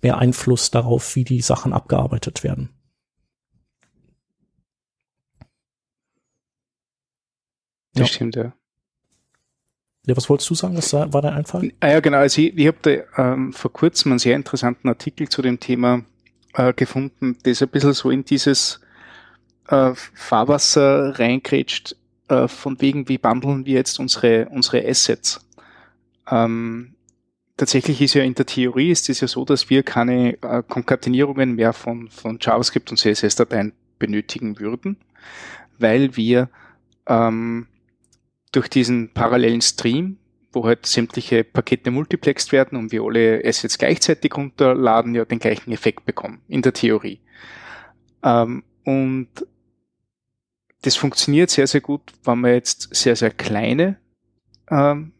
mehr 0.00 0.18
Einfluss 0.18 0.70
darauf, 0.70 1.16
wie 1.16 1.24
die 1.24 1.40
Sachen 1.40 1.72
abgearbeitet 1.72 2.44
werden. 2.44 2.70
Das 8.00 8.10
ja. 8.10 8.14
stimmt, 8.14 8.36
ja. 8.36 8.52
Ja, 10.06 10.16
was 10.16 10.28
wolltest 10.30 10.48
du 10.48 10.54
sagen? 10.54 10.76
Was 10.76 10.92
war 10.92 11.22
dein 11.22 11.34
Einfall? 11.34 11.72
Ah 11.80 11.88
ja, 11.88 12.00
genau. 12.00 12.18
Also 12.18 12.40
ich, 12.40 12.56
ich 12.56 12.66
habe 12.66 12.78
da 13.14 13.32
ähm, 13.32 13.52
vor 13.52 13.72
kurzem 13.72 14.12
einen 14.12 14.18
sehr 14.18 14.34
interessanten 14.34 14.88
Artikel 14.88 15.28
zu 15.28 15.42
dem 15.42 15.60
Thema 15.60 16.02
äh, 16.54 16.72
gefunden, 16.72 17.36
das 17.42 17.62
ein 17.62 17.68
bisschen 17.68 17.92
so 17.92 18.10
in 18.10 18.24
dieses 18.24 18.80
äh, 19.68 19.92
Fahrwasser 19.94 21.18
reingrätscht, 21.18 21.96
äh, 22.28 22.48
von 22.48 22.80
wegen, 22.80 23.08
wie 23.08 23.18
bundeln 23.18 23.66
wir 23.66 23.74
jetzt 23.74 24.00
unsere, 24.00 24.48
unsere 24.48 24.88
Assets. 24.88 25.46
Ähm, 26.30 26.94
tatsächlich 27.58 28.00
ist 28.00 28.14
ja 28.14 28.22
in 28.22 28.34
der 28.34 28.46
Theorie 28.46 28.90
ist 28.90 29.10
es 29.10 29.20
ja 29.20 29.28
so, 29.28 29.44
dass 29.44 29.68
wir 29.68 29.82
keine 29.82 30.42
äh, 30.42 30.62
Konkatenierungen 30.66 31.56
mehr 31.56 31.74
von, 31.74 32.08
von 32.08 32.38
JavaScript 32.40 32.90
und 32.90 32.96
CSS-Dateien 32.96 33.74
benötigen 33.98 34.58
würden, 34.58 34.96
weil 35.78 36.16
wir 36.16 36.48
ähm, 37.06 37.66
durch 38.52 38.68
diesen 38.68 39.12
parallelen 39.12 39.60
Stream, 39.60 40.18
wo 40.52 40.64
halt 40.64 40.86
sämtliche 40.86 41.44
Pakete 41.44 41.90
multiplext 41.90 42.52
werden 42.52 42.76
und 42.76 42.92
wir 42.92 43.02
alle 43.02 43.42
Assets 43.44 43.78
gleichzeitig 43.78 44.36
runterladen, 44.36 45.14
ja 45.14 45.24
den 45.24 45.38
gleichen 45.38 45.72
Effekt 45.72 46.04
bekommen, 46.04 46.40
in 46.48 46.62
der 46.62 46.72
Theorie. 46.72 47.20
Ähm, 48.22 48.64
und 48.84 49.28
das 50.82 50.96
funktioniert 50.96 51.50
sehr, 51.50 51.66
sehr 51.66 51.80
gut, 51.80 52.12
wenn 52.24 52.40
man 52.40 52.54
jetzt 52.54 52.94
sehr, 52.94 53.14
sehr 53.14 53.30
kleine 53.30 53.98
ähm, 54.70 55.12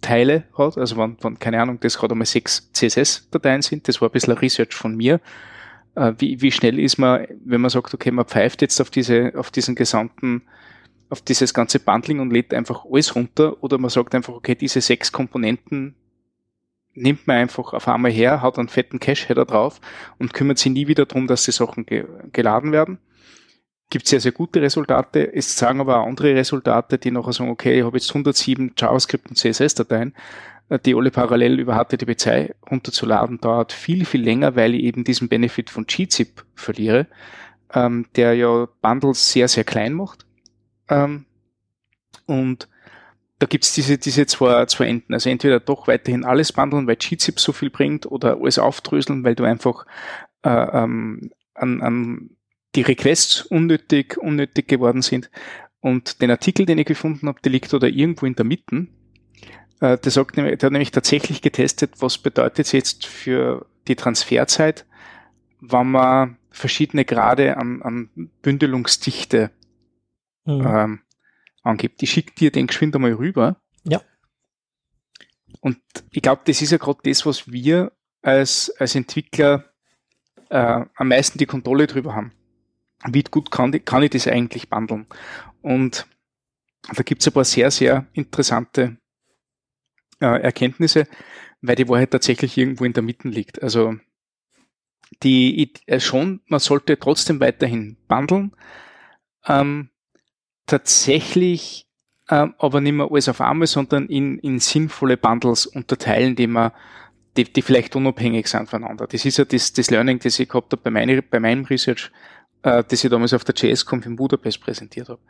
Teile 0.00 0.44
hat, 0.58 0.76
also 0.76 0.96
wenn, 0.96 1.16
wenn, 1.22 1.38
keine 1.38 1.62
Ahnung, 1.62 1.78
das 1.80 1.96
gerade 1.96 2.12
einmal 2.12 2.26
sechs 2.26 2.70
CSS-Dateien 2.72 3.62
sind, 3.62 3.86
das 3.88 4.00
war 4.00 4.08
ein 4.08 4.12
bisschen 4.12 4.32
Research 4.32 4.74
von 4.74 4.96
mir, 4.96 5.20
wie, 5.94 6.40
wie 6.40 6.52
schnell 6.52 6.78
ist 6.78 6.98
man, 6.98 7.26
wenn 7.44 7.60
man 7.60 7.70
sagt, 7.70 7.92
okay, 7.92 8.10
man 8.10 8.24
pfeift 8.24 8.62
jetzt 8.62 8.80
auf 8.80 8.90
diese, 8.90 9.32
auf 9.36 9.50
diesen 9.50 9.74
gesamten, 9.74 10.42
auf 11.10 11.20
dieses 11.20 11.52
ganze 11.52 11.78
Bundling 11.78 12.20
und 12.20 12.30
lädt 12.30 12.54
einfach 12.54 12.86
alles 12.90 13.14
runter 13.14 13.62
oder 13.62 13.78
man 13.78 13.90
sagt 13.90 14.14
einfach, 14.14 14.32
okay, 14.32 14.54
diese 14.54 14.80
sechs 14.80 15.12
Komponenten 15.12 15.94
nimmt 16.94 17.26
man 17.26 17.36
einfach 17.36 17.72
auf 17.72 17.88
einmal 17.88 18.10
her, 18.10 18.42
hat 18.42 18.58
einen 18.58 18.68
fetten 18.68 19.00
Cache-Header 19.00 19.44
drauf 19.44 19.80
und 20.18 20.32
kümmert 20.34 20.58
sich 20.58 20.72
nie 20.72 20.88
wieder 20.88 21.06
darum, 21.06 21.26
dass 21.26 21.44
die 21.44 21.52
Sachen 21.52 21.86
ge 21.86 22.04
geladen 22.32 22.72
werden. 22.72 22.98
Gibt 23.90 24.06
sehr, 24.06 24.20
sehr 24.20 24.32
gute 24.32 24.62
Resultate. 24.62 25.34
Es 25.34 25.54
sagen 25.56 25.80
aber 25.80 25.98
auch 26.00 26.06
andere 26.06 26.34
Resultate, 26.34 26.96
die 26.96 27.10
nachher 27.10 27.34
sagen, 27.34 27.50
okay, 27.50 27.78
ich 27.78 27.84
habe 27.84 27.96
jetzt 27.96 28.08
107 28.08 28.72
JavaScript 28.76 29.28
und 29.28 29.36
CSS-Dateien 29.36 30.14
die 30.86 30.94
alle 30.94 31.10
parallel 31.10 31.60
über 31.60 31.78
HTTP2 31.78 32.54
runterzuladen, 32.70 33.38
dauert 33.38 33.72
viel, 33.72 34.04
viel 34.04 34.22
länger, 34.22 34.56
weil 34.56 34.74
ich 34.74 34.84
eben 34.84 35.04
diesen 35.04 35.28
Benefit 35.28 35.70
von 35.70 35.86
gzip 35.86 36.44
verliere, 36.54 37.06
ähm, 37.74 38.06
der 38.16 38.34
ja 38.34 38.68
Bundles 38.80 39.30
sehr, 39.30 39.48
sehr 39.48 39.64
klein 39.64 39.92
macht. 39.92 40.26
Ähm, 40.88 41.26
und 42.26 42.68
da 43.38 43.46
gibt's 43.46 43.74
diese, 43.74 43.98
diese 43.98 44.26
zwei, 44.26 44.66
zwei 44.66 44.86
Enden. 44.86 45.14
Also 45.14 45.28
entweder 45.28 45.58
doch 45.58 45.88
weiterhin 45.88 46.24
alles 46.24 46.52
bundeln, 46.52 46.86
weil 46.86 46.96
gzip 46.96 47.40
so 47.40 47.52
viel 47.52 47.70
bringt, 47.70 48.06
oder 48.06 48.38
alles 48.40 48.58
aufdröseln, 48.58 49.24
weil 49.24 49.34
du 49.34 49.44
einfach 49.44 49.84
äh, 50.42 50.48
ähm, 50.50 51.32
an, 51.54 51.82
an 51.82 52.30
die 52.74 52.82
Requests 52.82 53.42
unnötig, 53.42 54.16
unnötig 54.16 54.68
geworden 54.68 55.02
sind. 55.02 55.30
Und 55.80 56.22
den 56.22 56.30
Artikel, 56.30 56.66
den 56.66 56.78
ich 56.78 56.86
gefunden 56.86 57.26
habe, 57.26 57.40
der 57.42 57.50
liegt 57.50 57.72
da 57.72 57.78
irgendwo 57.78 58.26
in 58.26 58.36
der 58.36 58.44
Mitte. 58.44 58.86
Äh, 59.82 59.98
der, 59.98 60.12
sagt, 60.12 60.36
der 60.36 60.52
hat 60.52 60.62
nämlich 60.62 60.92
tatsächlich 60.92 61.42
getestet, 61.42 61.94
was 61.98 62.16
bedeutet 62.16 62.66
es 62.66 62.72
jetzt 62.72 63.04
für 63.04 63.66
die 63.88 63.96
Transferzeit, 63.96 64.86
wenn 65.60 65.90
man 65.90 66.38
verschiedene 66.50 67.04
Grade 67.04 67.56
an, 67.56 67.82
an 67.82 68.08
Bündelungsdichte 68.42 69.50
mhm. 70.44 70.66
ähm, 70.66 71.00
angibt. 71.64 72.00
Ich 72.00 72.12
schicke 72.12 72.32
dir 72.32 72.52
den 72.52 72.68
geschwind 72.68 72.94
einmal 72.94 73.14
rüber. 73.14 73.56
Ja. 73.82 74.00
Und 75.60 75.78
ich 76.12 76.22
glaube, 76.22 76.42
das 76.44 76.62
ist 76.62 76.70
ja 76.70 76.78
gerade 76.78 77.00
das, 77.02 77.26
was 77.26 77.50
wir 77.50 77.90
als, 78.22 78.72
als 78.78 78.94
Entwickler 78.94 79.64
äh, 80.48 80.84
am 80.94 81.08
meisten 81.08 81.38
die 81.38 81.46
Kontrolle 81.46 81.88
drüber 81.88 82.14
haben. 82.14 82.30
Wie 83.08 83.24
gut 83.24 83.50
kann, 83.50 83.72
kann 83.84 84.04
ich 84.04 84.10
das 84.10 84.28
eigentlich 84.28 84.70
bundeln? 84.70 85.06
Und 85.60 86.06
da 86.94 87.02
gibt 87.02 87.22
es 87.22 87.26
ein 87.26 87.32
paar 87.32 87.44
sehr, 87.44 87.72
sehr 87.72 88.06
interessante 88.12 88.98
äh, 90.22 90.40
Erkenntnisse, 90.40 91.06
weil 91.60 91.76
die 91.76 91.88
Wahrheit 91.88 92.10
tatsächlich 92.10 92.56
irgendwo 92.56 92.84
in 92.84 92.92
der 92.92 93.02
Mitte 93.02 93.28
liegt. 93.28 93.62
Also 93.62 93.94
die 95.22 95.72
äh, 95.86 96.00
schon, 96.00 96.40
man 96.46 96.60
sollte 96.60 96.98
trotzdem 96.98 97.40
weiterhin 97.40 97.96
bundeln. 98.08 98.52
Ähm, 99.46 99.90
tatsächlich 100.66 101.86
ähm, 102.30 102.54
aber 102.58 102.80
nicht 102.80 102.92
mehr 102.92 103.10
alles 103.10 103.28
auf 103.28 103.40
einmal, 103.40 103.66
sondern 103.66 104.06
in, 104.06 104.38
in 104.38 104.58
sinnvolle 104.58 105.16
Bundles 105.16 105.66
unterteilen, 105.66 106.36
die 106.36 106.46
man 106.46 106.72
die, 107.36 107.44
die 107.44 107.62
vielleicht 107.62 107.96
unabhängig 107.96 108.46
sind 108.46 108.68
voneinander. 108.68 109.06
Das 109.06 109.24
ist 109.24 109.38
ja 109.38 109.44
das, 109.44 109.72
das 109.72 109.90
Learning, 109.90 110.18
das 110.18 110.38
ich 110.38 110.48
gehabt 110.48 110.72
habe 110.72 110.82
bei, 110.82 110.90
meine, 110.90 111.22
bei 111.22 111.40
meinem 111.40 111.64
Research 111.64 112.10
äh, 112.62 112.84
das 112.86 113.04
ich 113.04 113.10
damals 113.10 113.34
auf 113.34 113.44
der 113.44 113.54
JS-Conf 113.54 114.06
in 114.06 114.16
Budapest 114.16 114.60
präsentiert 114.60 115.08
habe. 115.08 115.20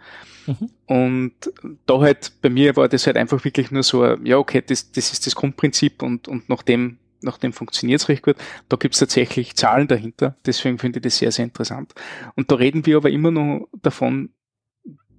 Mhm. 0.47 0.71
Und 0.87 1.33
da 1.87 2.01
halt, 2.01 2.33
bei 2.43 2.51
mir 2.51 2.77
war 2.77 2.89
das 2.89 3.07
halt 3.07 3.17
einfach 3.17 3.45
wirklich 3.45 3.71
nur 3.71 3.83
so, 3.83 4.05
ja, 4.05 4.39
okay, 4.39 4.63
das, 4.67 4.93
das 4.93 5.13
ist 5.13 5.27
das 5.27 5.35
Grundprinzip 5.35 6.03
und, 6.03 6.29
und 6.29 6.49
nach 6.49 6.63
dem, 6.63 6.99
nach 7.21 7.39
dem 7.39 7.53
funktioniert 7.53 8.01
es 8.01 8.09
recht 8.09 8.23
gut. 8.23 8.37
Da 8.69 8.77
gibt 8.77 8.95
es 8.95 9.01
tatsächlich 9.01 9.57
Zahlen 9.57 9.89
dahinter, 9.89 10.37
deswegen 10.45 10.79
finde 10.79 10.99
ich 10.99 11.05
das 11.05 11.19
sehr, 11.19 11.33
sehr 11.33 11.45
interessant. 11.45 11.95
Und 12.35 12.51
da 12.51 12.57
reden 12.57 12.85
wir 12.87 12.97
aber 12.97 13.11
immer 13.11 13.31
noch 13.31 13.69
davon, 13.83 14.31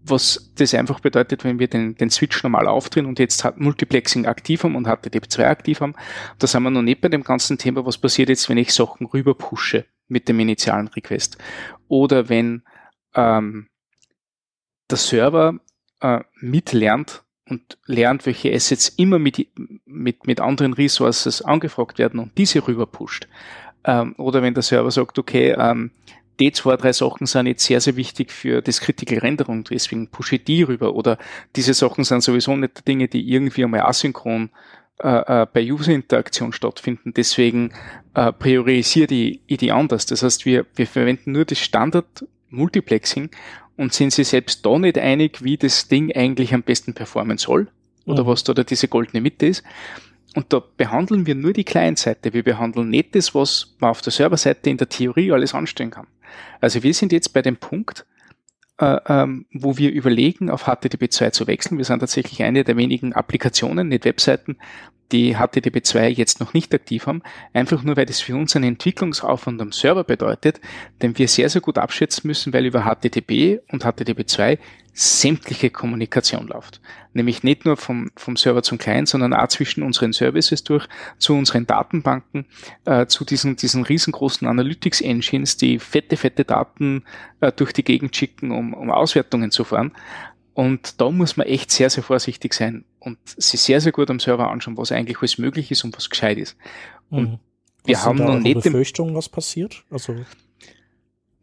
was 0.05 0.51
das 0.55 0.73
einfach 0.73 0.99
bedeutet, 0.99 1.45
wenn 1.45 1.59
wir 1.59 1.69
den, 1.69 1.95
den 1.95 2.09
Switch 2.09 2.43
normal 2.43 2.67
aufdrehen 2.67 3.05
und 3.05 3.19
jetzt 3.19 3.45
hat 3.45 3.57
Multiplexing 3.57 4.25
aktiv 4.25 4.65
haben 4.65 4.75
und 4.75 4.85
HTTP2 4.85 5.45
aktiv 5.45 5.79
haben. 5.79 5.95
Da 6.39 6.47
sind 6.47 6.61
wir 6.63 6.69
noch 6.69 6.81
nicht 6.81 6.99
bei 6.99 7.07
dem 7.07 7.23
ganzen 7.23 7.57
Thema, 7.57 7.85
was 7.85 7.97
passiert 7.97 8.27
jetzt, 8.27 8.49
wenn 8.49 8.57
ich 8.57 8.73
Sachen 8.73 9.07
rüber 9.07 9.33
pushe 9.33 9.85
mit 10.13 10.29
dem 10.29 10.39
initialen 10.39 10.87
Request. 10.87 11.37
Oder 11.89 12.29
wenn 12.29 12.63
ähm, 13.15 13.67
der 14.89 14.97
Server 14.97 15.59
äh, 15.99 16.21
mitlernt 16.39 17.23
und 17.49 17.77
lernt, 17.85 18.25
welche 18.25 18.53
Assets 18.53 18.89
immer 18.89 19.19
mit, 19.19 19.47
mit, 19.85 20.25
mit 20.25 20.39
anderen 20.39 20.73
Resources 20.73 21.41
angefragt 21.41 21.99
werden 21.99 22.19
und 22.19 22.37
diese 22.37 22.65
rüber 22.65 22.85
pusht. 22.85 23.27
Ähm, 23.83 24.15
oder 24.17 24.41
wenn 24.41 24.53
der 24.53 24.63
Server 24.63 24.91
sagt, 24.91 25.19
okay, 25.19 25.55
ähm, 25.57 25.91
die 26.39 26.51
zwei, 26.51 26.77
drei 26.77 26.93
Sachen 26.93 27.27
sind 27.27 27.47
jetzt 27.47 27.65
sehr, 27.65 27.81
sehr 27.81 27.95
wichtig 27.95 28.31
für 28.31 28.61
das 28.61 28.79
Critical 28.79 29.19
Renderung, 29.19 29.65
deswegen 29.65 30.07
pushe 30.07 30.37
ich 30.37 30.45
die 30.45 30.63
rüber. 30.63 30.95
Oder 30.95 31.17
diese 31.55 31.73
Sachen 31.73 32.03
sind 32.03 32.23
sowieso 32.23 32.55
nicht 32.55 32.87
Dinge, 32.87 33.07
die 33.07 33.29
irgendwie 33.29 33.63
einmal 33.63 33.81
asynchron 33.81 34.49
äh, 34.99 35.41
äh, 35.41 35.47
bei 35.51 35.63
User-Interaktion 35.63 36.53
stattfinden. 36.53 37.13
Deswegen 37.13 37.73
äh, 38.13 38.31
priorisiere 38.31 39.07
die, 39.07 39.41
ich 39.47 39.57
die 39.57 39.71
anders. 39.71 40.05
Das 40.05 40.23
heißt, 40.23 40.45
wir, 40.45 40.65
wir 40.75 40.87
verwenden 40.87 41.31
nur 41.31 41.45
das 41.45 41.59
Standard-Multiplexing 41.59 43.31
und 43.75 43.93
sind 43.93 44.13
sie 44.13 44.23
selbst 44.23 44.65
da 44.65 44.77
nicht 44.77 44.97
einig, 44.97 45.43
wie 45.43 45.57
das 45.57 45.87
Ding 45.87 46.15
eigentlich 46.15 46.53
am 46.53 46.63
besten 46.63 46.93
performen 46.93 47.37
soll 47.37 47.67
oder 48.05 48.23
mhm. 48.23 48.27
was 48.27 48.43
da, 48.43 48.53
da 48.53 48.63
diese 48.63 48.87
goldene 48.87 49.21
Mitte 49.21 49.47
ist. 49.47 49.63
Und 50.35 50.51
da 50.51 50.63
behandeln 50.77 51.25
wir 51.25 51.35
nur 51.35 51.53
die 51.53 51.63
Client-Seite. 51.63 52.33
Wir 52.33 52.43
behandeln 52.43 52.89
nicht 52.89 53.15
das, 53.15 53.35
was 53.35 53.75
man 53.79 53.91
auf 53.91 54.01
der 54.01 54.11
Serverseite 54.11 54.69
in 54.69 54.77
der 54.77 54.89
Theorie 54.89 55.31
alles 55.31 55.53
anstellen 55.53 55.91
kann. 55.91 56.07
Also 56.59 56.81
wir 56.81 56.93
sind 56.93 57.11
jetzt 57.11 57.33
bei 57.33 57.41
dem 57.41 57.57
Punkt, 57.57 58.05
äh, 58.79 58.97
ähm, 59.07 59.45
wo 59.53 59.77
wir 59.77 59.91
überlegen, 59.91 60.49
auf 60.49 60.67
HTTP2 60.67 61.31
zu 61.31 61.47
wechseln. 61.47 61.77
Wir 61.77 61.85
sind 61.85 61.99
tatsächlich 61.99 62.43
eine 62.43 62.63
der 62.63 62.77
wenigen 62.77 63.13
Applikationen, 63.13 63.89
nicht 63.89 64.05
Webseiten, 64.05 64.57
die 65.11 65.35
HTTP2 65.35 66.07
jetzt 66.07 66.39
noch 66.39 66.53
nicht 66.53 66.73
aktiv 66.73 67.05
haben, 67.05 67.21
einfach 67.53 67.83
nur 67.83 67.95
weil 67.95 68.05
das 68.05 68.21
für 68.21 68.35
uns 68.35 68.55
einen 68.55 68.65
Entwicklungsaufwand 68.73 69.61
am 69.61 69.71
Server 69.71 70.03
bedeutet, 70.03 70.59
den 71.01 71.17
wir 71.17 71.27
sehr, 71.27 71.49
sehr 71.49 71.61
gut 71.61 71.77
abschätzen 71.77 72.27
müssen, 72.27 72.53
weil 72.53 72.65
über 72.65 72.83
HTTP 72.83 73.61
und 73.71 73.85
HTTP2 73.85 74.57
sämtliche 74.93 75.71
Kommunikation 75.71 76.47
läuft. 76.47 76.79
Nämlich 77.13 77.43
nicht 77.43 77.65
nur 77.65 77.77
vom, 77.77 78.11
vom 78.15 78.37
Server 78.37 78.61
zum 78.61 78.77
Client, 78.77 79.09
sondern 79.09 79.33
auch 79.33 79.47
zwischen 79.47 79.83
unseren 79.83 80.13
Services 80.13 80.63
durch, 80.63 80.87
zu 81.17 81.33
unseren 81.33 81.65
Datenbanken, 81.65 82.45
äh, 82.85 83.07
zu 83.07 83.25
diesen, 83.25 83.55
diesen 83.55 83.83
riesengroßen 83.83 84.47
Analytics-Engines, 84.47 85.57
die 85.57 85.79
fette, 85.79 86.15
fette 86.15 86.45
Daten 86.45 87.03
äh, 87.41 87.51
durch 87.51 87.73
die 87.73 87.83
Gegend 87.83 88.15
schicken, 88.15 88.51
um, 88.51 88.73
um 88.73 88.91
Auswertungen 88.91 89.49
zu 89.49 89.63
fahren. 89.63 89.93
Und 90.53 91.01
da 91.01 91.09
muss 91.09 91.37
man 91.37 91.47
echt 91.47 91.71
sehr, 91.71 91.89
sehr 91.89 92.03
vorsichtig 92.03 92.53
sein 92.53 92.85
und 93.03 93.17
sich 93.25 93.59
sehr, 93.61 93.81
sehr 93.81 93.91
gut 93.91 94.09
am 94.09 94.19
Server 94.19 94.49
anschauen, 94.49 94.77
was 94.77 94.91
eigentlich 94.91 95.17
alles 95.19 95.37
möglich 95.37 95.71
ist 95.71 95.83
und 95.83 95.95
was 95.95 96.09
gescheit 96.09 96.37
ist. 96.37 96.55
Und 97.09 97.31
Mhm. 97.31 97.39
wir 97.85 97.95
Was 97.95 98.05
haben 98.05 98.17
noch 98.17 98.39
nicht 98.39 98.63
den 98.65 98.71
Befürchtungen, 98.73 99.15
was 99.15 99.29
passiert? 99.29 99.83
Also, 99.91 100.15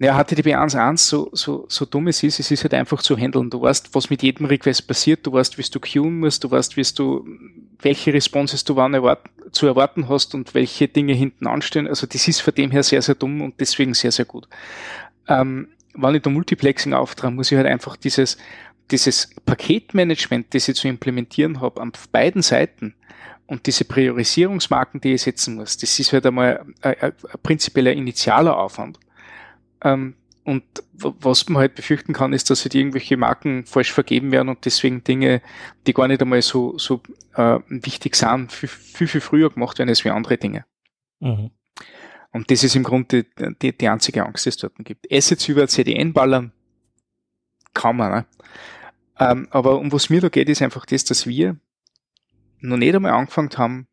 ja, 0.03 0.17
HTTP 0.17 0.55
1.1, 0.57 0.97
so, 0.97 1.29
so, 1.35 1.67
so 1.69 1.85
dumm 1.85 2.09
es 2.09 2.23
ist, 2.23 2.41
es 2.41 2.51
ist 2.51 2.63
halt 2.63 2.73
einfach 2.73 3.03
zu 3.03 3.19
handeln. 3.19 3.51
Du 3.51 3.61
weißt, 3.61 3.95
was 3.95 4.09
mit 4.09 4.23
jedem 4.23 4.47
Request 4.47 4.87
passiert, 4.87 5.27
du 5.27 5.33
weißt, 5.35 5.59
wie 5.59 5.63
du 5.63 5.79
queuen 5.79 6.21
musst, 6.21 6.43
du 6.43 6.51
weißt, 6.51 6.79
wie 6.79 6.83
du, 6.95 7.27
welche 7.81 8.15
Responses 8.15 8.65
du 8.65 8.77
wann 8.77 8.95
erwart 8.95 9.21
zu 9.53 9.67
erwarten 9.67 10.09
hast 10.09 10.35
und 10.35 10.55
welche 10.55 10.89
Dinge 10.89 11.13
hinten 11.13 11.47
anstehen. 11.47 11.87
Also 11.87 12.07
das 12.07 12.27
ist 12.29 12.41
von 12.41 12.55
dem 12.55 12.71
her 12.71 12.83
sehr, 12.83 13.03
sehr 13.03 13.15
dumm 13.15 13.43
und 13.43 13.61
deswegen 13.61 13.93
sehr, 13.93 14.11
sehr 14.11 14.25
gut. 14.25 14.49
Ähm, 15.29 15.69
wenn 15.93 16.15
ich 16.15 16.23
da 16.23 16.31
Multiplexing 16.31 16.95
auftrage, 16.95 17.35
muss 17.35 17.53
ich 17.53 17.59
halt 17.59 17.67
einfach 17.67 17.97
dieses, 17.97 18.39
dieses 18.91 19.35
Paketmanagement, 19.45 20.55
das 20.55 20.69
ich 20.69 20.77
zu 20.77 20.89
implementieren 20.89 21.61
habe, 21.61 21.81
an 21.81 21.93
beiden 22.13 22.43
Seiten 22.43 22.95
und 23.47 23.67
diese 23.67 23.85
Priorisierungsmarken, 23.85 25.01
die 25.01 25.15
ich 25.15 25.23
setzen 25.23 25.57
muss, 25.57 25.77
das 25.77 25.99
ist 25.99 26.13
halt 26.13 26.27
einmal 26.27 26.65
ein, 26.83 26.95
ein, 26.95 26.97
ein 27.03 27.41
prinzipieller 27.43 27.93
initialer 27.93 28.57
Aufwand. 28.57 28.99
Ähm, 29.83 30.15
und 30.45 30.65
was 30.93 31.49
man 31.49 31.61
halt 31.61 31.75
befürchten 31.75 32.13
kann, 32.13 32.33
ist, 32.33 32.51
dass 32.51 32.65
halt 32.65 32.75
irgendwelche 32.75 33.17
Marken 33.17 33.67
falsch 33.67 33.93
vergeben 33.93 34.33
werden 34.33 34.49
und 34.49 34.65
deswegen 34.65 35.05
Dinge, 35.05 35.43
die 35.87 35.93
gar 35.93 36.09
nicht 36.09 36.23
einmal 36.23 36.43
so, 36.43 36.79
so 36.79 37.03
äh, 37.35 37.59
wichtig 37.69 38.17
sind, 38.17 38.51
viel, 38.51 38.69
viel, 38.69 39.07
viel 39.07 39.21
früher 39.21 39.51
gemacht 39.51 39.79
werden 39.79 39.91
als 39.91 40.05
wie 40.05 40.11
andere 40.11 40.39
Dinge. 40.39 40.65
mhm. 41.21 41.51
Und 42.33 42.51
das 42.51 42.63
ist 42.63 42.77
im 42.77 42.85
Grunde 42.85 43.25
die, 43.25 43.57
die, 43.61 43.77
die 43.77 43.89
einzige 43.89 44.25
Angst, 44.25 44.45
die 44.45 44.51
es 44.51 44.57
dort 44.57 44.75
gibt. 44.79 45.13
Assets 45.13 45.49
über 45.49 45.67
CDN 45.67 46.13
ballern 46.13 46.53
kann 47.75 47.97
man, 47.97 48.13
ne? 48.13 48.27
Ähm, 49.21 49.49
aber 49.51 49.79
um 49.79 49.93
was 49.93 50.09
mir 50.09 50.21
da 50.21 50.31
geht, 50.31 50.49
ist 50.49 50.63
einfach 50.63 50.87
das, 50.87 51.05
dass 51.05 51.27
wir 51.27 51.57
noch 52.61 52.79
nicht 52.79 52.95
einmal 52.95 53.13
angefangen 53.13 53.51
haben, 53.57 53.87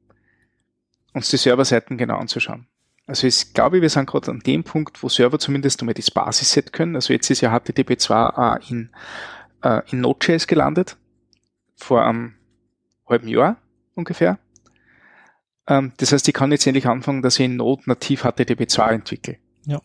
uns 1.13 1.29
die 1.29 1.37
Serverseiten 1.37 1.97
genau 1.97 2.17
anzuschauen. 2.17 2.67
Also 3.07 3.27
ich 3.27 3.53
glaube, 3.53 3.81
wir 3.81 3.89
sind 3.89 4.07
gerade 4.07 4.31
an 4.31 4.39
dem 4.39 4.63
Punkt, 4.63 5.03
wo 5.03 5.09
Server 5.09 5.39
zumindest 5.39 5.81
einmal 5.81 5.93
das 5.93 6.11
Basisset 6.11 6.73
können. 6.73 6.95
Also 6.95 7.13
jetzt 7.13 7.29
ist 7.29 7.41
ja 7.41 7.53
HTTP2 7.53 8.37
auch 8.37 8.69
in, 8.69 8.89
äh, 9.63 9.81
in 9.91 10.01
Node.js 10.01 10.47
gelandet, 10.47 10.97
vor 11.75 12.05
einem 12.05 12.35
halben 13.07 13.27
Jahr 13.27 13.57
ungefähr. 13.95 14.39
Ähm, 15.67 15.93
das 15.97 16.11
heißt, 16.11 16.27
ich 16.27 16.33
kann 16.33 16.51
jetzt 16.51 16.67
endlich 16.67 16.87
anfangen, 16.87 17.21
dass 17.21 17.39
ich 17.39 17.45
in 17.45 17.57
Node 17.57 17.83
nativ 17.85 18.25
HTTP2 18.25 18.89
entwickle. 18.89 19.37
Ja. 19.65 19.81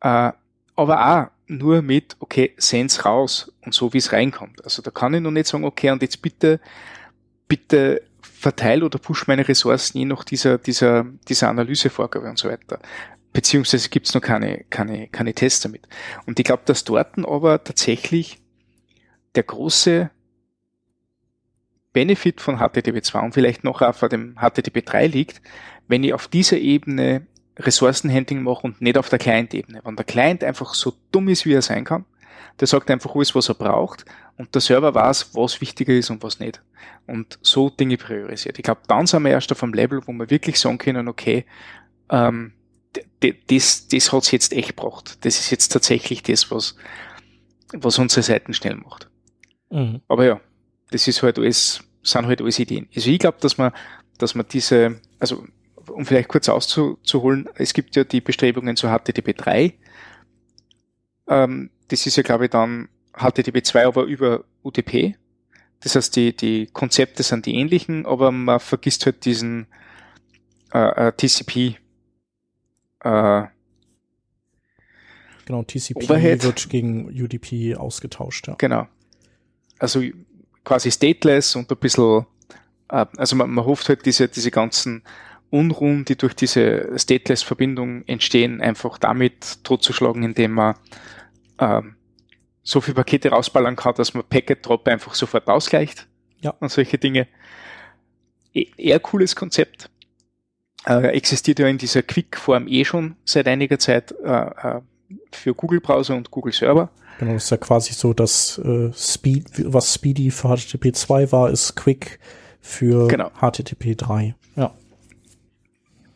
Äh, 0.00 0.32
aber 0.76 1.06
auch 1.06 1.33
nur 1.58 1.82
mit, 1.82 2.16
okay, 2.20 2.54
send's 2.56 3.04
raus 3.04 3.52
und 3.62 3.74
so, 3.74 3.92
wie 3.92 3.98
es 3.98 4.12
reinkommt. 4.12 4.64
Also 4.64 4.82
da 4.82 4.90
kann 4.90 5.14
ich 5.14 5.20
noch 5.20 5.30
nicht 5.30 5.46
sagen, 5.46 5.64
okay, 5.64 5.90
und 5.90 6.02
jetzt 6.02 6.20
bitte, 6.22 6.60
bitte 7.48 8.02
verteil 8.20 8.82
oder 8.82 8.98
push 8.98 9.26
meine 9.26 9.46
Ressourcen 9.46 9.98
je 9.98 10.04
nach 10.04 10.24
dieser, 10.24 10.58
dieser, 10.58 11.06
dieser 11.28 11.48
Analysevorgabe 11.48 12.28
und 12.28 12.38
so 12.38 12.48
weiter. 12.48 12.78
Beziehungsweise 13.32 13.88
gibt's 13.88 14.14
noch 14.14 14.20
keine, 14.20 14.64
keine, 14.70 15.08
keine 15.08 15.34
Tests 15.34 15.60
damit. 15.60 15.88
Und 16.26 16.38
ich 16.38 16.44
glaube, 16.44 16.62
dass 16.66 16.84
dort 16.84 17.18
aber 17.18 17.64
tatsächlich 17.64 18.38
der 19.34 19.42
große 19.42 20.10
Benefit 21.92 22.40
von 22.40 22.58
HTTP2 22.58 23.24
und 23.24 23.34
vielleicht 23.34 23.64
noch 23.64 23.94
vor 23.94 24.08
dem 24.08 24.36
HTTP3 24.36 25.06
liegt, 25.06 25.40
wenn 25.88 26.04
ich 26.04 26.12
auf 26.12 26.28
dieser 26.28 26.58
Ebene 26.58 27.26
Ressourcenhandling 27.58 28.42
mache 28.42 28.66
und 28.66 28.80
nicht 28.80 28.98
auf 28.98 29.08
der 29.08 29.18
Client-Ebene. 29.18 29.80
Wenn 29.84 29.96
der 29.96 30.04
Client 30.04 30.42
einfach 30.42 30.74
so 30.74 30.94
dumm 31.12 31.28
ist, 31.28 31.46
wie 31.46 31.52
er 31.52 31.62
sein 31.62 31.84
kann, 31.84 32.04
der 32.60 32.66
sagt 32.66 32.90
einfach 32.90 33.14
alles, 33.14 33.34
was 33.34 33.48
er 33.48 33.54
braucht 33.54 34.04
und 34.36 34.54
der 34.54 34.60
Server 34.60 34.94
weiß, 34.94 35.34
was 35.34 35.60
wichtiger 35.60 35.92
ist 35.92 36.10
und 36.10 36.22
was 36.22 36.40
nicht. 36.40 36.62
Und 37.06 37.38
so 37.42 37.70
Dinge 37.70 37.96
priorisiert. 37.96 38.58
Ich 38.58 38.64
glaube, 38.64 38.82
dann 38.86 39.06
sind 39.06 39.22
wir 39.24 39.30
erst 39.30 39.52
auf 39.52 39.62
einem 39.62 39.74
Level, 39.74 40.00
wo 40.06 40.12
wir 40.12 40.30
wirklich 40.30 40.58
sagen 40.58 40.78
können, 40.78 41.08
okay, 41.08 41.44
ähm, 42.10 42.52
das, 43.48 43.88
das 43.88 44.12
hat's 44.12 44.30
jetzt 44.30 44.52
echt 44.52 44.76
gebracht. 44.76 45.18
Das 45.24 45.38
ist 45.38 45.50
jetzt 45.50 45.68
tatsächlich 45.68 46.22
das, 46.22 46.50
was, 46.50 46.76
was 47.72 47.98
unsere 47.98 48.22
Seiten 48.22 48.54
schnell 48.54 48.76
macht. 48.76 49.10
Mhm. 49.70 50.00
Aber 50.08 50.24
ja, 50.24 50.40
das 50.90 51.08
ist 51.08 51.22
halt 51.22 51.38
alles, 51.38 51.82
sind 52.02 52.26
halt 52.26 52.40
alles 52.40 52.58
Ideen. 52.58 52.88
Also 52.94 53.10
ich 53.10 53.18
glaube, 53.18 53.38
dass 53.40 53.58
man, 53.58 53.72
dass 54.18 54.34
man 54.34 54.46
diese, 54.48 55.00
also 55.18 55.44
um 55.90 56.04
vielleicht 56.06 56.28
kurz 56.28 56.48
auszuholen, 56.48 57.48
es 57.54 57.74
gibt 57.74 57.96
ja 57.96 58.04
die 58.04 58.20
Bestrebungen 58.20 58.76
zu 58.76 58.88
HTTP 58.88 59.36
3. 59.36 59.74
Ähm, 61.28 61.70
das 61.88 62.06
ist 62.06 62.16
ja, 62.16 62.22
glaube 62.22 62.44
ich, 62.44 62.50
dann 62.50 62.88
HTTP 63.16 63.64
2, 63.64 63.86
aber 63.86 64.04
über 64.04 64.44
UTP. 64.62 65.16
Das 65.80 65.94
heißt, 65.96 66.16
die, 66.16 66.34
die 66.34 66.66
Konzepte 66.66 67.22
sind 67.22 67.46
die 67.46 67.54
ähnlichen, 67.56 68.06
aber 68.06 68.32
man 68.32 68.60
vergisst 68.60 69.04
halt 69.06 69.24
diesen 69.24 69.66
äh, 70.72 71.08
äh, 71.08 71.12
TCP 71.12 71.76
äh, 73.00 73.42
Genau, 75.46 75.62
TCP 75.62 76.04
Overhead. 76.04 76.42
wird 76.42 76.70
gegen 76.70 77.06
UDP 77.08 77.76
ausgetauscht, 77.76 78.48
ja. 78.48 78.54
Genau. 78.56 78.88
Also 79.78 80.02
quasi 80.64 80.90
stateless 80.90 81.54
und 81.54 81.70
ein 81.70 81.76
bisschen, 81.76 82.24
äh, 82.88 83.04
also 83.16 83.36
man, 83.36 83.50
man 83.50 83.64
hofft 83.64 83.88
halt 83.88 84.06
diese, 84.06 84.28
diese 84.28 84.50
ganzen 84.50 85.02
Unruhen, 85.54 86.04
die 86.04 86.16
durch 86.16 86.34
diese 86.34 86.98
Stateless-Verbindung 86.98 88.04
entstehen, 88.06 88.60
einfach 88.60 88.98
damit 88.98 89.62
totzuschlagen, 89.64 90.22
indem 90.24 90.52
man 90.52 90.74
ähm, 91.60 91.94
so 92.62 92.80
viele 92.80 92.96
Pakete 92.96 93.30
rausballern 93.30 93.76
kann, 93.76 93.94
dass 93.94 94.14
man 94.14 94.24
Packet 94.28 94.66
Drop 94.66 94.88
einfach 94.88 95.14
sofort 95.14 95.46
ausgleicht. 95.48 96.08
Ja. 96.40 96.50
Und 96.60 96.70
solche 96.70 96.98
Dinge. 96.98 97.28
E 98.52 98.66
eher 98.76 99.00
cooles 99.00 99.36
Konzept. 99.36 99.90
Äh, 100.86 101.08
existiert 101.16 101.58
ja 101.58 101.66
in 101.68 101.78
dieser 101.78 102.02
Quick-Form 102.02 102.66
eh 102.68 102.84
schon 102.84 103.16
seit 103.24 103.46
einiger 103.46 103.78
Zeit 103.78 104.12
äh, 104.24 104.28
äh, 104.28 104.80
für 105.32 105.54
Google-Browser 105.54 106.14
und 106.16 106.30
Google-Server. 106.30 106.90
Genau, 107.20 107.34
ist 107.34 107.50
ja 107.50 107.56
quasi 107.56 107.92
so, 107.92 108.12
dass 108.12 108.58
äh, 108.58 108.92
Speed, 108.92 109.72
was 109.72 109.94
Speedy 109.94 110.30
für 110.30 110.48
HTTP 110.48 110.94
2 110.94 111.32
war, 111.32 111.50
ist 111.50 111.76
Quick 111.76 112.18
für 112.60 113.08
Genau. 113.08 113.30
HTTP 113.40 113.96
3. 113.96 114.34
Ja. 114.56 114.74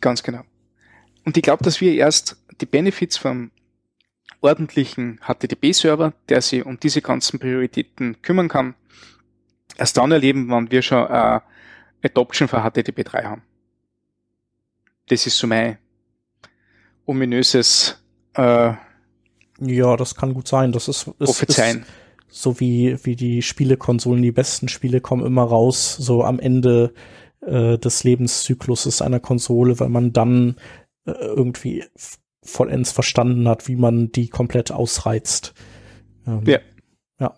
Ganz 0.01 0.23
genau. 0.23 0.43
Und 1.25 1.37
ich 1.37 1.43
glaube, 1.43 1.65
dass 1.65 1.81
wir 1.81 1.95
erst 1.95 2.37
die 2.61 2.67
Benefits 2.67 3.17
vom 3.17 3.51
ordentlichen 4.41 5.21
HTTP-Server, 5.27 6.13
der 6.29 6.41
sich 6.43 6.65
um 6.65 6.79
diese 6.79 7.03
ganzen 7.03 7.39
Prioritäten 7.39 8.23
kümmern 8.23 8.49
kann, 8.49 8.75
erst 9.77 9.97
dann 9.97 10.13
erleben, 10.13 10.49
wenn 10.51 10.71
wir 10.71 10.83
schon 10.83 11.07
äh, 11.09 11.41
Adoption 12.03 12.49
für 12.49 12.63
HTTP 12.63 13.05
3 13.05 13.25
haben. 13.25 13.43
Das 15.09 15.27
ist 15.27 15.39
so 15.39 15.47
mein 15.47 15.79
ominöses 17.07 18.01
äh, 18.35 18.73
Ja, 19.61 19.97
das 19.97 20.15
kann 20.15 20.35
gut 20.35 20.47
sein. 20.47 20.73
Das 20.73 20.89
ist, 20.89 21.11
ist, 21.19 21.43
ist 21.43 21.87
so 22.29 22.61
wie, 22.61 22.97
wie 23.05 23.17
die 23.17 23.43
Spielekonsolen, 23.43 24.23
die 24.23 24.33
besten 24.33 24.69
Spiele 24.69 25.01
kommen 25.01 25.25
immer 25.25 25.45
raus, 25.45 25.97
so 25.97 26.23
am 26.23 26.39
Ende 26.39 26.93
äh, 27.41 27.79
des 27.79 28.05
Lebenszykluses 28.05 29.03
einer 29.03 29.21
Konsole, 29.21 29.79
weil 29.81 29.89
man 29.89 30.13
dann 30.13 30.57
äh, 31.07 31.13
irgendwie 31.13 31.85
vollends 32.43 32.93
verstanden 32.93 33.49
hat, 33.49 33.69
wie 33.69 33.77
man 33.77 34.11
die 34.13 34.29
komplett 34.29 34.73
ausreizt. 34.73 35.55
Ähm, 36.27 36.43
Ja. 36.47 36.59
Ja. 37.21 37.35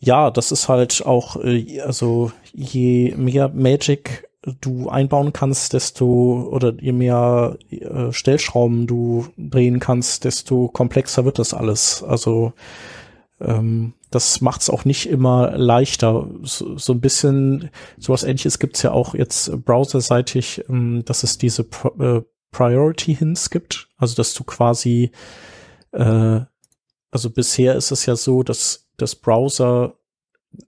Ja, 0.00 0.30
das 0.30 0.52
ist 0.52 0.68
halt 0.68 1.04
auch, 1.04 1.36
äh, 1.42 1.80
also 1.80 2.32
je 2.52 3.14
mehr 3.16 3.48
Magic 3.48 4.28
du 4.60 4.88
einbauen 4.88 5.32
kannst, 5.32 5.72
desto 5.72 6.48
oder 6.50 6.72
je 6.80 6.92
mehr 6.92 7.58
äh, 7.70 8.12
Stellschrauben 8.12 8.86
du 8.86 9.26
drehen 9.36 9.80
kannst, 9.80 10.24
desto 10.24 10.68
komplexer 10.68 11.24
wird 11.24 11.38
das 11.38 11.52
alles. 11.54 12.02
Also 12.02 12.52
ähm, 13.40 13.94
das 14.10 14.40
macht 14.40 14.62
es 14.62 14.70
auch 14.70 14.84
nicht 14.84 15.08
immer 15.08 15.56
leichter. 15.56 16.28
So, 16.42 16.76
so 16.78 16.92
ein 16.92 17.00
bisschen 17.00 17.70
sowas 17.98 18.24
ähnliches 18.24 18.58
gibt's 18.58 18.82
ja 18.82 18.92
auch 18.92 19.14
jetzt 19.14 19.64
browserseitig, 19.64 20.64
ähm, 20.68 21.04
dass 21.04 21.22
es 21.22 21.38
diese 21.38 21.66
äh, 21.98 22.22
Priority 22.50 23.14
Hints 23.14 23.50
gibt. 23.50 23.88
Also 23.96 24.14
dass 24.14 24.34
du 24.34 24.44
quasi 24.44 25.12
äh, 25.92 26.40
also 27.10 27.30
bisher 27.30 27.74
ist 27.74 27.90
es 27.90 28.06
ja 28.06 28.16
so, 28.16 28.42
dass 28.42 28.88
das 28.96 29.14
Browser 29.14 29.94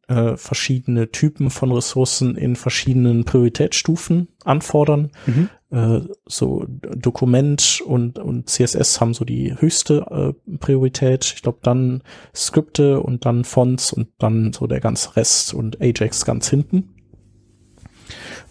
äh, 0.09 0.37
verschiedene 0.37 1.11
Typen 1.11 1.51
von 1.51 1.73
Ressourcen 1.73 2.37
in 2.37 2.57
verschiedenen 2.57 3.25
Prioritätsstufen 3.25 4.29
anfordern. 4.45 5.13
Mhm. 5.27 5.51
Äh, 5.71 6.01
so 6.27 6.65
Dokument 6.67 7.81
und, 7.87 8.19
und 8.19 8.51
CSS 8.51 9.01
haben 9.01 9.15
so 9.15 9.25
die 9.25 9.55
höchste 9.57 10.35
äh, 10.49 10.57
Priorität. 10.59 11.33
Ich 11.37 11.43
glaube 11.43 11.59
dann 11.63 12.03
Skripte 12.35 13.01
und 13.01 13.25
dann 13.25 13.45
Fonts 13.45 13.93
und 13.93 14.09
dann 14.19 14.53
so 14.53 14.67
der 14.67 14.81
ganze 14.81 15.15
Rest 15.17 15.55
und 15.55 15.81
Ajax 15.81 16.25
ganz 16.25 16.49
hinten. 16.49 16.95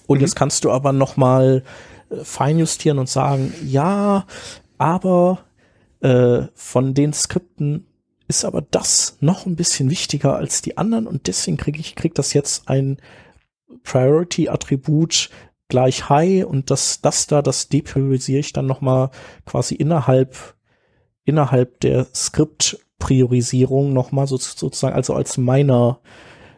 Und 0.07 0.17
mhm. 0.17 0.21
jetzt 0.21 0.37
kannst 0.37 0.63
du 0.63 0.71
aber 0.71 0.93
noch 0.93 1.17
mal 1.17 1.63
äh, 2.09 2.23
feinjustieren 2.23 2.99
und 2.99 3.09
sagen, 3.09 3.53
ja, 3.65 4.25
aber 4.77 5.39
äh, 5.99 6.43
von 6.55 6.93
den 6.93 7.11
Skripten 7.11 7.85
ist 8.29 8.45
aber 8.45 8.61
das 8.61 9.17
noch 9.19 9.45
ein 9.45 9.57
bisschen 9.57 9.89
wichtiger 9.89 10.37
als 10.37 10.61
die 10.61 10.77
anderen 10.77 11.07
und 11.07 11.27
deswegen 11.27 11.57
kriege 11.57 11.79
ich 11.79 11.95
krieg 11.95 12.13
das 12.13 12.31
jetzt 12.33 12.69
ein 12.69 12.97
Priority-Attribut 13.83 15.29
gleich 15.69 16.09
High 16.09 16.45
und 16.45 16.69
das, 16.71 16.99
das 17.01 17.27
da, 17.27 17.41
das 17.41 17.69
depriorisiere 17.69 18.39
ich 18.39 18.51
dann 18.51 18.65
nochmal 18.65 19.11
quasi 19.45 19.75
innerhalb, 19.75 20.35
innerhalb 21.23 21.79
der 21.79 22.07
Skript-Priorisierung 22.13 23.93
nochmal 23.93 24.27
so, 24.27 24.37
sozusagen, 24.37 24.95
also 24.95 25.13
als 25.13 25.37
meiner 25.37 25.99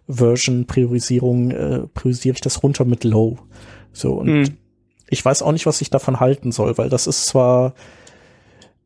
Version-Priorisierung 0.07 1.51
äh, 1.51 1.79
priorisiere 1.93 2.35
ich 2.35 2.41
das 2.41 2.63
runter 2.63 2.85
mit 2.85 3.03
Low. 3.03 3.37
So, 3.93 4.13
und 4.13 4.27
mhm. 4.27 4.57
ich 5.09 5.23
weiß 5.23 5.41
auch 5.43 5.51
nicht, 5.51 5.65
was 5.65 5.81
ich 5.81 5.89
davon 5.89 6.19
halten 6.19 6.51
soll, 6.51 6.77
weil 6.77 6.89
das 6.89 7.05
ist 7.05 7.27
zwar 7.27 7.73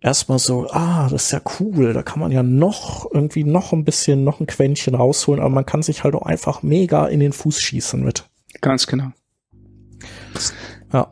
erstmal 0.02 0.40
so, 0.40 0.68
ah, 0.72 1.08
das 1.10 1.26
ist 1.26 1.32
ja 1.32 1.42
cool, 1.60 1.94
da 1.94 2.04
kann 2.04 2.20
man 2.20 2.32
ja 2.32 2.44
noch 2.44 3.12
irgendwie 3.12 3.44
noch 3.44 3.74
ein 3.74 3.86
bisschen, 3.86 4.24
noch 4.24 4.40
ein 4.40 4.48
Quäntchen 4.48 4.96
rausholen, 4.96 5.42
aber 5.42 5.50
man 5.54 5.66
kann 5.66 5.84
sich 5.84 6.04
halt 6.04 6.16
auch 6.16 6.26
einfach 6.26 6.64
mega 6.64 7.08
in 7.08 7.20
den 7.20 7.34
Fuß 7.34 7.62
schießen 7.62 8.04
mit. 8.04 8.28
Ganz 8.62 8.88
genau. 8.88 9.12
Ja. 10.92 11.12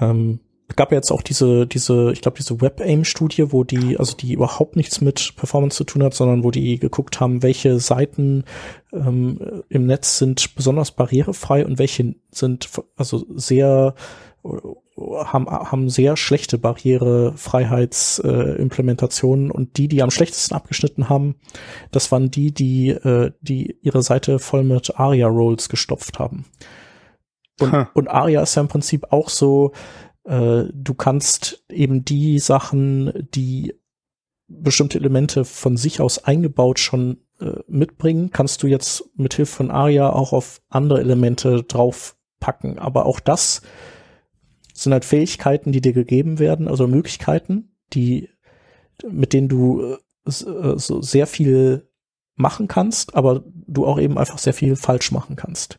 Ähm, 0.00 0.40
gab 0.76 0.90
ja 0.90 0.96
jetzt 0.96 1.12
auch 1.12 1.22
diese, 1.22 1.66
diese, 1.66 2.12
ich 2.12 2.20
glaube, 2.20 2.38
diese 2.38 2.60
Web-Aim-Studie, 2.60 3.52
wo 3.52 3.64
die, 3.64 3.98
also 3.98 4.16
die 4.16 4.32
überhaupt 4.32 4.76
nichts 4.76 5.00
mit 5.00 5.34
Performance 5.36 5.76
zu 5.76 5.84
tun 5.84 6.02
hat, 6.02 6.14
sondern 6.14 6.42
wo 6.42 6.50
die 6.50 6.78
geguckt 6.78 7.20
haben, 7.20 7.42
welche 7.42 7.78
Seiten 7.78 8.44
ähm, 8.92 9.62
im 9.68 9.86
Netz 9.86 10.18
sind 10.18 10.54
besonders 10.56 10.92
barrierefrei 10.92 11.64
und 11.64 11.78
welche 11.78 12.14
sind 12.30 12.68
also 12.96 13.24
sehr 13.34 13.94
haben, 14.96 15.48
haben 15.48 15.88
sehr 15.88 16.16
schlechte 16.16 16.58
Barrierefreiheitsimplementationen 16.58 19.48
äh, 19.48 19.52
und 19.52 19.78
die, 19.78 19.88
die 19.88 20.02
am 20.02 20.10
schlechtesten 20.10 20.54
abgeschnitten 20.54 21.08
haben, 21.08 21.36
das 21.90 22.12
waren 22.12 22.30
die, 22.30 22.52
die, 22.52 22.90
äh, 22.90 23.32
die 23.40 23.78
ihre 23.80 24.02
Seite 24.02 24.38
voll 24.38 24.64
mit 24.64 25.00
ARIA-Rolls 25.00 25.70
gestopft 25.70 26.18
haben. 26.18 26.44
Und, 27.60 27.72
huh. 27.72 27.86
und 27.94 28.08
ARIA 28.08 28.42
ist 28.42 28.54
ja 28.54 28.62
im 28.62 28.68
Prinzip 28.68 29.12
auch 29.12 29.28
so, 29.28 29.72
äh, 30.24 30.64
du 30.72 30.94
kannst 30.94 31.64
eben 31.68 32.04
die 32.04 32.38
Sachen, 32.38 33.28
die 33.34 33.74
bestimmte 34.48 34.98
Elemente 34.98 35.44
von 35.44 35.76
sich 35.76 36.00
aus 36.00 36.24
eingebaut 36.24 36.78
schon 36.78 37.18
äh, 37.40 37.60
mitbringen, 37.66 38.30
kannst 38.30 38.62
du 38.62 38.66
jetzt 38.66 39.04
mit 39.16 39.34
Hilfe 39.34 39.56
von 39.56 39.70
ARIA 39.70 40.10
auch 40.10 40.32
auf 40.32 40.60
andere 40.68 41.00
Elemente 41.00 41.62
draufpacken. 41.62 42.78
Aber 42.78 43.06
auch 43.06 43.20
das 43.20 43.62
sind 44.72 44.92
halt 44.92 45.04
Fähigkeiten, 45.04 45.72
die 45.72 45.80
dir 45.80 45.92
gegeben 45.92 46.38
werden, 46.38 46.68
also 46.68 46.86
Möglichkeiten, 46.86 47.70
die, 47.92 48.28
mit 49.08 49.32
denen 49.32 49.48
du 49.48 49.82
äh, 49.82 49.96
äh, 50.26 50.78
so 50.78 51.00
sehr 51.00 51.26
viel 51.26 51.88
machen 52.36 52.66
kannst, 52.66 53.14
aber 53.14 53.44
du 53.66 53.86
auch 53.86 53.98
eben 54.00 54.18
einfach 54.18 54.38
sehr 54.38 54.54
viel 54.54 54.76
falsch 54.76 55.12
machen 55.12 55.36
kannst. 55.36 55.78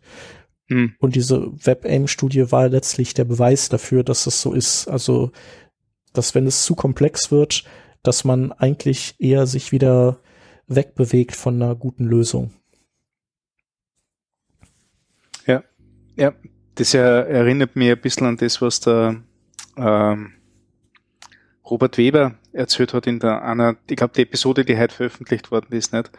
Hm. 0.67 0.95
Und 0.99 1.15
diese 1.15 1.51
WebAIM-Studie 1.53 2.51
war 2.51 2.69
letztlich 2.69 3.13
der 3.13 3.25
Beweis 3.25 3.69
dafür, 3.69 4.03
dass 4.03 4.25
es 4.25 4.41
so 4.41 4.53
ist. 4.53 4.87
Also, 4.87 5.31
dass 6.13 6.33
wenn 6.33 6.47
es 6.47 6.63
zu 6.63 6.75
komplex 6.75 7.31
wird, 7.31 7.63
dass 8.03 8.23
man 8.23 8.51
eigentlich 8.51 9.15
eher 9.19 9.45
sich 9.47 9.71
wieder 9.71 10.19
wegbewegt 10.67 11.35
von 11.35 11.61
einer 11.61 11.75
guten 11.75 12.05
Lösung. 12.05 12.51
Ja, 15.45 15.63
ja, 16.15 16.33
das 16.75 16.93
erinnert 16.93 17.75
mich 17.75 17.91
ein 17.91 18.01
bisschen 18.01 18.27
an 18.27 18.37
das, 18.37 18.61
was 18.61 18.79
der 18.79 19.21
ähm, 19.77 20.33
Robert 21.69 21.97
Weber 21.97 22.35
erzählt 22.51 22.93
hat 22.93 23.07
in 23.07 23.19
der 23.19 23.43
einer, 23.43 23.75
ich 23.89 23.95
glaube, 23.95 24.13
die 24.15 24.21
Episode, 24.21 24.65
die 24.65 24.77
heute 24.77 24.95
veröffentlicht 24.95 25.51
worden 25.51 25.73
ist, 25.73 25.93
nicht? 25.93 26.11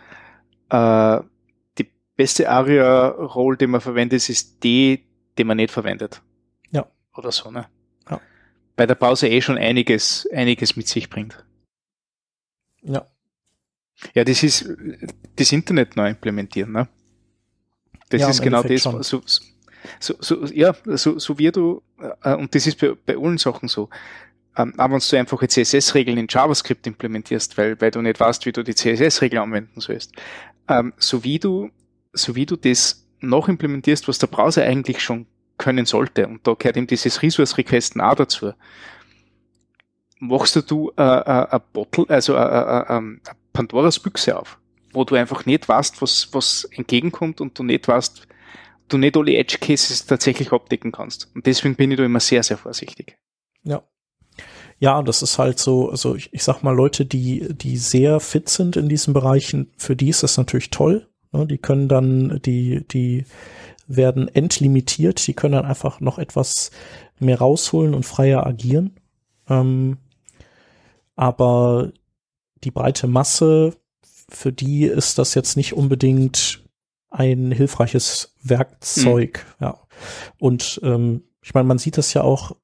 Äh, 0.70 1.20
beste 2.16 2.48
ARIA-Roll, 2.48 3.56
die 3.56 3.66
man 3.66 3.80
verwendet, 3.80 4.28
ist 4.28 4.62
die, 4.62 5.04
die 5.38 5.44
man 5.44 5.58
nicht 5.58 5.70
verwendet. 5.70 6.22
Ja. 6.70 6.86
Oder 7.14 7.32
so, 7.32 7.50
ne? 7.50 7.66
Ja. 8.10 8.20
Bei 8.74 8.86
der 8.86 8.94
Pause 8.94 9.28
eh 9.28 9.40
schon 9.40 9.58
einiges, 9.58 10.28
einiges 10.32 10.76
mit 10.76 10.88
sich 10.88 11.10
bringt. 11.10 11.44
Ja. 12.82 13.06
Ja, 14.14 14.24
das 14.24 14.42
ist 14.42 14.68
das 15.36 15.52
Internet 15.52 15.96
neu 15.96 16.10
implementieren, 16.10 16.72
ne? 16.72 16.88
Das 18.10 18.20
ja, 18.20 18.28
ist 18.28 18.42
genau 18.42 18.62
das, 18.62 18.82
so, 18.82 19.22
so, 20.00 20.14
so, 20.20 20.44
ja, 20.46 20.74
so, 20.84 21.18
so 21.18 21.38
wie 21.38 21.50
du, 21.50 21.82
äh, 22.22 22.34
und 22.34 22.54
das 22.54 22.66
ist 22.66 22.78
bei, 22.80 22.92
bei 23.04 23.16
allen 23.16 23.38
Sachen 23.38 23.68
so, 23.68 23.88
ähm, 24.56 24.74
aber 24.76 24.94
wenn 24.94 25.00
du 25.00 25.18
einfache 25.18 25.48
CSS-Regeln 25.48 26.18
in 26.18 26.26
JavaScript 26.28 26.86
implementierst, 26.86 27.58
weil, 27.58 27.80
weil 27.80 27.90
du 27.90 28.00
nicht 28.00 28.20
weißt, 28.20 28.46
wie 28.46 28.52
du 28.52 28.62
die 28.62 28.74
CSS-Regeln 28.74 29.42
anwenden 29.42 29.80
sollst, 29.80 30.12
ähm, 30.68 30.92
so 30.98 31.24
wie 31.24 31.38
du, 31.38 31.70
so 32.16 32.34
wie 32.34 32.46
du 32.46 32.56
das 32.56 33.06
noch 33.20 33.48
implementierst, 33.48 34.08
was 34.08 34.18
der 34.18 34.26
Browser 34.26 34.62
eigentlich 34.62 35.00
schon 35.00 35.26
können 35.58 35.86
sollte, 35.86 36.26
und 36.26 36.46
da 36.46 36.54
gehört 36.54 36.76
eben 36.76 36.86
dieses 36.86 37.22
Resource-Requesten 37.22 38.00
auch 38.00 38.14
dazu, 38.14 38.52
machst 40.18 40.70
du 40.70 40.92
äh, 40.96 41.02
äh, 41.02 41.46
ein 41.50 41.60
Bottle, 41.72 42.04
also 42.08 42.34
äh, 42.34 42.38
äh, 42.38 42.80
äh, 42.80 42.96
ähm, 42.96 43.20
Pandoras 43.52 43.98
Büchse 43.98 44.38
auf, 44.38 44.58
wo 44.92 45.04
du 45.04 45.14
einfach 45.14 45.46
nicht 45.46 45.68
weißt, 45.68 46.02
was, 46.02 46.28
was 46.32 46.64
entgegenkommt 46.72 47.40
und 47.40 47.58
du 47.58 47.62
nicht 47.62 47.88
weißt, 47.88 48.26
du 48.88 48.98
nicht 48.98 49.16
alle 49.16 49.34
Edge 49.34 49.58
Cases 49.60 50.06
tatsächlich 50.06 50.52
abdecken 50.52 50.92
kannst. 50.92 51.30
Und 51.34 51.46
deswegen 51.46 51.74
bin 51.74 51.90
ich 51.90 51.96
da 51.96 52.04
immer 52.04 52.20
sehr, 52.20 52.42
sehr 52.42 52.58
vorsichtig. 52.58 53.18
Ja. 53.62 53.82
Ja, 54.78 55.02
das 55.02 55.22
ist 55.22 55.38
halt 55.38 55.58
so, 55.58 55.88
also 55.90 56.16
ich, 56.16 56.32
ich 56.34 56.44
sag 56.44 56.62
mal, 56.62 56.74
Leute, 56.74 57.06
die, 57.06 57.48
die 57.54 57.78
sehr 57.78 58.20
fit 58.20 58.50
sind 58.50 58.76
in 58.76 58.90
diesen 58.90 59.14
Bereichen, 59.14 59.72
für 59.78 59.96
die 59.96 60.10
ist 60.10 60.22
das 60.22 60.36
natürlich 60.36 60.68
toll. 60.68 61.08
Ne? 61.36 61.46
Die 61.46 61.58
können 61.58 61.88
dann, 61.88 62.40
die, 62.44 62.86
die 62.88 63.24
werden 63.86 64.28
entlimitiert, 64.28 65.26
die 65.26 65.34
können 65.34 65.52
dann 65.52 65.64
einfach 65.64 66.00
noch 66.00 66.18
etwas 66.18 66.70
mehr 67.18 67.38
rausholen 67.38 67.94
und 67.94 68.04
freier 68.04 68.46
agieren. 68.46 68.96
Ähm, 69.48 69.98
aber 71.14 71.92
die 72.64 72.70
breite 72.70 73.06
Masse, 73.06 73.74
für 74.28 74.52
die 74.52 74.84
ist 74.84 75.18
das 75.18 75.34
jetzt 75.34 75.56
nicht 75.56 75.74
unbedingt 75.74 76.64
ein 77.10 77.52
hilfreiches 77.52 78.34
Werkzeug. 78.42 79.44
Mhm. 79.58 79.64
Ja. 79.64 79.80
Und 80.38 80.80
ähm, 80.82 81.22
ich 81.42 81.54
meine, 81.54 81.68
man 81.68 81.78
sieht 81.78 81.96
das 81.96 82.12
ja 82.12 82.22
auch, 82.22 82.56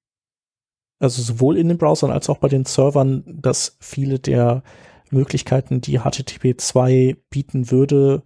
also 0.99 1.23
sowohl 1.23 1.57
in 1.57 1.69
den 1.69 1.79
Browsern 1.79 2.11
als 2.11 2.29
auch 2.29 2.39
bei 2.39 2.49
den 2.49 2.65
Servern, 2.65 3.25
dass 3.27 3.77
viele 3.81 4.19
der 4.19 4.63
Möglichkeiten, 5.11 5.81
die 5.81 5.99
HTTP 5.99 6.61
2 6.61 7.17
bieten 7.31 7.71
würde, 7.71 8.23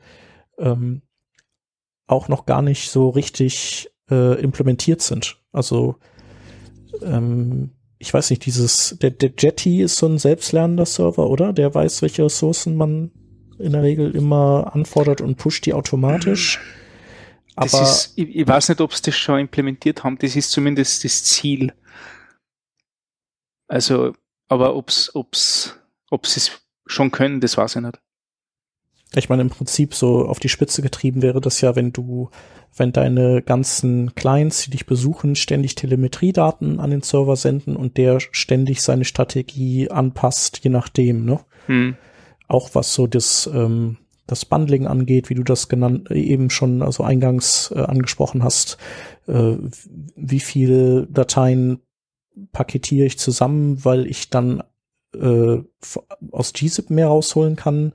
ähm, 0.58 1.02
auch 2.06 2.28
noch 2.28 2.46
gar 2.46 2.62
nicht 2.62 2.90
so 2.90 3.08
richtig 3.08 3.90
äh, 4.10 4.40
implementiert 4.40 5.02
sind. 5.02 5.40
Also 5.52 5.96
ähm, 7.02 7.70
ich 7.98 8.12
weiß 8.12 8.30
nicht, 8.30 8.44
dieses, 8.44 8.96
der, 9.00 9.10
der 9.10 9.32
Jetty 9.36 9.82
ist 9.82 9.96
so 9.96 10.06
ein 10.06 10.18
selbstlernender 10.18 10.86
Server, 10.86 11.28
oder? 11.28 11.52
Der 11.52 11.74
weiß, 11.74 12.02
welche 12.02 12.24
Ressourcen 12.24 12.76
man 12.76 13.10
in 13.58 13.72
der 13.72 13.82
Regel 13.82 14.14
immer 14.14 14.74
anfordert 14.74 15.20
und 15.20 15.36
pusht 15.36 15.64
die 15.64 15.72
automatisch. 15.72 16.60
Aber 17.54 17.82
ist, 17.82 18.12
ich, 18.16 18.36
ich, 18.36 18.46
weiß 18.46 18.68
nicht, 18.68 18.82
ob 18.82 18.92
sie 18.92 19.02
das 19.02 19.14
schon 19.14 19.40
implementiert 19.40 20.04
haben. 20.04 20.18
Das 20.18 20.36
ist 20.36 20.50
zumindest 20.50 21.04
das 21.04 21.24
Ziel. 21.24 21.72
Also, 23.66 24.12
aber 24.48 24.76
ob's, 24.76 25.10
ob's, 25.14 25.74
ob 26.10 26.26
sie 26.26 26.40
es 26.40 26.50
schon 26.84 27.10
können, 27.10 27.40
das 27.40 27.56
weiß 27.56 27.76
ich 27.76 27.82
nicht. 27.82 27.98
Ich 29.14 29.28
meine, 29.28 29.42
im 29.42 29.50
Prinzip 29.50 29.94
so 29.94 30.26
auf 30.26 30.40
die 30.40 30.48
Spitze 30.48 30.82
getrieben 30.82 31.22
wäre 31.22 31.40
das 31.40 31.60
ja, 31.60 31.76
wenn 31.76 31.92
du, 31.92 32.30
wenn 32.76 32.92
deine 32.92 33.40
ganzen 33.40 34.14
Clients, 34.14 34.64
die 34.64 34.70
dich 34.70 34.86
besuchen, 34.86 35.36
ständig 35.36 35.74
Telemetriedaten 35.76 36.80
an 36.80 36.90
den 36.90 37.02
Server 37.02 37.36
senden 37.36 37.76
und 37.76 37.96
der 37.96 38.18
ständig 38.20 38.82
seine 38.82 39.04
Strategie 39.04 39.90
anpasst, 39.90 40.60
je 40.62 40.70
nachdem, 40.70 41.24
ne? 41.24 41.40
Hm 41.66 41.96
auch 42.48 42.74
was 42.74 42.94
so 42.94 43.06
das, 43.06 43.48
ähm, 43.52 43.98
das 44.26 44.44
Bundling 44.44 44.86
angeht, 44.86 45.30
wie 45.30 45.34
du 45.34 45.42
das 45.42 45.68
genannt, 45.68 46.10
eben 46.10 46.50
schon 46.50 46.82
also 46.82 47.04
eingangs 47.04 47.72
äh, 47.74 47.80
angesprochen 47.80 48.42
hast, 48.42 48.78
äh, 49.26 49.56
wie 50.16 50.40
viele 50.40 51.06
Dateien 51.06 51.80
paketiere 52.52 53.06
ich 53.06 53.18
zusammen, 53.18 53.84
weil 53.84 54.06
ich 54.06 54.30
dann 54.30 54.62
äh, 55.14 55.58
aus 56.32 56.52
gzip 56.52 56.90
mehr 56.90 57.06
rausholen 57.06 57.56
kann 57.56 57.92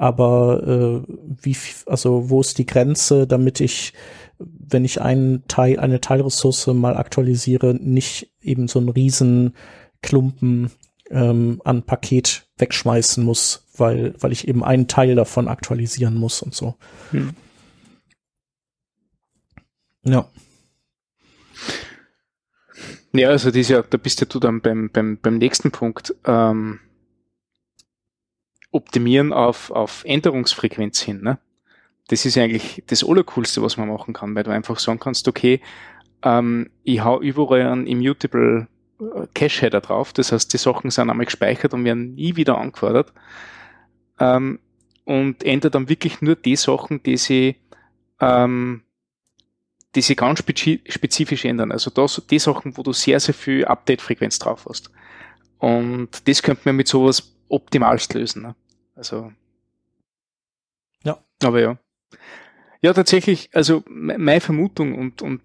aber 0.00 1.04
äh, 1.06 1.12
wie, 1.42 1.54
also 1.84 2.30
wo 2.30 2.40
ist 2.40 2.56
die 2.56 2.64
Grenze, 2.64 3.26
damit 3.26 3.60
ich, 3.60 3.92
wenn 4.38 4.82
ich 4.82 5.02
einen 5.02 5.46
Teil, 5.46 5.78
eine 5.78 6.00
Teilressource 6.00 6.68
mal 6.68 6.96
aktualisiere, 6.96 7.74
nicht 7.74 8.32
eben 8.40 8.66
so 8.66 8.78
einen 8.78 8.88
riesen 8.88 9.54
Klumpen 10.00 10.70
ähm, 11.10 11.60
an 11.66 11.82
Paket 11.82 12.46
wegschmeißen 12.56 13.22
muss, 13.22 13.66
weil, 13.76 14.14
weil 14.18 14.32
ich 14.32 14.48
eben 14.48 14.64
einen 14.64 14.88
Teil 14.88 15.16
davon 15.16 15.48
aktualisieren 15.48 16.14
muss 16.14 16.40
und 16.40 16.54
so. 16.54 16.76
Hm. 17.10 17.34
Ja. 20.04 20.30
Ja, 23.12 23.28
also 23.28 23.50
das 23.50 23.68
ja, 23.68 23.82
da 23.82 23.98
bist 23.98 24.22
ja 24.22 24.26
du 24.26 24.40
dann 24.40 24.62
beim, 24.62 24.88
beim, 24.90 25.18
beim 25.20 25.36
nächsten 25.36 25.72
Punkt. 25.72 26.14
Ähm, 26.24 26.80
optimieren 28.72 29.32
auf, 29.32 29.70
auf 29.70 30.04
Änderungsfrequenz 30.04 31.00
hin. 31.00 31.22
Ne? 31.22 31.38
Das 32.08 32.24
ist 32.24 32.38
eigentlich 32.38 32.82
das 32.86 33.04
Allercoolste, 33.04 33.62
was 33.62 33.76
man 33.76 33.88
machen 33.88 34.14
kann, 34.14 34.34
weil 34.34 34.44
du 34.44 34.50
einfach 34.50 34.78
sagen 34.78 35.00
kannst, 35.00 35.28
okay, 35.28 35.60
ähm, 36.22 36.70
ich 36.82 37.02
hau 37.02 37.20
überall 37.20 37.62
einen 37.62 37.86
Immutable 37.86 38.68
äh, 39.00 39.26
Cache-Header 39.34 39.80
drauf, 39.80 40.12
das 40.12 40.32
heißt, 40.32 40.52
die 40.52 40.58
Sachen 40.58 40.90
sind 40.90 41.10
einmal 41.10 41.26
gespeichert 41.26 41.74
und 41.74 41.84
werden 41.84 42.14
nie 42.14 42.36
wieder 42.36 42.58
angefordert. 42.58 43.12
Ähm, 44.18 44.58
und 45.04 45.42
ändert 45.42 45.74
dann 45.74 45.88
wirklich 45.88 46.20
nur 46.20 46.36
die 46.36 46.56
Sachen, 46.56 47.02
die 47.02 47.16
sie, 47.16 47.56
ähm, 48.20 48.82
die 49.94 50.02
sie 50.02 50.14
ganz 50.14 50.38
spezifisch 50.38 51.44
ändern. 51.44 51.72
Also 51.72 51.90
das, 51.90 52.22
die 52.30 52.38
Sachen, 52.38 52.76
wo 52.76 52.82
du 52.82 52.92
sehr, 52.92 53.18
sehr 53.18 53.34
viel 53.34 53.64
Update-Frequenz 53.64 54.38
drauf 54.38 54.66
hast. 54.68 54.90
Und 55.58 56.28
das 56.28 56.42
könnte 56.42 56.62
man 56.66 56.76
mit 56.76 56.86
sowas 56.86 57.34
optimalst 57.50 58.14
lösen. 58.14 58.42
Ne? 58.42 58.54
Also. 58.96 59.32
Ja. 61.04 61.18
Aber 61.42 61.60
ja. 61.60 61.78
Ja, 62.82 62.94
tatsächlich, 62.94 63.50
also 63.52 63.84
meine 63.86 64.40
Vermutung 64.40 64.96
und, 64.96 65.20
und 65.20 65.42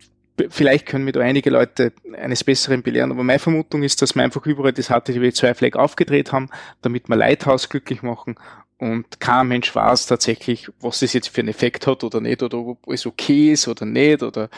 vielleicht 0.49 0.85
können 0.85 1.03
mir 1.03 1.11
da 1.11 1.19
einige 1.19 1.49
Leute 1.49 1.91
eines 2.13 2.45
Besseren 2.45 2.81
belehren, 2.81 3.11
aber 3.11 3.23
meine 3.23 3.39
Vermutung 3.39 3.83
ist, 3.83 4.01
dass 4.01 4.15
wir 4.15 4.23
einfach 4.23 4.45
überall 4.45 4.71
das 4.71 4.89
HTTP2-Flag 4.89 5.75
aufgedreht 5.75 6.31
haben, 6.31 6.49
damit 6.81 7.09
wir 7.09 7.17
Lighthouse 7.17 7.67
glücklich 7.67 8.03
machen 8.03 8.37
und 8.77 9.19
kein 9.19 9.47
Mensch 9.47 9.73
weiß 9.73 10.07
tatsächlich, 10.07 10.69
was 10.79 10.99
das 10.99 11.13
jetzt 11.13 11.29
für 11.29 11.41
einen 11.41 11.49
Effekt 11.49 11.87
hat 11.87 12.03
oder 12.03 12.19
nicht, 12.19 12.43
oder 12.43 12.57
ob 12.57 12.87
es 12.89 13.05
okay 13.05 13.53
ist 13.53 13.67
oder 13.67 13.85
nicht, 13.85 14.21
oder 14.21 14.49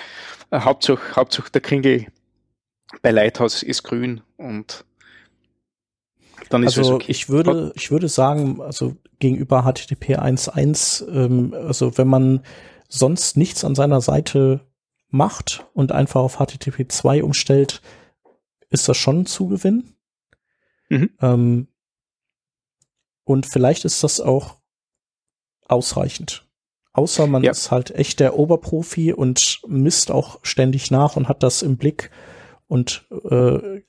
äh, 0.49 0.59
Hauptsache, 0.59 1.15
Hauptsache 1.15 1.51
der 1.51 1.61
Kringel 1.61 2.07
bei 3.01 3.11
Lighthouse 3.11 3.61
ist 3.63 3.83
grün 3.83 4.21
und 4.37 4.85
dann 6.49 6.63
ist 6.63 6.77
also 6.77 6.89
es 6.89 6.95
okay. 6.95 7.11
ich 7.11 7.29
würde, 7.29 7.71
ich 7.75 7.91
würde 7.91 8.07
sagen, 8.07 8.61
also 8.61 8.95
gegenüber 9.19 9.63
HTTP 9.63 10.17
1.1, 10.17 11.07
ähm, 11.09 11.53
also 11.53 11.97
wenn 11.97 12.07
man 12.07 12.41
sonst 12.87 13.37
nichts 13.37 13.63
an 13.63 13.75
seiner 13.75 14.01
Seite 14.01 14.61
macht 15.09 15.65
und 15.73 15.91
einfach 15.91 16.21
auf 16.21 16.37
HTTP 16.37 16.91
2 16.91 17.23
umstellt, 17.23 17.81
ist 18.69 18.87
das 18.87 18.97
schon 18.97 19.21
ein 19.21 19.25
Zugewinn. 19.25 19.93
Mhm. 20.89 21.09
Ähm, 21.21 21.67
und 23.23 23.45
vielleicht 23.45 23.85
ist 23.85 24.03
das 24.03 24.21
auch 24.21 24.55
ausreichend. 25.67 26.45
Außer 26.93 27.27
man 27.27 27.43
ja. 27.43 27.51
ist 27.51 27.71
halt 27.71 27.91
echt 27.91 28.19
der 28.19 28.39
Oberprofi 28.39 29.13
und 29.13 29.61
misst 29.67 30.09
auch 30.11 30.39
ständig 30.43 30.89
nach 30.89 31.15
und 31.15 31.27
hat 31.27 31.43
das 31.43 31.61
im 31.61 31.77
Blick 31.77 32.09
und 32.67 33.05
äh, 33.29 33.81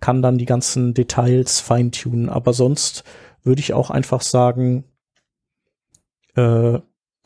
kann 0.00 0.22
dann 0.22 0.38
die 0.38 0.46
ganzen 0.46 0.94
Details 0.94 1.60
feintunen. 1.60 2.28
Aber 2.28 2.52
sonst 2.52 3.04
würde 3.42 3.60
ich 3.60 3.72
auch 3.72 3.90
einfach 3.90 4.22
sagen, 4.22 4.84
äh, 6.34 6.78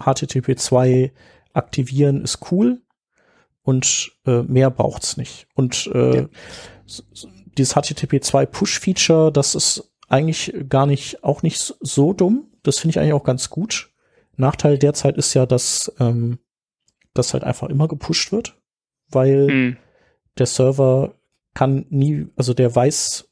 HTTP 0.03 0.57
2 0.57 1.12
aktivieren 1.53 2.23
ist 2.23 2.51
cool 2.51 2.81
und 3.62 4.12
äh, 4.27 4.43
mehr 4.43 4.71
braucht's 4.71 5.16
nicht. 5.16 5.47
Und 5.55 5.91
äh, 5.93 6.23
ja. 6.23 6.29
dieses 7.59 7.75
HTTP 7.75 8.23
2 8.23 8.47
Push-Feature, 8.47 9.33
das 9.33 9.55
ist 9.55 9.93
eigentlich 10.09 10.55
gar 10.68 10.87
nicht, 10.87 11.23
auch 11.23 11.43
nicht 11.43 11.75
so 11.81 12.12
dumm. 12.12 12.51
Das 12.62 12.79
finde 12.79 12.93
ich 12.93 12.99
eigentlich 12.99 13.14
auch 13.14 13.25
ganz 13.25 13.51
gut. 13.51 13.91
Nachteil 14.37 14.79
derzeit 14.79 15.16
ist 15.16 15.35
ja, 15.35 15.47
dass 15.47 15.93
ähm, 16.01 16.39
das 17.14 17.33
halt 17.33 17.45
einfach 17.45 17.68
immer 17.68 17.89
gepusht 17.89 18.33
wird, 18.33 18.59
weil 19.09 19.49
hm. 19.49 19.77
der 20.39 20.47
Server 20.47 21.14
kann 21.61 21.84
nie, 21.90 22.26
also 22.36 22.54
der 22.54 22.74
weiß, 22.74 23.28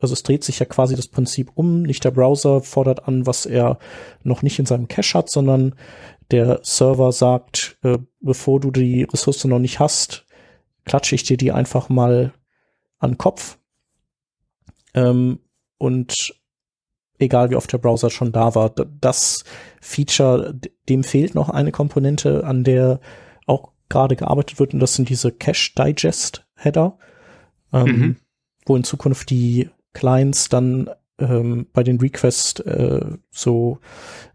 also 0.00 0.12
es 0.12 0.24
dreht 0.24 0.42
sich 0.42 0.58
ja 0.58 0.66
quasi 0.66 0.96
das 0.96 1.06
Prinzip 1.06 1.52
um. 1.54 1.82
Nicht 1.82 2.04
der 2.04 2.10
Browser 2.10 2.62
fordert 2.62 3.06
an, 3.06 3.28
was 3.28 3.46
er 3.46 3.78
noch 4.24 4.42
nicht 4.42 4.58
in 4.58 4.66
seinem 4.66 4.88
Cache 4.88 5.16
hat, 5.16 5.30
sondern 5.30 5.76
der 6.32 6.58
Server 6.64 7.12
sagt, 7.12 7.78
äh, 7.84 7.98
bevor 8.20 8.58
du 8.58 8.72
die 8.72 9.04
Ressource 9.04 9.44
noch 9.44 9.60
nicht 9.60 9.78
hast, 9.78 10.26
klatsche 10.84 11.14
ich 11.14 11.22
dir 11.22 11.36
die 11.36 11.52
einfach 11.52 11.88
mal 11.88 12.32
an 12.98 13.12
den 13.12 13.18
Kopf. 13.18 13.56
Ähm, 14.94 15.38
und 15.78 16.34
egal 17.20 17.50
wie 17.50 17.56
oft 17.56 17.72
der 17.72 17.78
Browser 17.78 18.10
schon 18.10 18.32
da 18.32 18.56
war, 18.56 18.70
das 19.00 19.44
Feature, 19.80 20.58
dem 20.88 21.04
fehlt 21.04 21.36
noch 21.36 21.48
eine 21.48 21.70
Komponente, 21.70 22.44
an 22.44 22.64
der 22.64 22.98
auch 23.46 23.70
gerade 23.88 24.16
gearbeitet 24.16 24.58
wird, 24.58 24.74
und 24.74 24.80
das 24.80 24.94
sind 24.96 25.08
diese 25.08 25.30
Cache 25.30 25.70
Digest 25.78 26.44
Header 26.56 26.98
ähm, 27.72 27.86
mhm. 27.86 28.16
wo 28.66 28.76
in 28.76 28.84
Zukunft 28.84 29.30
die 29.30 29.70
Clients 29.92 30.48
dann 30.48 30.90
ähm, 31.20 31.66
bei 31.72 31.82
den 31.82 31.98
Requests 32.00 32.60
äh, 32.60 33.04
so 33.30 33.78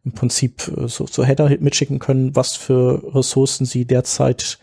im 0.04 0.14
Prinzip 0.14 0.68
äh, 0.68 0.88
so, 0.88 1.08
so 1.08 1.24
Header 1.24 1.50
mitschicken 1.60 2.00
können, 2.00 2.36
was 2.36 2.56
für 2.56 3.16
Ressourcen 3.16 3.66
sie 3.66 3.86
derzeit 3.86 4.60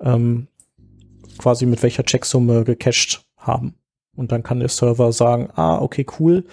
ähm, 0.00 0.48
quasi 1.38 1.66
mit 1.66 1.82
welcher 1.82 2.04
Checksumme 2.04 2.64
gecached 2.64 3.24
haben. 3.36 3.74
Und 4.14 4.32
dann 4.32 4.42
kann 4.42 4.60
der 4.60 4.68
Server 4.68 5.12
sagen, 5.12 5.50
ah, 5.54 5.80
okay, 5.80 6.04
cool, 6.18 6.44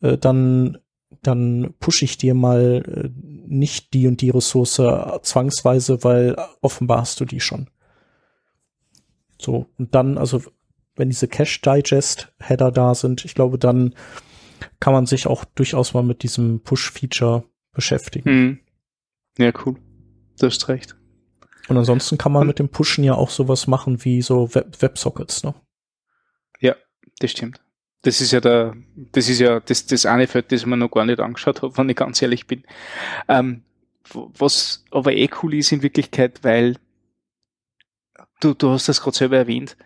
äh, 0.00 0.16
dann, 0.18 0.78
dann 1.22 1.74
pushe 1.80 2.04
ich 2.04 2.18
dir 2.18 2.34
mal 2.34 2.82
äh, 2.86 3.08
nicht 3.46 3.92
die 3.92 4.06
und 4.06 4.20
die 4.20 4.30
Ressource 4.30 4.80
zwangsweise, 5.22 6.04
weil 6.04 6.36
offenbar 6.60 7.00
hast 7.00 7.20
du 7.20 7.24
die 7.24 7.40
schon. 7.40 7.68
So, 9.38 9.66
und 9.76 9.94
dann, 9.94 10.16
also 10.16 10.42
wenn 11.02 11.10
diese 11.10 11.26
Cache 11.26 11.58
Digest 11.60 12.32
Header 12.38 12.70
da 12.70 12.94
sind, 12.94 13.24
ich 13.24 13.34
glaube, 13.34 13.58
dann 13.58 13.92
kann 14.78 14.92
man 14.92 15.04
sich 15.04 15.26
auch 15.26 15.44
durchaus 15.44 15.94
mal 15.94 16.04
mit 16.04 16.22
diesem 16.22 16.60
Push-Feature 16.60 17.42
beschäftigen. 17.72 18.30
Hm. 18.30 18.60
Ja, 19.36 19.50
cool. 19.66 19.74
Du 20.38 20.46
hast 20.46 20.68
recht. 20.68 20.94
Und 21.66 21.76
ansonsten 21.76 22.18
kann 22.18 22.30
man 22.30 22.46
mit 22.46 22.60
dem 22.60 22.68
Pushen 22.68 23.02
ja 23.02 23.14
auch 23.14 23.30
sowas 23.30 23.66
machen 23.66 24.04
wie 24.04 24.22
so 24.22 24.54
Web 24.54 24.80
Websockets, 24.80 25.42
ne? 25.42 25.56
Ja, 26.60 26.76
das 27.18 27.32
stimmt. 27.32 27.60
Das 28.02 28.20
ist 28.20 28.30
ja 28.30 28.40
der, 28.40 28.76
das 28.94 29.28
ist 29.28 29.40
ja 29.40 29.58
das, 29.58 29.86
das 29.86 30.06
eine 30.06 30.28
Feld, 30.28 30.52
das 30.52 30.66
man 30.66 30.78
noch 30.78 30.92
gar 30.92 31.04
nicht 31.04 31.18
angeschaut 31.18 31.62
habe, 31.62 31.76
wenn 31.76 31.88
ich 31.88 31.96
ganz 31.96 32.22
ehrlich 32.22 32.46
bin. 32.46 32.62
Ähm, 33.26 33.64
was 34.12 34.84
aber 34.92 35.14
eh 35.14 35.28
cool 35.42 35.54
ist 35.54 35.72
in 35.72 35.82
Wirklichkeit, 35.82 36.44
weil 36.44 36.76
du, 38.38 38.54
du 38.54 38.70
hast 38.70 38.88
das 38.88 39.00
gerade 39.00 39.16
selber 39.16 39.38
erwähnt, 39.38 39.76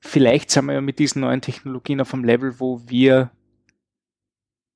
vielleicht 0.00 0.50
sind 0.50 0.66
wir 0.66 0.74
ja 0.74 0.80
mit 0.80 0.98
diesen 0.98 1.20
neuen 1.20 1.40
Technologien 1.40 2.00
auf 2.00 2.14
einem 2.14 2.24
Level, 2.24 2.60
wo 2.60 2.82
wir 2.86 3.30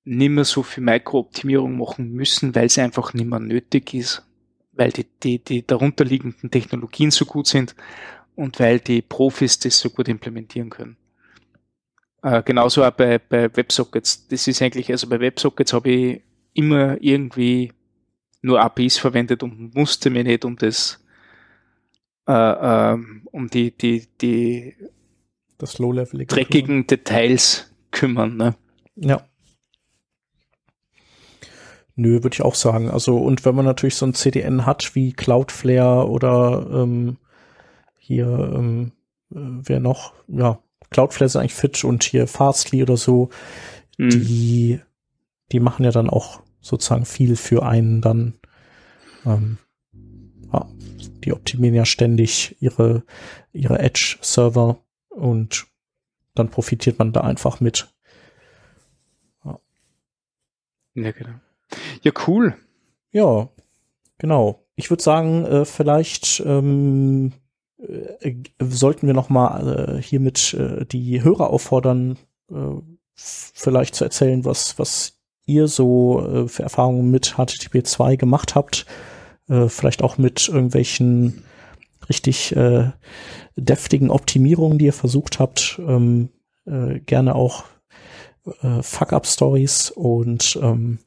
nicht 0.05 0.31
mehr 0.31 0.45
so 0.45 0.63
viel 0.63 0.83
Mikrooptimierung 0.83 1.79
machen 1.79 2.13
müssen, 2.13 2.55
weil 2.55 2.67
es 2.67 2.79
einfach 2.79 3.15
nicht 3.15 3.27
mehr 3.27 3.39
nötig 3.39 3.95
ist, 3.95 4.27
weil 4.73 4.91
die, 4.91 5.07
die, 5.23 5.39
die 5.39 5.67
darunterliegenden 5.67 6.51
Technologien 6.51 7.11
so 7.11 7.25
gut 7.25 7.47
sind 7.47 7.77
und 8.35 8.59
weil 8.59 8.81
die 8.81 9.03
Profis 9.03 9.59
das 9.59 9.79
so 9.79 9.91
gut 9.91 10.09
implementieren 10.09 10.71
können. 10.71 10.97
Äh, 12.23 12.43
genauso 12.43 12.85
auch 12.85 12.91
bei, 12.93 13.19
bei 13.19 13.55
WebSockets. 13.55 14.29
Das 14.29 14.47
ist 14.47 14.63
eigentlich, 14.63 14.91
also 14.91 15.09
bei 15.09 15.21
WebSockets 15.21 15.73
habe 15.73 15.91
ich 15.91 16.23
immer 16.55 17.01
irgendwie 17.01 17.73
nur 18.43 18.61
APIs 18.61 18.99
verwendet 18.99 19.43
und 19.43 19.75
musste 19.75 20.11
mir 20.11 20.25
nicht 20.25 20.45
um 20.45 20.57
das, 20.57 21.05
äh, 22.27 22.33
äh, 22.33 22.99
um 23.31 23.49
die, 23.49 23.71
die, 23.77 24.07
die 24.21 24.77
das 25.63 25.79
Low-Level 25.79 26.27
dreckigen 26.27 26.89
Details 26.89 27.73
kümmern. 27.93 28.37
Ne? 28.37 28.57
Ja. 28.97 29.23
Nö, 31.95 32.23
würde 32.25 32.35
ich 32.35 32.43
auch 32.43 32.57
sagen. 32.57 32.91
Also, 32.91 33.17
und 33.17 33.45
wenn 33.45 33.55
man 33.55 33.65
natürlich 33.65 33.95
so 33.95 34.05
ein 34.05 34.15
CDN 34.15 34.67
hat 34.67 34.97
wie 34.97 35.13
Cloudflare 35.13 36.09
oder 36.09 36.69
ähm, 36.73 37.17
hier, 37.97 38.27
ähm, 38.27 38.93
äh, 39.31 39.37
wer 39.37 39.79
noch? 39.79 40.15
Ja, 40.27 40.59
Cloudflare 40.91 41.27
ist 41.27 41.37
eigentlich 41.37 41.55
fit 41.55 41.85
und 41.85 42.03
hier 42.03 42.27
Fastly 42.27 42.83
oder 42.83 42.97
so, 42.97 43.29
mhm. 43.99 44.11
die, 44.11 44.81
die 45.53 45.61
machen 45.61 45.85
ja 45.85 45.93
dann 45.93 46.11
auch 46.11 46.41
sozusagen 46.61 47.05
viel 47.05 47.37
für 47.37 47.65
einen 47.65 48.01
dann. 48.01 48.35
Ähm, 49.25 49.59
ja, 50.53 50.67
die 51.23 51.33
optimieren 51.33 51.77
ja 51.77 51.85
ständig 51.85 52.57
ihre, 52.59 53.05
ihre 53.53 53.79
Edge-Server 53.79 54.83
und 55.15 55.67
dann 56.35 56.49
profitiert 56.49 56.99
man 56.99 57.13
da 57.13 57.23
einfach 57.23 57.61
mit. 57.61 57.89
Ja, 59.45 59.59
ja 60.95 61.11
genau. 61.13 61.35
Ja, 62.03 62.13
cool. 62.27 62.57
Ja, 63.11 63.49
genau. 64.19 64.65
Ich 64.75 64.91
würde 64.91 65.03
sagen, 65.03 65.45
äh, 65.45 65.65
vielleicht 65.65 66.43
ähm, 66.45 67.33
äh, 67.79 68.35
sollten 68.61 69.07
wir 69.07 69.15
noch 69.15 69.29
mal 69.29 69.99
äh, 69.99 70.03
hiermit 70.03 70.55
äh, 70.55 70.85
die 70.87 71.23
Hörer 71.23 71.51
auffordern, 71.51 72.19
äh, 72.51 72.55
vielleicht 73.15 73.95
zu 73.95 74.05
erzählen, 74.05 74.45
was, 74.45 74.79
was 74.79 75.19
ihr 75.45 75.69
so 75.69 76.27
äh, 76.27 76.49
für 76.49 76.63
Erfahrungen 76.63 77.11
mit 77.11 77.35
HTTP 77.37 77.85
2 77.85 78.17
gemacht 78.17 78.55
habt. 78.55 78.87
Äh, 79.49 79.69
vielleicht 79.69 80.03
auch 80.03 80.19
mit 80.19 80.49
irgendwelchen 80.49 81.45
richtig 82.13 82.55
äh, 82.55 82.91
deftigen 83.57 84.11
Optimierungen, 84.11 84.77
die 84.77 84.85
ihr 84.85 84.93
versucht 84.93 85.39
habt. 85.39 85.81
Ähm, 85.87 86.29
äh, 86.67 87.01
gerne 87.01 87.35
auch 87.35 87.65
äh, 88.63 88.83
Fuck-Up-Stories 88.83 89.91
und 89.91 90.59
ähm, 90.63 90.99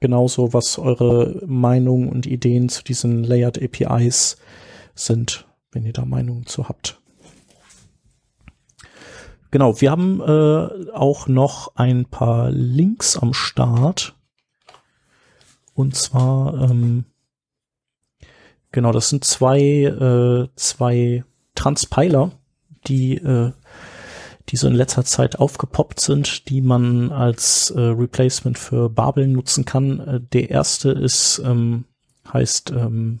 genauso, 0.00 0.52
was 0.52 0.76
eure 0.76 1.40
Meinungen 1.46 2.08
und 2.08 2.26
Ideen 2.26 2.68
zu 2.68 2.82
diesen 2.82 3.22
Layered 3.22 3.62
APIs 3.62 4.38
sind, 4.96 5.46
wenn 5.70 5.86
ihr 5.86 5.92
da 5.92 6.04
Meinungen 6.04 6.46
zu 6.46 6.68
habt. 6.68 7.00
Genau, 9.52 9.80
wir 9.80 9.92
haben 9.92 10.20
äh, 10.20 10.90
auch 10.92 11.28
noch 11.28 11.76
ein 11.76 12.06
paar 12.06 12.50
Links 12.50 13.16
am 13.16 13.34
Start. 13.34 14.16
Und 15.74 15.94
zwar, 15.94 16.70
ähm, 16.70 17.04
genau, 18.72 18.92
das 18.92 19.08
sind 19.08 19.24
zwei, 19.24 19.60
äh, 19.60 20.48
zwei 20.56 21.24
Transpiler, 21.54 22.32
die, 22.86 23.16
äh, 23.16 23.52
die 24.48 24.56
so 24.56 24.68
in 24.68 24.74
letzter 24.74 25.04
Zeit 25.04 25.38
aufgepoppt 25.38 26.00
sind, 26.00 26.48
die 26.48 26.60
man 26.60 27.10
als 27.12 27.70
äh, 27.70 27.80
Replacement 27.80 28.58
für 28.58 28.88
Babel 28.88 29.28
nutzen 29.28 29.64
kann. 29.64 30.00
Äh, 30.00 30.20
der 30.20 30.50
erste 30.50 30.90
ist, 30.90 31.40
ähm, 31.44 31.84
heißt 32.32 32.70
ähm, 32.70 33.20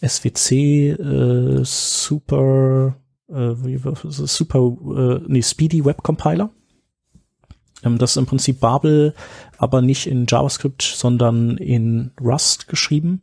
SWC 0.00 0.90
äh, 0.90 1.64
Super 1.64 2.96
äh, 3.28 3.54
wie, 3.64 3.80
super, 4.04 4.76
äh, 4.96 5.20
nee, 5.26 5.42
Speedy 5.42 5.84
Web 5.84 6.02
Compiler. 6.02 6.50
Ähm, 7.82 7.98
das 7.98 8.12
ist 8.12 8.16
im 8.16 8.26
Prinzip 8.26 8.60
Babel, 8.60 9.14
aber 9.58 9.82
nicht 9.82 10.06
in 10.06 10.26
JavaScript, 10.28 10.82
sondern 10.82 11.56
in 11.56 12.12
Rust 12.20 12.68
geschrieben. 12.68 13.22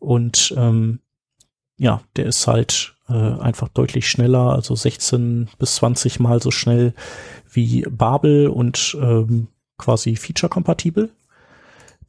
Und 0.00 0.52
ähm, 0.56 0.98
ja, 1.76 2.02
der 2.16 2.26
ist 2.26 2.46
halt 2.46 2.96
äh, 3.08 3.12
einfach 3.12 3.68
deutlich 3.68 4.08
schneller, 4.08 4.52
also 4.52 4.74
16 4.74 5.48
bis 5.58 5.76
20 5.76 6.18
mal 6.20 6.42
so 6.42 6.50
schnell 6.50 6.94
wie 7.50 7.82
Babel 7.82 8.48
und 8.48 8.96
ähm, 9.00 9.48
quasi 9.78 10.16
feature-kompatibel. 10.16 11.10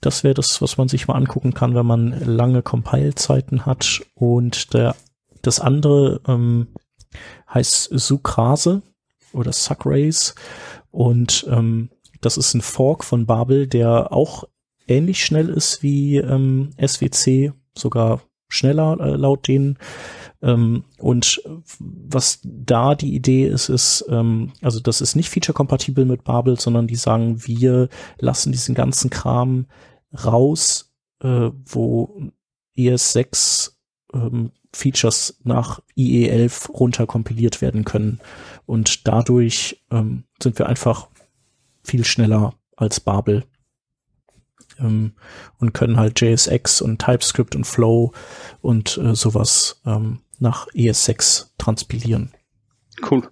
Das 0.02 0.24
wäre 0.24 0.34
das, 0.34 0.62
was 0.62 0.78
man 0.78 0.88
sich 0.88 1.08
mal 1.08 1.16
angucken 1.16 1.54
kann, 1.54 1.76
wenn 1.76 1.86
man 1.86 2.20
lange 2.26 2.64
Compile-Zeiten 2.64 3.68
hat. 3.68 4.02
Und 4.16 4.74
der, 4.74 4.96
das 5.44 5.60
andere 5.60 6.22
ähm, 6.28 6.68
heißt 7.54 7.89
Sucrase 7.92 8.82
oder 9.32 9.54
Sucrase 9.54 10.34
und 10.92 11.46
ähm, 11.50 11.89
das 12.20 12.38
ist 12.38 12.54
ein 12.54 12.62
Fork 12.62 13.04
von 13.04 13.26
Babel, 13.26 13.68
der 13.68 14.12
auch 14.12 14.44
ähnlich 14.88 15.24
schnell 15.24 15.50
ist 15.50 15.82
wie 15.82 16.18
ähm, 16.18 16.72
SWC, 16.80 17.54
sogar 17.78 18.22
schneller 18.47 18.99
äh, 18.99 19.15
laut 19.15 19.47
denen. 19.47 19.78
Ähm, 20.41 20.84
und 20.97 21.41
was 21.80 22.39
da 22.43 22.95
die 22.95 23.15
Idee 23.15 23.47
ist, 23.47 23.69
ist, 23.69 24.05
ähm, 24.09 24.53
also 24.61 24.80
das 24.80 25.01
ist 25.01 25.15
nicht 25.15 25.30
feature-kompatibel 25.30 26.05
mit 26.05 26.24
Babel, 26.24 26.59
sondern 26.59 26.88
die 26.88 26.95
sagen, 26.95 27.45
wir 27.45 27.89
lassen 28.19 28.51
diesen 28.51 28.76
ganzen 28.76 29.09
Kram 29.09 29.67
raus, 30.26 30.91
äh, 31.22 31.51
wo 31.65 32.32
ES6 32.78 33.74
ähm, 34.13 34.51
Features 34.74 35.38
nach 35.43 35.82
IE11 35.97 36.72
runterkompiliert 36.72 37.61
werden 37.61 37.86
können. 37.86 38.19
Und 38.65 39.07
dadurch 39.07 39.84
ähm, 39.91 40.24
sind 40.41 40.57
wir 40.57 40.67
einfach 40.67 41.09
viel 41.84 42.05
schneller 42.05 42.53
als 42.76 42.99
Babel 42.99 43.43
ähm, 44.82 45.14
und 45.60 45.74
können 45.74 45.98
halt 45.98 46.20
JSX 46.20 46.82
und 46.82 47.00
TypeScript 47.00 47.56
und 47.56 47.66
Flow 47.66 48.12
und 48.62 48.98
äh, 48.98 49.16
sowas 49.16 49.82
ähm, 49.86 50.20
nach 50.40 50.68
ES6 50.70 51.48
transpilieren. 51.58 52.32
Cool. 53.10 53.28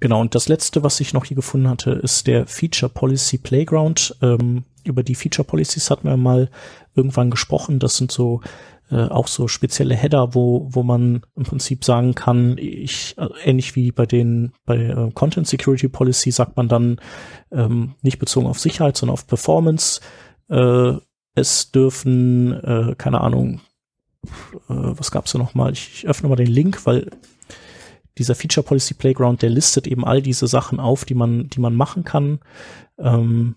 Genau, 0.00 0.20
und 0.20 0.34
das 0.34 0.48
letzte, 0.48 0.82
was 0.82 1.00
ich 1.00 1.14
noch 1.14 1.24
hier 1.24 1.34
gefunden 1.34 1.68
hatte, 1.68 1.92
ist 1.92 2.26
der 2.26 2.46
Feature 2.46 2.90
Policy 2.90 3.38
Playground. 3.38 4.16
Ähm, 4.20 4.64
über 4.84 5.02
die 5.02 5.14
Feature 5.14 5.46
Policies 5.46 5.90
hatten 5.90 6.08
wir 6.08 6.16
mal 6.16 6.50
irgendwann 6.94 7.30
gesprochen. 7.30 7.78
Das 7.78 7.96
sind 7.96 8.12
so 8.12 8.40
äh, 8.90 9.08
auch 9.08 9.26
so 9.26 9.48
spezielle 9.48 9.96
Header, 9.96 10.34
wo, 10.34 10.68
wo 10.70 10.82
man 10.82 11.22
im 11.34 11.42
Prinzip 11.42 11.84
sagen 11.84 12.14
kann, 12.14 12.56
ich, 12.58 13.16
äh, 13.18 13.28
ähnlich 13.44 13.74
wie 13.74 13.90
bei 13.90 14.06
den, 14.06 14.52
bei 14.64 14.76
äh, 14.76 15.10
Content 15.12 15.46
Security 15.48 15.88
Policy 15.88 16.30
sagt 16.30 16.56
man 16.56 16.68
dann 16.68 17.00
ähm, 17.50 17.94
nicht 18.02 18.18
bezogen 18.18 18.46
auf 18.46 18.60
Sicherheit, 18.60 18.96
sondern 18.96 19.14
auf 19.14 19.26
Performance. 19.26 20.00
Äh, 20.48 20.94
es 21.34 21.70
dürfen, 21.72 22.52
äh, 22.52 22.94
keine 22.96 23.20
Ahnung, 23.20 23.60
äh, 24.24 24.28
was 24.68 25.10
gab's 25.10 25.32
da 25.32 25.38
nochmal? 25.38 25.72
Ich, 25.72 25.90
ich 25.94 26.06
öffne 26.06 26.28
mal 26.28 26.36
den 26.36 26.46
Link, 26.46 26.86
weil 26.86 27.10
dieser 28.18 28.34
Feature 28.34 28.64
Policy 28.64 28.94
Playground, 28.94 29.42
der 29.42 29.50
listet 29.50 29.86
eben 29.86 30.04
all 30.04 30.22
diese 30.22 30.46
Sachen 30.46 30.80
auf, 30.80 31.04
die 31.04 31.14
man, 31.14 31.48
die 31.48 31.60
man 31.60 31.74
machen 31.74 32.04
kann. 32.04 32.40
Ähm, 32.98 33.56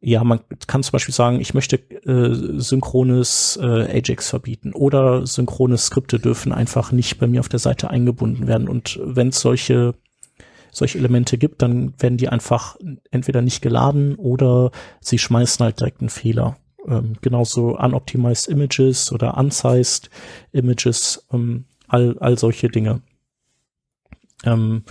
ja, 0.00 0.22
man 0.22 0.40
kann 0.66 0.82
zum 0.82 0.92
Beispiel 0.92 1.14
sagen, 1.14 1.40
ich 1.40 1.54
möchte 1.54 1.76
äh, 1.76 2.60
synchrones 2.60 3.58
äh, 3.60 4.00
Ajax 4.00 4.30
verbieten 4.30 4.72
oder 4.72 5.26
synchrone 5.26 5.76
Skripte 5.76 6.20
dürfen 6.20 6.52
einfach 6.52 6.92
nicht 6.92 7.18
bei 7.18 7.26
mir 7.26 7.40
auf 7.40 7.48
der 7.48 7.58
Seite 7.58 7.90
eingebunden 7.90 8.46
werden. 8.46 8.68
Und 8.68 9.00
wenn 9.02 9.28
es 9.28 9.40
solche 9.40 9.94
solche 10.70 10.98
Elemente 10.98 11.38
gibt, 11.38 11.62
dann 11.62 11.94
werden 12.00 12.18
die 12.18 12.28
einfach 12.28 12.76
entweder 13.10 13.42
nicht 13.42 13.62
geladen 13.62 14.14
oder 14.16 14.70
sie 15.00 15.18
schmeißen 15.18 15.64
halt 15.64 15.80
direkt 15.80 16.00
einen 16.00 16.10
Fehler. 16.10 16.56
Ähm, 16.86 17.14
genauso 17.20 17.76
unoptimized 17.76 18.48
Images 18.48 19.10
oder 19.10 19.36
unsized 19.36 20.10
Images, 20.52 21.26
ähm, 21.32 21.64
all, 21.88 22.16
all 22.20 22.38
solche 22.38 22.68
Dinge. 22.68 23.02
Ähm, 24.44 24.84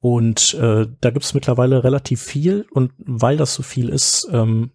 und 0.00 0.54
äh, 0.54 0.86
da 1.00 1.10
gibt 1.10 1.24
es 1.24 1.34
mittlerweile 1.34 1.84
relativ 1.84 2.22
viel 2.22 2.66
und 2.70 2.92
weil 2.98 3.36
das 3.36 3.54
so 3.54 3.62
viel 3.62 3.90
ist, 3.90 4.28
ähm, 4.32 4.72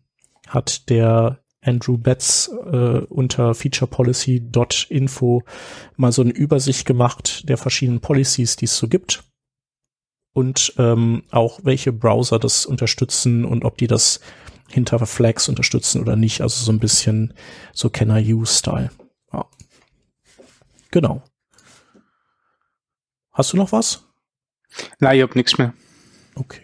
hat 0.48 0.90
der 0.90 1.40
Andrew 1.62 1.98
Betts 1.98 2.48
äh, 2.48 3.00
unter 3.10 3.56
featurepolicy.info 3.56 5.44
mal 5.98 6.12
so 6.12 6.22
eine 6.22 6.32
Übersicht 6.32 6.86
gemacht 6.86 7.50
der 7.50 7.58
verschiedenen 7.58 8.02
Policies, 8.02 8.56
die 8.56 8.66
es 8.66 8.78
so 8.78 8.88
gibt. 8.88 9.24
Und 10.34 10.74
ähm, 10.78 11.24
auch 11.32 11.62
welche 11.64 11.92
Browser 11.92 12.38
das 12.38 12.66
unterstützen 12.66 13.46
und 13.46 13.66
ob 13.66 13.78
die 13.78 13.88
das 13.88 14.20
hinter 14.70 15.04
Flags 15.06 15.50
unterstützen 15.50 16.02
oder 16.02 16.16
nicht. 16.16 16.42
Also 16.42 16.64
so 16.64 16.72
ein 16.72 16.80
bisschen 16.80 17.34
so 17.74 17.90
Can 17.90 18.16
I 18.16 18.34
Use-Style. 18.34 18.92
Ja. 19.34 19.46
Genau. 20.92 21.24
Hast 23.32 23.54
du 23.54 23.58
noch 23.58 23.72
was? 23.72 24.05
Nein, 25.00 25.18
ich 25.18 25.22
habe 25.22 25.34
nichts 25.36 25.58
mehr. 25.58 25.74
Okay. 26.36 26.62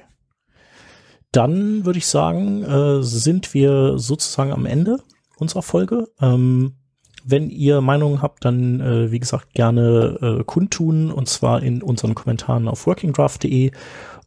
Dann 1.32 1.86
würde 1.86 2.00
ich 2.00 2.08
sagen, 2.08 2.64
äh, 2.64 3.04
sind 3.04 3.54
wir 3.54 3.98
sozusagen 3.98 4.52
am 4.52 4.66
Ende 4.66 4.98
unserer 5.38 5.62
Folge. 5.62 6.10
Ähm, 6.22 6.76
wenn 7.24 7.50
ihr 7.50 7.82
Meinungen 7.82 8.22
habt, 8.22 8.44
dann 8.46 8.80
äh, 8.82 9.12
wie 9.12 9.20
gesagt 9.20 9.54
gerne 9.54 10.18
äh, 10.22 10.44
kundtun 10.44 11.12
und 11.12 11.30
zwar 11.30 11.62
in 11.64 11.82
unseren 11.82 12.16
Kommentaren 12.16 12.68
auf 12.68 12.86
workingdraft.de 12.88 13.72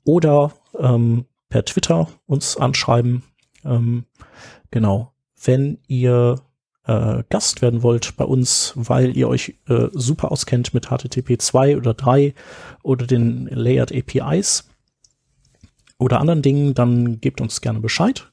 oder 0.05 0.53
ähm, 0.78 1.26
per 1.49 1.64
Twitter 1.64 2.09
uns 2.26 2.57
anschreiben. 2.57 3.22
Ähm, 3.64 4.05
genau. 4.70 5.12
Wenn 5.43 5.78
ihr 5.89 6.41
äh, 6.87 7.22
Gast 7.30 7.62
werden 7.62 7.82
wollt 7.82 8.16
bei 8.16 8.24
uns, 8.24 8.72
weil 8.76 9.16
ihr 9.16 9.28
euch 9.28 9.55
äh, 9.68 9.89
super 9.93 10.30
auskennt 10.32 10.74
mit 10.74 10.87
HTTP 10.87 11.39
2 11.39 11.76
oder 11.76 11.95
3 11.95 12.35
oder 12.82 13.07
den 13.07 13.47
Layered 13.47 13.93
APIs 13.93 14.68
oder 15.99 16.20
anderen 16.20 16.43
Dingen, 16.43 16.74
dann 16.74 17.20
gebt 17.20 17.41
uns 17.41 17.61
gerne 17.61 17.80
Bescheid. 17.80 18.30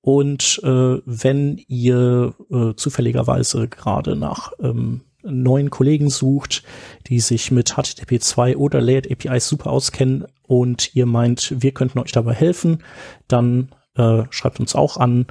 Und 0.00 0.60
äh, 0.64 0.98
wenn 1.04 1.62
ihr 1.68 2.34
äh, 2.50 2.74
zufälligerweise 2.74 3.68
gerade 3.68 4.16
nach 4.16 4.52
ähm, 4.60 5.02
neuen 5.22 5.70
Kollegen 5.70 6.10
sucht, 6.10 6.64
die 7.06 7.20
sich 7.20 7.52
mit 7.52 7.76
HTTP 7.76 8.20
2 8.20 8.56
oder 8.56 8.80
Layered 8.80 9.10
APIs 9.10 9.46
super 9.46 9.70
auskennen 9.70 10.26
und 10.42 10.94
ihr 10.94 11.06
meint, 11.06 11.54
wir 11.56 11.72
könnten 11.72 12.00
euch 12.00 12.10
dabei 12.10 12.34
helfen, 12.34 12.82
dann 13.28 13.68
äh, 13.94 14.24
schreibt 14.30 14.58
uns 14.58 14.74
auch 14.74 14.96
an 14.96 15.26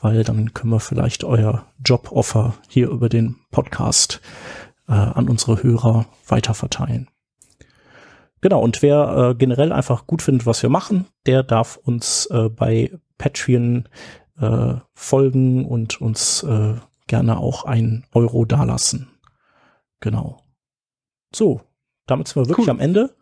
weil 0.00 0.24
dann 0.24 0.54
können 0.54 0.72
wir 0.72 0.80
vielleicht 0.80 1.24
euer 1.24 1.66
Joboffer 1.84 2.54
hier 2.68 2.88
über 2.88 3.08
den 3.08 3.36
Podcast 3.50 4.20
äh, 4.88 4.92
an 4.92 5.28
unsere 5.28 5.62
Hörer 5.62 6.06
weiterverteilen. 6.26 7.08
genau, 8.40 8.60
und 8.60 8.82
wer 8.82 9.30
äh, 9.30 9.34
generell 9.34 9.72
einfach 9.72 10.06
gut 10.06 10.22
findet, 10.22 10.46
was 10.46 10.62
wir 10.62 10.70
machen, 10.70 11.06
der 11.26 11.42
darf 11.42 11.76
uns 11.76 12.26
äh, 12.26 12.48
bei 12.48 12.90
Patreon 13.18 13.88
äh, 14.40 14.74
folgen 14.94 15.66
und 15.66 16.00
uns 16.00 16.42
äh, 16.42 16.74
gerne 17.06 17.38
auch 17.38 17.64
ein 17.64 18.04
Euro 18.12 18.44
dalassen. 18.44 19.10
Genau. 20.00 20.42
So, 21.34 21.60
damit 22.06 22.28
sind 22.28 22.36
wir 22.36 22.48
wirklich 22.48 22.68
cool. 22.68 22.72
am 22.72 22.80
Ende. 22.80 23.14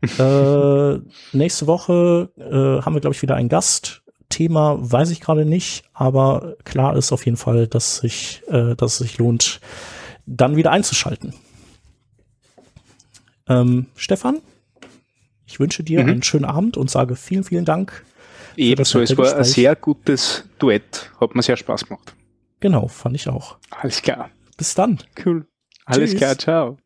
äh, 0.18 1.36
nächste 1.36 1.66
Woche 1.66 2.30
äh, 2.36 2.82
haben 2.84 2.94
wir, 2.94 3.00
glaube 3.00 3.14
ich, 3.14 3.22
wieder 3.22 3.34
einen 3.34 3.48
Gast. 3.48 4.02
Thema 4.28 4.76
weiß 4.78 5.10
ich 5.10 5.20
gerade 5.20 5.44
nicht, 5.44 5.84
aber 5.92 6.56
klar 6.64 6.96
ist 6.96 7.12
auf 7.12 7.24
jeden 7.24 7.36
Fall, 7.36 7.66
dass 7.66 7.96
sich, 7.96 8.42
äh, 8.48 8.74
dass 8.74 8.92
es 8.92 8.98
sich 8.98 9.18
lohnt, 9.18 9.60
dann 10.26 10.56
wieder 10.56 10.70
einzuschalten. 10.70 11.34
Ähm, 13.48 13.86
Stefan, 13.96 14.40
ich 15.46 15.58
wünsche 15.58 15.82
dir 15.82 16.02
mhm. 16.02 16.08
einen 16.08 16.22
schönen 16.22 16.44
Abend 16.44 16.76
und 16.76 16.90
sage 16.90 17.16
vielen, 17.16 17.44
vielen 17.44 17.64
Dank. 17.64 18.04
Ebenso, 18.56 19.00
es 19.00 19.16
war 19.16 19.36
ein 19.36 19.44
sehr 19.44 19.76
gutes 19.76 20.44
Duett. 20.58 21.10
Hat 21.20 21.34
mir 21.34 21.42
sehr 21.42 21.56
Spaß 21.56 21.86
gemacht. 21.86 22.14
Genau, 22.60 22.88
fand 22.88 23.14
ich 23.14 23.28
auch. 23.28 23.56
Alles 23.70 24.02
klar. 24.02 24.30
Bis 24.56 24.74
dann. 24.74 24.98
Cool. 25.24 25.46
Alles 25.84 26.10
Tschüss. 26.10 26.18
klar, 26.18 26.38
ciao. 26.38 26.78